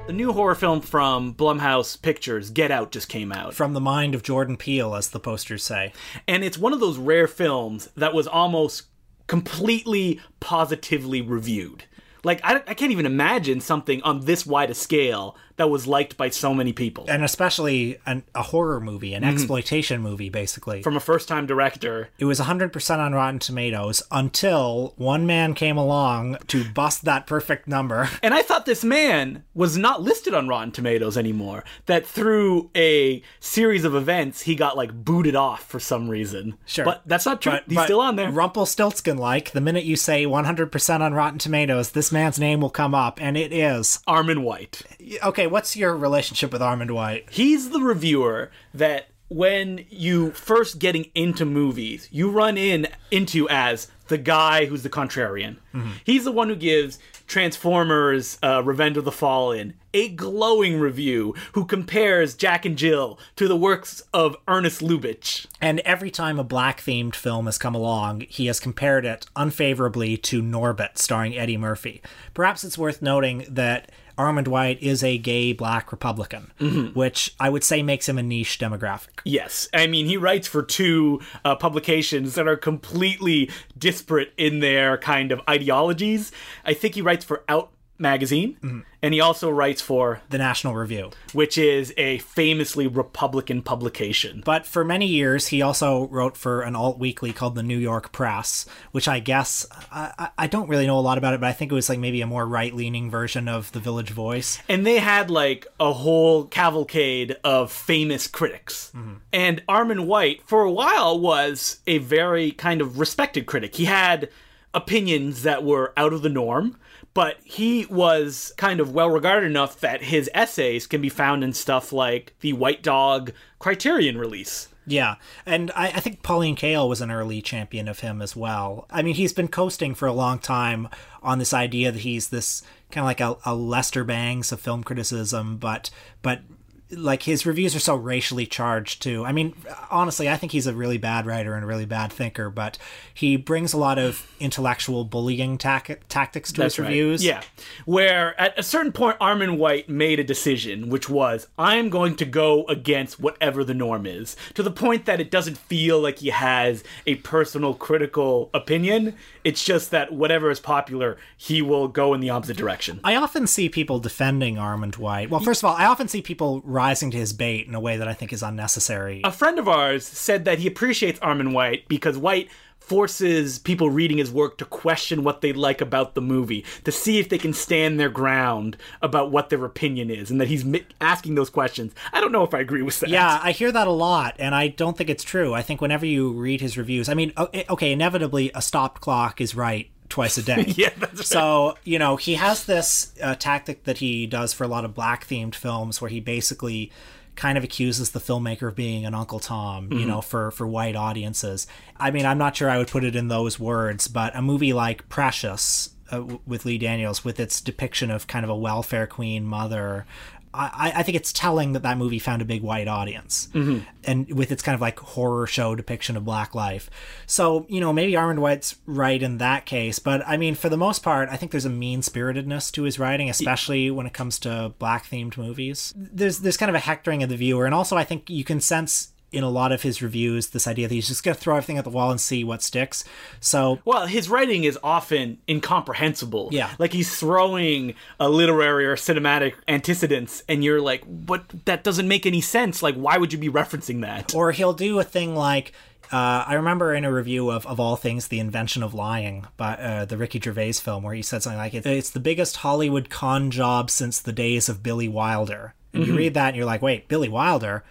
The 0.06 0.12
new 0.12 0.34
horror 0.34 0.54
film 0.54 0.82
from 0.82 1.34
Blumhouse 1.34 2.00
Pictures, 2.00 2.50
Get 2.50 2.70
Out, 2.70 2.92
just 2.92 3.08
came 3.08 3.32
out. 3.32 3.54
From 3.54 3.72
the 3.72 3.80
mind 3.80 4.14
of 4.14 4.22
Jordan 4.22 4.58
Peele, 4.58 4.94
as 4.94 5.08
the 5.08 5.18
posters 5.18 5.64
say. 5.64 5.94
And 6.28 6.44
it's 6.44 6.58
one 6.58 6.74
of 6.74 6.80
those 6.80 6.98
rare 6.98 7.26
films 7.26 7.88
that 7.96 8.12
was 8.12 8.26
almost 8.26 8.82
completely 9.26 10.20
positively 10.40 11.20
reviewed. 11.22 11.84
Like, 12.22 12.40
I, 12.42 12.62
I 12.66 12.74
can't 12.74 12.92
even 12.92 13.06
imagine 13.06 13.60
something 13.60 14.02
on 14.02 14.24
this 14.24 14.46
wide 14.46 14.70
a 14.70 14.74
scale 14.74 15.36
that 15.56 15.70
was 15.70 15.86
liked 15.86 16.16
by 16.16 16.30
so 16.30 16.52
many 16.52 16.72
people. 16.72 17.04
And 17.08 17.24
especially 17.24 17.98
an, 18.06 18.24
a 18.34 18.42
horror 18.42 18.80
movie, 18.80 19.14
an 19.14 19.22
mhm. 19.22 19.32
exploitation 19.32 20.00
movie, 20.00 20.28
basically. 20.28 20.82
From 20.82 20.96
a 20.96 21.00
first 21.00 21.28
time 21.28 21.46
director. 21.46 22.08
It 22.18 22.24
was 22.24 22.40
100% 22.40 22.98
on 22.98 23.14
Rotten 23.14 23.38
Tomatoes 23.38 24.02
until 24.10 24.94
one 24.96 25.26
man 25.26 25.54
came 25.54 25.76
along 25.76 26.38
to 26.48 26.64
bust 26.64 27.04
that 27.04 27.26
perfect 27.26 27.68
number. 27.68 28.08
And 28.24 28.32
I 28.32 28.40
thought 28.40 28.64
this 28.64 28.84
man 28.84 29.44
was 29.52 29.76
not 29.76 30.00
listed 30.00 30.32
on 30.32 30.48
Rotten 30.48 30.72
Tomatoes 30.72 31.18
anymore. 31.18 31.62
That 31.86 32.06
through 32.06 32.70
a 32.74 33.22
series 33.38 33.84
of 33.84 33.94
events, 33.94 34.42
he 34.42 34.54
got 34.54 34.78
like 34.78 35.04
booted 35.04 35.36
off 35.36 35.66
for 35.66 35.78
some 35.78 36.08
reason. 36.08 36.56
Sure. 36.64 36.86
But 36.86 37.02
that's 37.04 37.26
not 37.26 37.42
true. 37.42 37.52
But, 37.52 37.64
He's 37.66 37.76
but 37.76 37.84
still 37.84 38.00
on 38.00 38.16
there. 38.16 38.30
Rumpelstiltskin 38.30 39.18
like, 39.18 39.50
the 39.50 39.60
minute 39.60 39.84
you 39.84 39.96
say 39.96 40.24
100% 40.24 41.00
on 41.00 41.12
Rotten 41.12 41.38
Tomatoes, 41.38 41.90
this 41.90 42.10
man's 42.10 42.38
name 42.38 42.60
will 42.60 42.70
come 42.70 42.94
up, 42.94 43.20
and 43.20 43.36
it 43.36 43.52
is. 43.52 44.00
Armond 44.08 44.42
White. 44.42 44.82
Okay, 45.22 45.43
what's 45.46 45.76
your 45.76 45.96
relationship 45.96 46.52
with 46.52 46.60
Armond 46.60 46.90
White? 46.90 47.26
He's 47.30 47.70
the 47.70 47.80
reviewer 47.80 48.50
that 48.72 49.08
when 49.28 49.84
you 49.88 50.30
first 50.32 50.78
getting 50.78 51.10
into 51.14 51.44
movies, 51.44 52.08
you 52.12 52.30
run 52.30 52.56
in 52.56 52.86
into 53.10 53.48
as 53.48 53.90
the 54.08 54.18
guy 54.18 54.66
who's 54.66 54.82
the 54.82 54.90
contrarian. 54.90 55.56
He's 56.04 56.24
the 56.24 56.32
one 56.32 56.48
who 56.48 56.56
gives 56.56 56.98
Transformers 57.26 58.38
uh, 58.42 58.62
Revenge 58.62 58.96
of 58.96 59.04
the 59.04 59.12
Fallen 59.12 59.74
a 59.94 60.08
glowing 60.08 60.78
review 60.78 61.34
who 61.52 61.64
compares 61.64 62.34
Jack 62.34 62.66
and 62.66 62.76
Jill 62.76 63.18
to 63.36 63.48
the 63.48 63.56
works 63.56 64.02
of 64.12 64.36
Ernst 64.46 64.80
Lubitsch. 64.80 65.46
And 65.60 65.80
every 65.80 66.10
time 66.10 66.38
a 66.38 66.44
black 66.44 66.80
themed 66.80 67.14
film 67.14 67.46
has 67.46 67.56
come 67.56 67.74
along, 67.74 68.22
he 68.28 68.46
has 68.46 68.60
compared 68.60 69.06
it 69.06 69.26
unfavorably 69.36 70.16
to 70.18 70.42
Norbit, 70.42 70.98
starring 70.98 71.36
Eddie 71.38 71.56
Murphy. 71.56 72.02
Perhaps 72.34 72.64
it's 72.64 72.76
worth 72.76 73.00
noting 73.00 73.46
that 73.48 73.90
Armond 74.16 74.48
White 74.48 74.82
is 74.82 75.02
a 75.02 75.18
gay 75.18 75.52
black 75.52 75.90
Republican, 75.92 76.52
which 76.94 77.34
I 77.40 77.50
would 77.50 77.64
say 77.64 77.82
makes 77.82 78.08
him 78.08 78.18
a 78.18 78.22
niche 78.22 78.58
demographic. 78.58 79.20
Yes, 79.24 79.68
I 79.74 79.86
mean 79.86 80.06
he 80.06 80.16
writes 80.16 80.48
for 80.48 80.62
two 80.62 81.20
uh, 81.44 81.56
publications 81.56 82.34
that 82.34 82.48
are 82.48 82.56
completely 82.56 83.50
disparate 83.76 84.32
in 84.36 84.60
their 84.60 84.98
kind 84.98 85.32
of 85.32 85.40
ideologies. 85.48 86.32
I 86.64 86.74
think 86.74 86.94
he 86.94 87.02
writes 87.02 87.24
for 87.24 87.44
Out 87.48 87.70
magazine, 87.98 88.56
mm-hmm. 88.60 88.80
and 89.02 89.14
he 89.14 89.20
also 89.20 89.48
writes 89.50 89.80
for 89.80 90.20
The 90.30 90.38
National 90.38 90.74
Review. 90.74 91.10
which 91.32 91.56
is 91.56 91.94
a 91.96 92.18
famously 92.18 92.86
Republican 92.86 93.62
publication. 93.62 94.42
But 94.44 94.66
for 94.66 94.84
many 94.84 95.06
years, 95.06 95.48
he 95.48 95.62
also 95.62 96.08
wrote 96.08 96.36
for 96.36 96.62
an 96.62 96.74
alt 96.74 96.98
weekly 96.98 97.32
called 97.32 97.54
the 97.54 97.62
New 97.62 97.78
York 97.78 98.12
Press, 98.12 98.66
which 98.92 99.06
I 99.08 99.20
guess 99.20 99.66
I, 99.92 100.30
I- 100.38 100.46
don't 100.46 100.68
really 100.68 100.86
know 100.86 100.98
a 100.98 101.00
lot 101.00 101.18
about 101.18 101.34
it, 101.34 101.40
but 101.40 101.48
I 101.48 101.52
think 101.52 101.72
it 101.72 101.74
was 101.74 101.88
like 101.88 101.98
maybe 101.98 102.20
a 102.20 102.26
more 102.26 102.46
right 102.46 102.72
leaning 102.74 103.10
version 103.10 103.48
of 103.48 103.72
the 103.72 103.80
Village 103.80 104.10
Voice. 104.10 104.58
And 104.68 104.86
they 104.86 104.98
had 104.98 105.30
like 105.30 105.66
a 105.80 105.92
whole 105.92 106.44
cavalcade 106.44 107.36
of 107.42 107.72
famous 107.72 108.26
critics. 108.26 108.92
Mm-hmm. 108.94 109.14
And 109.32 109.62
Armond 109.68 110.06
White, 110.06 110.42
for 110.46 110.62
a 110.62 110.70
while, 110.70 111.18
was 111.18 111.78
a 111.86 111.98
very 111.98 112.52
kind 112.52 112.80
of 112.80 112.98
respected 112.98 113.46
critic. 113.46 113.74
He 113.74 113.86
had 113.86 114.28
opinions 114.72 115.42
that 115.44 115.64
were 115.64 115.92
out 115.96 116.12
of 116.12 116.22
the 116.22 116.28
norm, 116.28 116.76
but 117.14 117.38
he 117.44 117.86
was 117.86 118.52
kind 118.56 118.80
of 118.80 118.92
well 118.92 119.08
regarded 119.08 119.46
enough 119.46 119.80
that 119.80 120.02
his 120.02 120.28
essays 120.34 120.86
can 120.86 121.00
be 121.00 121.08
found 121.08 121.42
in 121.44 121.52
stuff 121.52 121.92
like 121.92 122.34
the 122.40 122.52
White 122.52 122.82
Dog 122.82 123.32
Criterion 123.58 124.18
release. 124.18 124.68
Yeah, 124.86 125.14
and 125.46 125.70
I, 125.74 125.86
I 125.86 126.00
think 126.00 126.22
Pauline 126.22 126.56
Kael 126.56 126.88
was 126.88 127.00
an 127.00 127.10
early 127.10 127.40
champion 127.40 127.88
of 127.88 128.00
him 128.00 128.20
as 128.20 128.36
well. 128.36 128.86
I 128.90 129.00
mean, 129.00 129.14
he's 129.14 129.32
been 129.32 129.48
coasting 129.48 129.94
for 129.94 130.06
a 130.06 130.12
long 130.12 130.38
time 130.38 130.88
on 131.22 131.38
this 131.38 131.54
idea 131.54 131.90
that 131.90 132.00
he's 132.00 132.28
this 132.28 132.62
kind 132.90 133.04
of 133.04 133.06
like 133.06 133.20
a, 133.20 133.36
a 133.50 133.54
Lester 133.54 134.04
Bangs 134.04 134.52
of 134.52 134.60
film 134.60 134.84
criticism, 134.84 135.56
but 135.56 135.88
but 136.20 136.42
like 136.90 137.22
his 137.22 137.46
reviews 137.46 137.74
are 137.74 137.80
so 137.80 137.96
racially 137.96 138.46
charged 138.46 139.02
too. 139.02 139.24
I 139.24 139.32
mean, 139.32 139.54
honestly, 139.90 140.28
I 140.28 140.36
think 140.36 140.52
he's 140.52 140.66
a 140.66 140.74
really 140.74 140.98
bad 140.98 141.26
writer 141.26 141.54
and 141.54 141.64
a 141.64 141.66
really 141.66 141.86
bad 141.86 142.12
thinker, 142.12 142.50
but 142.50 142.78
he 143.12 143.36
brings 143.36 143.72
a 143.72 143.78
lot 143.78 143.98
of 143.98 144.30
intellectual 144.38 145.04
bullying 145.04 145.56
tac- 145.58 146.02
tactics 146.08 146.52
to 146.52 146.62
his 146.62 146.78
right. 146.78 146.86
reviews. 146.86 147.24
Yeah. 147.24 147.42
Where 147.86 148.38
at 148.40 148.58
a 148.58 148.62
certain 148.62 148.92
point, 148.92 149.18
Armond 149.18 149.56
White 149.56 149.88
made 149.88 150.20
a 150.20 150.24
decision, 150.24 150.90
which 150.90 151.08
was, 151.08 151.48
I'm 151.58 151.88
going 151.88 152.16
to 152.16 152.24
go 152.24 152.64
against 152.66 153.18
whatever 153.18 153.64
the 153.64 153.74
norm 153.74 154.06
is, 154.06 154.36
to 154.54 154.62
the 154.62 154.70
point 154.70 155.06
that 155.06 155.20
it 155.20 155.30
doesn't 155.30 155.58
feel 155.58 156.00
like 156.00 156.18
he 156.18 156.30
has 156.30 156.84
a 157.06 157.16
personal 157.16 157.74
critical 157.74 158.50
opinion. 158.52 159.14
It's 159.44 159.62
just 159.62 159.90
that 159.90 160.10
whatever 160.12 160.50
is 160.50 160.58
popular, 160.58 161.18
he 161.36 161.60
will 161.60 161.86
go 161.86 162.14
in 162.14 162.20
the 162.20 162.30
opposite 162.30 162.56
direction. 162.56 162.98
I 163.04 163.14
often 163.16 163.46
see 163.46 163.68
people 163.68 163.98
defending 163.98 164.56
Armond 164.56 164.96
White. 164.96 165.28
Well, 165.28 165.40
first 165.40 165.62
of 165.62 165.66
all, 165.66 165.76
I 165.76 165.84
often 165.84 166.08
see 166.08 166.22
people 166.22 166.62
rising 166.64 167.10
to 167.10 167.18
his 167.18 167.34
bait 167.34 167.66
in 167.66 167.74
a 167.74 167.80
way 167.80 167.98
that 167.98 168.08
I 168.08 168.14
think 168.14 168.32
is 168.32 168.42
unnecessary. 168.42 169.20
A 169.22 169.30
friend 169.30 169.58
of 169.58 169.68
ours 169.68 170.06
said 170.06 170.46
that 170.46 170.60
he 170.60 170.66
appreciates 170.66 171.20
Armond 171.20 171.52
White 171.52 171.86
because 171.88 172.16
White 172.16 172.48
forces 172.86 173.58
people 173.58 173.88
reading 173.88 174.18
his 174.18 174.30
work 174.30 174.58
to 174.58 174.64
question 174.64 175.24
what 175.24 175.40
they 175.40 175.52
like 175.54 175.80
about 175.80 176.14
the 176.14 176.20
movie, 176.20 176.64
to 176.84 176.92
see 176.92 177.18
if 177.18 177.30
they 177.30 177.38
can 177.38 177.54
stand 177.54 177.98
their 177.98 178.10
ground 178.10 178.76
about 179.00 179.30
what 179.30 179.48
their 179.48 179.64
opinion 179.64 180.10
is, 180.10 180.30
and 180.30 180.38
that 180.38 180.48
he's 180.48 180.64
mi- 180.64 180.84
asking 181.00 181.34
those 181.34 181.48
questions. 181.48 181.94
I 182.12 182.20
don't 182.20 182.32
know 182.32 182.44
if 182.44 182.52
I 182.52 182.60
agree 182.60 182.82
with 182.82 183.00
that. 183.00 183.08
Yeah, 183.08 183.40
I 183.42 183.52
hear 183.52 183.72
that 183.72 183.86
a 183.86 183.90
lot, 183.92 184.36
and 184.38 184.54
I 184.54 184.68
don't 184.68 184.98
think 184.98 185.08
it's 185.08 185.24
true. 185.24 185.54
I 185.54 185.62
think 185.62 185.80
whenever 185.80 186.04
you 186.04 186.32
read 186.32 186.60
his 186.60 186.76
reviews, 186.76 187.08
I 187.08 187.14
mean, 187.14 187.32
okay, 187.38 187.92
inevitably 187.92 188.50
a 188.54 188.60
stopped 188.60 189.00
clock 189.00 189.40
is 189.40 189.54
right 189.54 189.88
twice 190.10 190.36
a 190.36 190.42
day. 190.42 190.66
Yeah, 190.76 190.90
that's 190.98 191.14
right. 191.14 191.26
So, 191.26 191.78
you 191.84 191.98
know, 191.98 192.16
he 192.16 192.34
has 192.34 192.66
this 192.66 193.14
uh, 193.22 193.34
tactic 193.36 193.84
that 193.84 193.98
he 193.98 194.26
does 194.26 194.52
for 194.52 194.64
a 194.64 194.68
lot 194.68 194.84
of 194.84 194.92
black 194.94 195.26
themed 195.26 195.54
films 195.54 196.02
where 196.02 196.10
he 196.10 196.20
basically 196.20 196.92
kind 197.36 197.58
of 197.58 197.64
accuses 197.64 198.10
the 198.10 198.20
filmmaker 198.20 198.68
of 198.68 198.74
being 198.74 199.04
an 199.04 199.14
Uncle 199.14 199.40
Tom, 199.40 199.92
you 199.92 200.06
know, 200.06 200.20
for, 200.20 200.50
for 200.50 200.66
white 200.66 200.96
audiences. 200.96 201.66
I 201.96 202.10
mean, 202.10 202.26
I'm 202.26 202.38
not 202.38 202.56
sure 202.56 202.70
I 202.70 202.78
would 202.78 202.88
put 202.88 203.04
it 203.04 203.16
in 203.16 203.28
those 203.28 203.58
words, 203.58 204.08
but 204.08 204.36
a 204.36 204.42
movie 204.42 204.72
like 204.72 205.08
Precious 205.08 205.90
uh, 206.10 206.18
w- 206.18 206.40
with 206.46 206.64
Lee 206.64 206.78
Daniels, 206.78 207.24
with 207.24 207.40
its 207.40 207.60
depiction 207.60 208.10
of 208.10 208.26
kind 208.26 208.44
of 208.44 208.50
a 208.50 208.56
welfare 208.56 209.06
queen 209.06 209.44
mother, 209.44 210.06
I, 210.54 210.92
I 210.96 211.02
think 211.02 211.16
it's 211.16 211.32
telling 211.32 211.72
that 211.72 211.82
that 211.82 211.98
movie 211.98 212.18
found 212.18 212.42
a 212.42 212.44
big 212.44 212.62
white 212.62 212.88
audience, 212.88 213.48
mm-hmm. 213.52 213.80
and 214.04 214.32
with 214.32 214.52
its 214.52 214.62
kind 214.62 214.74
of 214.74 214.80
like 214.80 214.98
horror 215.00 215.46
show 215.46 215.74
depiction 215.74 216.16
of 216.16 216.24
black 216.24 216.54
life. 216.54 216.90
So 217.26 217.66
you 217.68 217.80
know 217.80 217.92
maybe 217.92 218.12
Armond 218.12 218.38
White's 218.38 218.76
right 218.86 219.22
in 219.22 219.38
that 219.38 219.66
case, 219.66 219.98
but 219.98 220.22
I 220.26 220.36
mean 220.36 220.54
for 220.54 220.68
the 220.68 220.76
most 220.76 221.02
part, 221.02 221.28
I 221.28 221.36
think 221.36 221.50
there's 221.52 221.64
a 221.64 221.70
mean 221.70 222.02
spiritedness 222.02 222.70
to 222.72 222.82
his 222.82 222.98
writing, 222.98 223.28
especially 223.28 223.90
when 223.90 224.06
it 224.06 224.12
comes 224.12 224.38
to 224.40 224.72
black 224.78 225.06
themed 225.06 225.36
movies. 225.36 225.92
There's 225.96 226.40
there's 226.40 226.56
kind 226.56 226.70
of 226.70 226.76
a 226.76 226.80
hectoring 226.80 227.22
of 227.22 227.28
the 227.28 227.36
viewer, 227.36 227.66
and 227.66 227.74
also 227.74 227.96
I 227.96 228.04
think 228.04 228.30
you 228.30 228.44
can 228.44 228.60
sense 228.60 229.13
in 229.34 229.44
a 229.44 229.50
lot 229.50 229.72
of 229.72 229.82
his 229.82 230.00
reviews 230.00 230.48
this 230.48 230.66
idea 230.66 230.88
that 230.88 230.94
he's 230.94 231.08
just 231.08 231.24
going 231.24 231.34
to 231.34 231.40
throw 231.40 231.56
everything 231.56 231.78
at 231.78 231.84
the 231.84 231.90
wall 231.90 232.10
and 232.10 232.20
see 232.20 232.44
what 232.44 232.62
sticks. 232.62 233.04
So 233.40 233.80
Well, 233.84 234.06
his 234.06 234.28
writing 234.28 234.64
is 234.64 234.78
often 234.82 235.38
incomprehensible. 235.48 236.48
Yeah. 236.52 236.70
Like 236.78 236.92
he's 236.92 237.14
throwing 237.16 237.94
a 238.20 238.28
literary 238.28 238.86
or 238.86 238.96
cinematic 238.96 239.54
antecedents, 239.68 240.42
and 240.48 240.62
you're 240.62 240.80
like, 240.80 241.02
but 241.06 241.44
that 241.64 241.84
doesn't 241.84 242.08
make 242.08 242.26
any 242.26 242.40
sense. 242.40 242.82
Like, 242.82 242.94
why 242.94 243.18
would 243.18 243.32
you 243.32 243.38
be 243.38 243.48
referencing 243.48 244.02
that? 244.02 244.34
or 244.34 244.52
he'll 244.52 244.72
do 244.72 244.98
a 244.98 245.04
thing 245.04 245.34
like 245.34 245.72
uh, 246.12 246.44
I 246.46 246.54
remember 246.54 246.94
in 246.94 247.04
a 247.04 247.12
review 247.12 247.50
of, 247.50 247.66
of 247.66 247.80
all 247.80 247.96
things, 247.96 248.28
The 248.28 248.38
Invention 248.38 248.82
of 248.82 248.94
Lying, 248.94 249.46
by 249.56 249.74
uh, 249.74 250.04
the 250.04 250.16
Ricky 250.16 250.38
Gervais 250.38 250.74
film, 250.74 251.02
where 251.02 251.14
he 251.14 251.22
said 251.22 251.42
something 251.42 251.58
like, 251.58 251.74
It's 251.74 252.10
the 252.10 252.20
biggest 252.20 252.58
Hollywood 252.58 253.10
con 253.10 253.50
job 253.50 253.90
since 253.90 254.20
the 254.20 254.32
days 254.32 254.68
of 254.68 254.82
Billy 254.82 255.08
Wilder. 255.08 255.74
And 255.94 256.02
you 256.02 256.08
mm-hmm. 256.08 256.18
read 256.18 256.34
that 256.34 256.48
and 256.48 256.56
you're 256.56 256.66
like, 256.66 256.82
wait, 256.82 257.08
Billy 257.08 257.28
Wilder? 257.28 257.84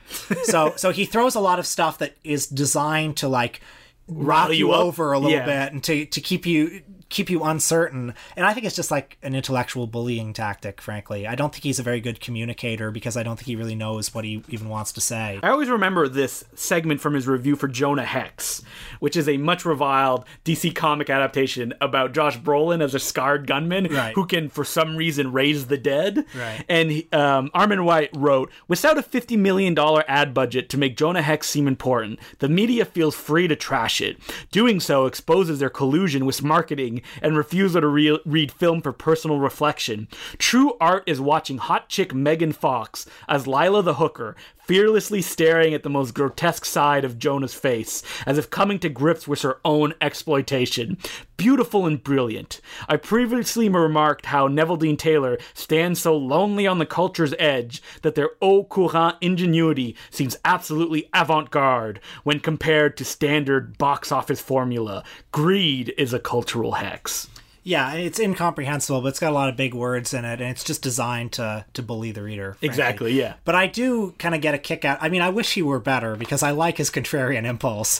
so 0.44 0.74
so 0.76 0.92
he 0.92 1.06
throws 1.06 1.36
a 1.36 1.40
lot 1.40 1.58
of 1.58 1.66
stuff 1.66 1.98
that 2.00 2.16
is 2.24 2.46
designed 2.48 3.18
to 3.18 3.28
like 3.28 3.62
rock 4.08 4.54
you 4.54 4.74
over 4.74 5.14
a 5.14 5.20
little 5.20 5.32
Yeah. 5.38 5.46
bit 5.46 5.74
and 5.74 5.84
to, 5.86 6.06
to 6.06 6.22
keep 6.22 6.46
you 6.46 6.82
keep 7.14 7.30
you 7.30 7.44
uncertain. 7.44 8.14
And 8.36 8.46
I 8.46 8.54
think 8.54 8.66
it's 8.66 8.76
just 8.76 8.92
like 8.92 9.18
an 9.22 9.36
intellectual 9.36 9.88
bullying 9.88 10.34
tactic, 10.34 10.82
frankly. 10.82 11.28
I 11.28 11.36
don't 11.36 11.54
think 11.54 11.64
he's 11.64 11.80
a 11.80 11.84
very 11.84 12.02
good 12.02 12.20
communicator 12.20 12.90
because 12.92 13.16
I 13.16 13.24
don't 13.24 13.36
think 13.38 13.46
he 13.46 13.56
really 13.56 13.76
knows 13.76 14.14
what 14.14 14.26
he 14.26 14.44
even 14.50 14.68
wants 14.68 14.92
to 14.94 15.02
say. 15.02 15.40
I 15.44 15.50
always 15.50 15.70
remember 15.70 16.08
this 16.08 16.44
segment 16.56 17.00
from 17.02 17.14
his 17.14 17.28
review 17.28 17.56
for 17.56 17.68
Jonah 17.68 18.04
Hex, 18.06 18.64
which 19.00 19.16
is 19.16 19.30
a 19.30 19.38
much 19.38 19.64
reviled 19.64 20.26
DC 20.44 20.74
comic 20.74 21.10
adaptation 21.10 21.74
about 21.80 22.14
Josh 22.14 22.38
Brolin 22.40 22.82
as 22.82 22.96
a 22.96 23.00
scarred 23.00 23.46
gunman 23.46 23.86
Right. 23.94 24.14
who 24.16 24.26
can, 24.26 24.50
for 24.50 24.66
some 24.66 24.96
reason, 24.98 25.32
raise 25.32 25.68
the 25.68 25.78
dead. 25.78 26.26
Right. 26.36 26.66
And 26.68 26.92
um, 27.14 27.52
Armond 27.54 27.86
White 27.86 28.10
wrote, 28.16 28.52
without 28.68 28.98
a 28.98 29.04
$50 29.04 29.38
million 29.38 29.78
ad 30.08 30.34
budget 30.34 30.68
to 30.70 30.78
make 30.78 30.98
Jonah 30.98 31.22
Hex 31.22 31.48
seem 31.48 31.68
important, 31.68 32.20
the 32.40 32.50
media 32.50 32.86
feels 32.86 33.14
free 33.14 33.48
to 33.48 33.56
trash 33.56 34.02
it. 34.02 34.18
Doing 34.52 34.80
so 34.80 35.06
exposes 35.06 35.60
their 35.60 35.70
collusion 35.70 36.26
with 36.26 36.42
marketing 36.42 37.02
and 37.22 37.38
refusal 37.38 37.82
to 37.82 37.88
re- 37.88 38.20
read 38.26 38.52
film 38.52 38.82
for 38.82 38.92
personal 38.92 39.40
reflection. 39.40 40.08
True 40.38 40.74
art 40.80 41.04
is 41.06 41.22
watching 41.22 41.58
hot 41.58 41.90
chick 41.90 42.14
Megan 42.14 42.52
Fox 42.52 43.06
as 43.28 43.46
Lilah 43.46 43.84
the 43.84 43.96
hooker 43.96 44.36
fearlessly 44.66 45.22
staring 45.22 45.74
at 45.74 45.84
the 45.84 45.90
most 45.90 46.14
grotesque 46.14 46.66
side 46.66 47.06
of 47.06 47.20
Jonah's 47.20 47.54
face, 47.54 48.04
as 48.26 48.38
if 48.38 48.50
coming 48.50 48.80
to 48.80 48.90
grips 48.90 49.28
with 49.28 49.42
her 49.42 49.60
own 49.66 49.94
exploitation. 50.02 50.98
Beautiful 51.38 51.86
and 51.86 52.04
brilliant. 52.04 52.62
I 52.88 52.98
previously 52.98 53.68
remarked 53.68 54.28
how 54.28 54.48
Neveldine 54.48 54.98
Taylor 54.98 55.38
stands 55.54 56.00
so 56.00 56.16
lonely 56.16 56.66
on 56.68 56.78
the 56.78 56.86
culture's 56.86 57.34
edge 57.40 57.82
that 58.02 58.16
their 58.16 58.32
au 58.42 58.64
courant 58.64 59.18
ingenuity 59.22 59.96
seems 60.10 60.38
absolutely 60.46 61.10
avant 61.14 61.52
garde 61.52 62.00
when 62.24 62.40
compared 62.40 62.96
to 62.98 63.06
standard 63.06 63.78
box 63.78 64.12
office 64.12 64.42
formula. 64.42 65.04
Greed 65.32 65.94
is 65.98 66.14
a 66.14 66.20
cultural 66.20 66.74
hex. 66.74 67.28
Yeah, 67.64 67.94
it's 67.94 68.20
incomprehensible, 68.20 69.02
but 69.02 69.10
it's 69.10 69.20
got 69.20 69.32
a 69.32 69.36
lot 69.36 69.50
of 69.50 69.56
big 69.56 69.74
words 69.74 70.14
in 70.14 70.26
it, 70.26 70.42
and 70.42 70.50
it's 70.50 70.64
just 70.64 70.82
designed 70.82 71.34
to 71.34 71.66
to 71.74 71.82
bully 71.82 72.12
the 72.12 72.22
reader. 72.22 72.54
frankly. 72.54 72.68
Exactly, 72.68 73.14
yeah. 73.14 73.34
But 73.46 73.56
I 73.56 73.68
do 73.68 74.14
kind 74.20 74.36
of 74.36 74.42
get 74.42 74.54
a 74.54 74.58
kick 74.58 74.84
out. 74.86 74.98
I 75.02 75.10
mean, 75.10 75.22
I 75.22 75.30
wish 75.30 75.54
he 75.54 75.62
were 75.62 75.80
better 75.80 76.16
because 76.16 76.44
I 76.44 76.52
like 76.52 76.78
his 76.78 76.90
contrarian 76.90 77.46
impulse. 77.46 78.00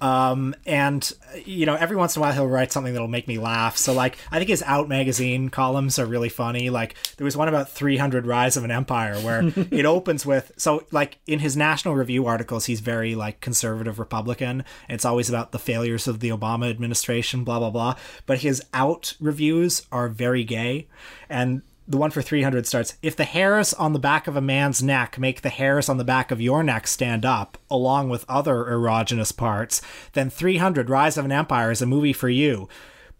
Um, 0.00 0.54
and 0.66 1.12
you 1.44 1.66
know, 1.66 1.74
every 1.74 1.96
once 1.96 2.16
in 2.16 2.20
a 2.20 2.22
while 2.22 2.32
he'll 2.32 2.46
write 2.48 2.72
something 2.72 2.92
that'll 2.92 3.08
make 3.08 3.28
me 3.28 3.38
laugh. 3.38 3.76
So 3.76 3.92
like, 3.92 4.18
I 4.32 4.38
think 4.38 4.48
his 4.48 4.62
Out 4.62 4.88
magazine 4.88 5.48
columns 5.48 5.98
are 5.98 6.06
really 6.06 6.28
funny. 6.28 6.70
Like 6.70 6.94
there 7.16 7.24
was 7.24 7.36
one 7.36 7.48
about 7.48 7.68
300 7.70 8.26
Rise 8.26 8.56
of 8.56 8.64
an 8.64 8.70
Empire 8.70 9.16
where 9.20 9.42
it 9.70 9.86
opens 9.86 10.26
with 10.26 10.52
so 10.56 10.84
like 10.90 11.18
in 11.26 11.38
his 11.38 11.56
National 11.56 11.94
Review 11.94 12.26
articles, 12.26 12.66
he's 12.66 12.80
very 12.80 13.14
like 13.14 13.40
conservative 13.40 13.98
Republican. 13.98 14.64
It's 14.88 15.04
always 15.04 15.28
about 15.28 15.52
the 15.52 15.58
failures 15.58 16.08
of 16.08 16.20
the 16.20 16.30
Obama 16.30 16.68
administration, 16.68 17.44
blah 17.44 17.58
blah 17.58 17.70
blah. 17.70 17.94
But 18.26 18.38
his 18.38 18.62
Out 18.72 19.03
reviews 19.20 19.86
are 19.92 20.08
very 20.08 20.44
gay 20.44 20.86
and 21.28 21.62
the 21.86 21.98
one 21.98 22.10
for 22.10 22.22
300 22.22 22.66
starts 22.66 22.94
if 23.02 23.14
the 23.14 23.24
hairs 23.24 23.74
on 23.74 23.92
the 23.92 23.98
back 23.98 24.26
of 24.26 24.36
a 24.36 24.40
man's 24.40 24.82
neck 24.82 25.18
make 25.18 25.42
the 25.42 25.50
hairs 25.50 25.88
on 25.88 25.98
the 25.98 26.04
back 26.04 26.30
of 26.30 26.40
your 26.40 26.62
neck 26.62 26.86
stand 26.86 27.24
up 27.24 27.58
along 27.70 28.08
with 28.08 28.24
other 28.28 28.64
erogenous 28.64 29.36
parts 29.36 29.82
then 30.12 30.30
300 30.30 30.88
rise 30.88 31.18
of 31.18 31.24
an 31.24 31.32
empire 31.32 31.70
is 31.70 31.82
a 31.82 31.86
movie 31.86 32.12
for 32.12 32.28
you 32.28 32.68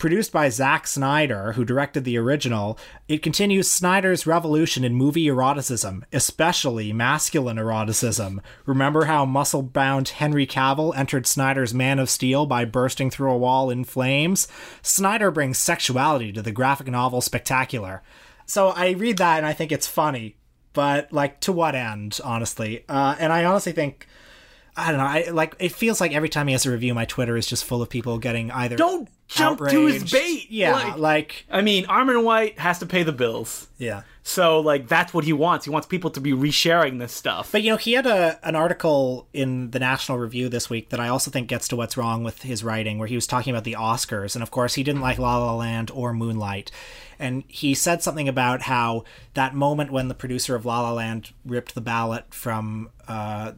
produced 0.04 0.32
by 0.32 0.50
Zack 0.50 0.86
Snyder, 0.86 1.52
who 1.52 1.64
directed 1.64 2.04
the 2.04 2.18
original, 2.18 2.78
it 3.08 3.22
continues 3.22 3.72
Snyder's 3.72 4.26
revolution 4.26 4.84
in 4.84 4.94
movie 4.94 5.28
eroticism, 5.28 6.04
especially 6.12 6.92
masculine 6.92 7.56
eroticism. 7.56 8.42
Remember 8.66 9.06
how 9.06 9.24
muscle 9.24 9.62
bound 9.62 10.10
Henry 10.10 10.46
Cavill 10.46 10.94
entered 10.94 11.26
Snyder's 11.26 11.72
Man 11.72 11.98
of 11.98 12.10
Steel 12.10 12.44
by 12.44 12.66
bursting 12.66 13.08
through 13.08 13.32
a 13.32 13.38
wall 13.38 13.70
in 13.70 13.82
flames? 13.82 14.46
Snyder 14.82 15.30
brings 15.30 15.56
sexuality 15.56 16.34
to 16.34 16.42
the 16.42 16.52
graphic 16.52 16.88
novel 16.88 17.22
spectacular. 17.22 18.02
So 18.44 18.68
I 18.76 18.90
read 18.90 19.16
that 19.16 19.38
and 19.38 19.46
I 19.46 19.54
think 19.54 19.72
it's 19.72 19.86
funny, 19.86 20.36
but 20.74 21.14
like 21.14 21.40
to 21.40 21.52
what 21.52 21.74
end, 21.74 22.20
honestly? 22.22 22.84
Uh, 22.90 23.16
and 23.18 23.32
I 23.32 23.46
honestly 23.46 23.72
think. 23.72 24.06
I 24.76 24.90
don't 24.90 24.98
know. 24.98 25.04
I 25.06 25.30
like. 25.30 25.54
It 25.60 25.72
feels 25.72 26.00
like 26.00 26.12
every 26.12 26.28
time 26.28 26.46
he 26.48 26.52
has 26.52 26.66
a 26.66 26.70
review, 26.70 26.94
my 26.94 27.04
Twitter 27.04 27.36
is 27.36 27.46
just 27.46 27.64
full 27.64 27.80
of 27.80 27.88
people 27.88 28.18
getting 28.18 28.50
either 28.50 28.74
Don't 28.76 29.08
jump 29.28 29.60
to 29.68 29.86
his 29.86 30.10
bait. 30.10 30.46
Yeah, 30.50 30.72
Like- 30.72 30.96
like 30.98 31.46
I 31.50 31.60
mean, 31.60 31.86
Armond 31.86 32.24
White 32.24 32.58
has 32.58 32.80
to 32.80 32.86
pay 32.86 33.02
the 33.04 33.12
bills. 33.12 33.68
yeah. 33.78 34.02
So, 34.26 34.60
like, 34.60 34.88
that's 34.88 35.12
what 35.12 35.24
he 35.24 35.34
wants. 35.34 35.66
He 35.66 35.70
wants 35.70 35.86
people 35.86 36.08
to 36.12 36.20
be 36.20 36.32
resharing 36.32 36.98
this 36.98 37.12
stuff. 37.12 37.52
But 37.52 37.62
you 37.62 37.70
know, 37.70 37.76
he 37.76 37.92
had 37.92 38.06
a 38.06 38.38
an 38.42 38.56
article 38.56 39.28
in 39.34 39.70
the 39.70 39.78
National 39.78 40.16
Review 40.18 40.48
this 40.48 40.70
week 40.70 40.88
that 40.90 40.98
I 40.98 41.08
also 41.08 41.30
think 41.30 41.46
gets 41.46 41.68
to 41.68 41.76
what's 41.76 41.96
wrong 41.98 42.24
with 42.24 42.40
his 42.42 42.64
writing, 42.64 42.98
where 42.98 43.06
he 43.06 43.14
was 43.16 43.26
talking 43.26 43.52
about 43.52 43.64
the 43.64 43.76
Oscars, 43.78 44.34
and 44.34 44.42
of 44.42 44.50
course, 44.50 44.74
he 44.74 44.82
didn't 44.82 45.02
like 45.02 45.18
La 45.18 45.36
La 45.36 45.54
Land 45.54 45.90
or 45.94 46.14
Moonlight, 46.14 46.70
and 47.18 47.44
he 47.48 47.74
said 47.74 48.02
something 48.02 48.26
about 48.28 48.62
how 48.62 49.04
that 49.34 49.54
moment 49.54 49.92
when 49.92 50.08
the 50.08 50.14
producer 50.14 50.54
of 50.56 50.64
La 50.64 50.80
La 50.80 50.92
Land 50.92 51.32
ripped 51.44 51.74
the 51.74 51.80
ballot 51.82 52.32
from. 52.34 52.88
Uh, 53.06 53.52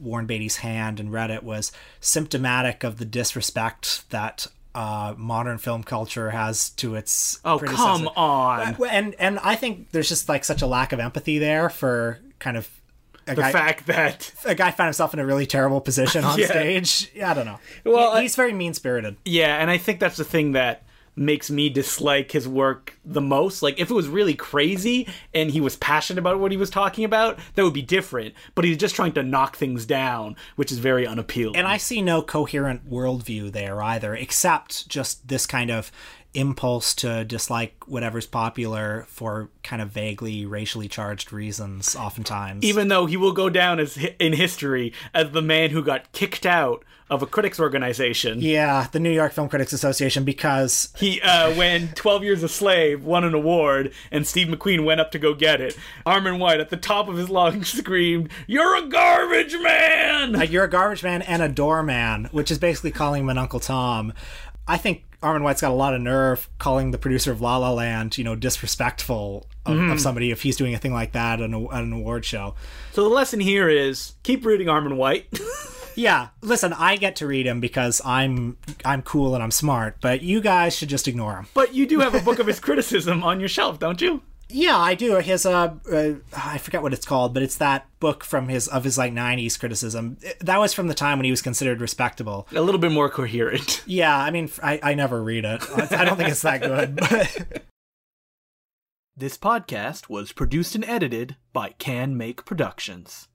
Warren 0.00 0.26
Beatty's 0.26 0.56
hand 0.56 1.00
and 1.00 1.12
read 1.12 1.30
it 1.30 1.42
was 1.42 1.72
symptomatic 2.00 2.84
of 2.84 2.98
the 2.98 3.04
disrespect 3.04 4.08
that 4.10 4.46
uh, 4.74 5.14
modern 5.16 5.58
film 5.58 5.82
culture 5.82 6.30
has 6.30 6.70
to 6.70 6.94
its 6.94 7.40
oh, 7.44 7.58
come 7.58 8.08
on. 8.16 8.76
And 8.90 9.14
and 9.18 9.38
I 9.40 9.54
think 9.56 9.90
there's 9.92 10.08
just 10.08 10.28
like 10.28 10.44
such 10.44 10.62
a 10.62 10.66
lack 10.66 10.92
of 10.92 11.00
empathy 11.00 11.38
there 11.38 11.68
for 11.68 12.18
kind 12.38 12.56
of 12.56 12.68
a 13.26 13.34
The 13.34 13.42
guy, 13.42 13.52
fact 13.52 13.86
that 13.88 14.32
a 14.46 14.54
guy 14.54 14.70
found 14.70 14.86
himself 14.88 15.12
in 15.14 15.20
a 15.20 15.26
really 15.26 15.46
terrible 15.46 15.80
position 15.80 16.24
on 16.24 16.38
Yeah. 16.38 16.46
stage. 16.46 17.10
Yeah, 17.14 17.30
I 17.30 17.34
don't 17.34 17.46
know. 17.46 17.58
Well, 17.84 18.16
He- 18.16 18.22
he's 18.22 18.36
very 18.36 18.52
mean 18.52 18.72
spirited. 18.74 19.16
Yeah, 19.24 19.56
and 19.56 19.70
I 19.70 19.78
think 19.78 20.00
that's 20.00 20.16
the 20.16 20.24
thing 20.24 20.52
that 20.52 20.82
makes 21.18 21.50
me 21.50 21.68
dislike 21.68 22.32
his 22.32 22.48
work 22.48 22.98
the 23.04 23.20
most. 23.20 23.62
Like, 23.62 23.78
if 23.78 23.90
it 23.90 23.94
was 23.94 24.08
really 24.08 24.34
crazy 24.34 25.08
and 25.34 25.50
he 25.50 25.60
was 25.60 25.76
passionate 25.76 26.18
about 26.18 26.40
what 26.40 26.52
he 26.52 26.56
was 26.56 26.70
talking 26.70 27.04
about, 27.04 27.38
that 27.54 27.64
would 27.64 27.74
be 27.74 27.82
different. 27.82 28.34
But 28.54 28.64
he's 28.64 28.76
just 28.76 28.94
trying 28.94 29.12
to 29.12 29.22
knock 29.22 29.56
things 29.56 29.84
down, 29.84 30.36
which 30.56 30.72
is 30.72 30.78
very 30.78 31.06
unappealing. 31.06 31.56
And 31.56 31.66
I 31.66 31.76
see 31.76 32.02
no 32.02 32.22
coherent 32.22 32.88
worldview 32.90 33.52
there 33.52 33.82
either, 33.82 34.14
except 34.14 34.88
just 34.88 35.28
this 35.28 35.46
kind 35.46 35.70
of 35.70 35.90
impulse 36.34 36.94
to 36.94 37.24
dislike 37.24 37.74
whatever's 37.86 38.26
popular 38.26 39.06
for 39.08 39.48
kind 39.62 39.80
of 39.80 39.88
vaguely 39.88 40.44
racially 40.44 40.86
charged 40.86 41.32
reasons, 41.32 41.96
oftentimes. 41.96 42.62
even 42.62 42.88
though 42.88 43.06
he 43.06 43.16
will 43.16 43.32
go 43.32 43.48
down 43.48 43.80
as 43.80 43.98
in 44.18 44.34
history 44.34 44.92
as 45.14 45.30
the 45.30 45.42
man 45.42 45.70
who 45.70 45.82
got 45.82 46.12
kicked 46.12 46.44
out 46.44 46.84
of 47.10 47.22
a 47.22 47.26
critics 47.26 47.58
organization. 47.58 48.40
yeah, 48.40 48.86
the 48.92 49.00
New 49.00 49.10
York 49.10 49.32
Film 49.32 49.48
Critics 49.48 49.72
Association, 49.72 50.24
because 50.24 50.92
He, 50.96 51.20
uh, 51.22 51.54
when 51.54 51.88
12 51.94 52.22
Years 52.22 52.42
a 52.42 52.48
Slave 52.48 53.04
won 53.04 53.24
an 53.24 53.32
award 53.34 53.92
and 54.10 54.26
Steve 54.26 54.48
McQueen 54.48 54.84
went 54.84 55.00
up 55.00 55.10
to 55.12 55.18
go 55.18 55.32
get 55.34 55.60
it, 55.60 55.76
Armond 56.06 56.38
White 56.38 56.60
at 56.60 56.70
the 56.70 56.76
top 56.76 57.08
of 57.08 57.16
his 57.16 57.30
lungs 57.30 57.68
screamed, 57.78 58.30
You're 58.46 58.76
a 58.76 58.86
garbage 58.88 59.54
man! 59.54 60.32
like 60.32 60.50
you're 60.50 60.64
a 60.64 60.68
garbage 60.70 61.02
man 61.02 61.22
and 61.22 61.42
a 61.42 61.48
doorman, 61.48 62.26
which 62.32 62.50
is 62.50 62.58
basically 62.58 62.90
calling 62.90 63.22
him 63.22 63.28
an 63.30 63.38
Uncle 63.38 63.60
Tom. 63.60 64.12
I 64.66 64.76
think 64.76 65.04
Armond 65.22 65.42
White's 65.42 65.62
got 65.62 65.70
a 65.70 65.74
lot 65.74 65.94
of 65.94 66.00
nerve 66.02 66.48
calling 66.58 66.90
the 66.90 66.98
producer 66.98 67.32
of 67.32 67.40
La 67.40 67.56
La 67.56 67.72
Land, 67.72 68.18
you 68.18 68.24
know, 68.24 68.34
disrespectful 68.36 69.46
of, 69.64 69.74
Mm-hmm. 69.76 69.92
of 69.92 70.00
somebody 70.00 70.30
if 70.30 70.42
he's 70.42 70.56
doing 70.56 70.74
a 70.74 70.78
thing 70.78 70.92
like 70.94 71.12
that 71.12 71.40
at 71.40 71.50
an, 71.50 71.66
at 71.72 71.82
an 71.84 71.92
award 71.92 72.24
show. 72.24 72.54
So 72.92 73.02
the 73.02 73.08
lesson 73.14 73.40
here 73.40 73.68
is 73.68 74.12
keep 74.22 74.44
rooting 74.46 74.66
Armond 74.68 74.96
White. 74.96 75.26
Yeah, 75.98 76.28
listen, 76.42 76.72
I 76.72 76.96
get 76.96 77.16
to 77.16 77.26
read 77.26 77.44
him 77.44 77.60
because 77.60 78.00
I'm 78.04 78.56
I'm 78.84 79.02
cool 79.02 79.34
and 79.34 79.42
I'm 79.42 79.50
smart, 79.50 79.96
but 80.00 80.22
you 80.22 80.40
guys 80.40 80.76
should 80.76 80.88
just 80.88 81.08
ignore 81.08 81.36
him. 81.36 81.48
but 81.54 81.74
you 81.74 81.86
do 81.86 81.98
have 81.98 82.14
a 82.14 82.20
book 82.20 82.38
of 82.38 82.46
his 82.46 82.60
criticism 82.66 83.24
on 83.24 83.40
your 83.40 83.48
shelf, 83.48 83.80
don't 83.80 84.00
you? 84.00 84.22
Yeah, 84.48 84.78
I 84.78 84.94
do. 84.94 85.16
His 85.16 85.44
uh, 85.44 85.74
uh 85.92 86.12
I 86.34 86.58
forget 86.58 86.82
what 86.82 86.92
it's 86.92 87.04
called, 87.04 87.34
but 87.34 87.42
it's 87.42 87.56
that 87.56 87.86
book 87.98 88.22
from 88.22 88.48
his 88.48 88.68
of 88.68 88.84
his 88.84 88.96
like 88.96 89.12
'90s 89.12 89.58
criticism. 89.58 90.18
That 90.40 90.58
was 90.58 90.72
from 90.72 90.86
the 90.86 90.94
time 90.94 91.18
when 91.18 91.24
he 91.24 91.32
was 91.32 91.42
considered 91.42 91.80
respectable. 91.80 92.46
A 92.54 92.62
little 92.62 92.80
bit 92.80 92.92
more 92.92 93.10
coherent. 93.10 93.82
Yeah, 93.86 94.16
I 94.16 94.30
mean, 94.30 94.50
I, 94.62 94.78
I 94.82 94.94
never 94.94 95.22
read 95.22 95.44
it. 95.44 95.62
I 95.92 96.04
don't 96.04 96.16
think 96.16 96.28
it's 96.30 96.42
that 96.42 96.62
good. 96.62 96.96
But 96.96 97.62
This 99.16 99.36
podcast 99.36 100.08
was 100.08 100.30
produced 100.30 100.76
and 100.76 100.84
edited 100.84 101.36
by 101.52 101.70
Can 101.70 102.16
Make 102.16 102.44
Productions. 102.44 103.28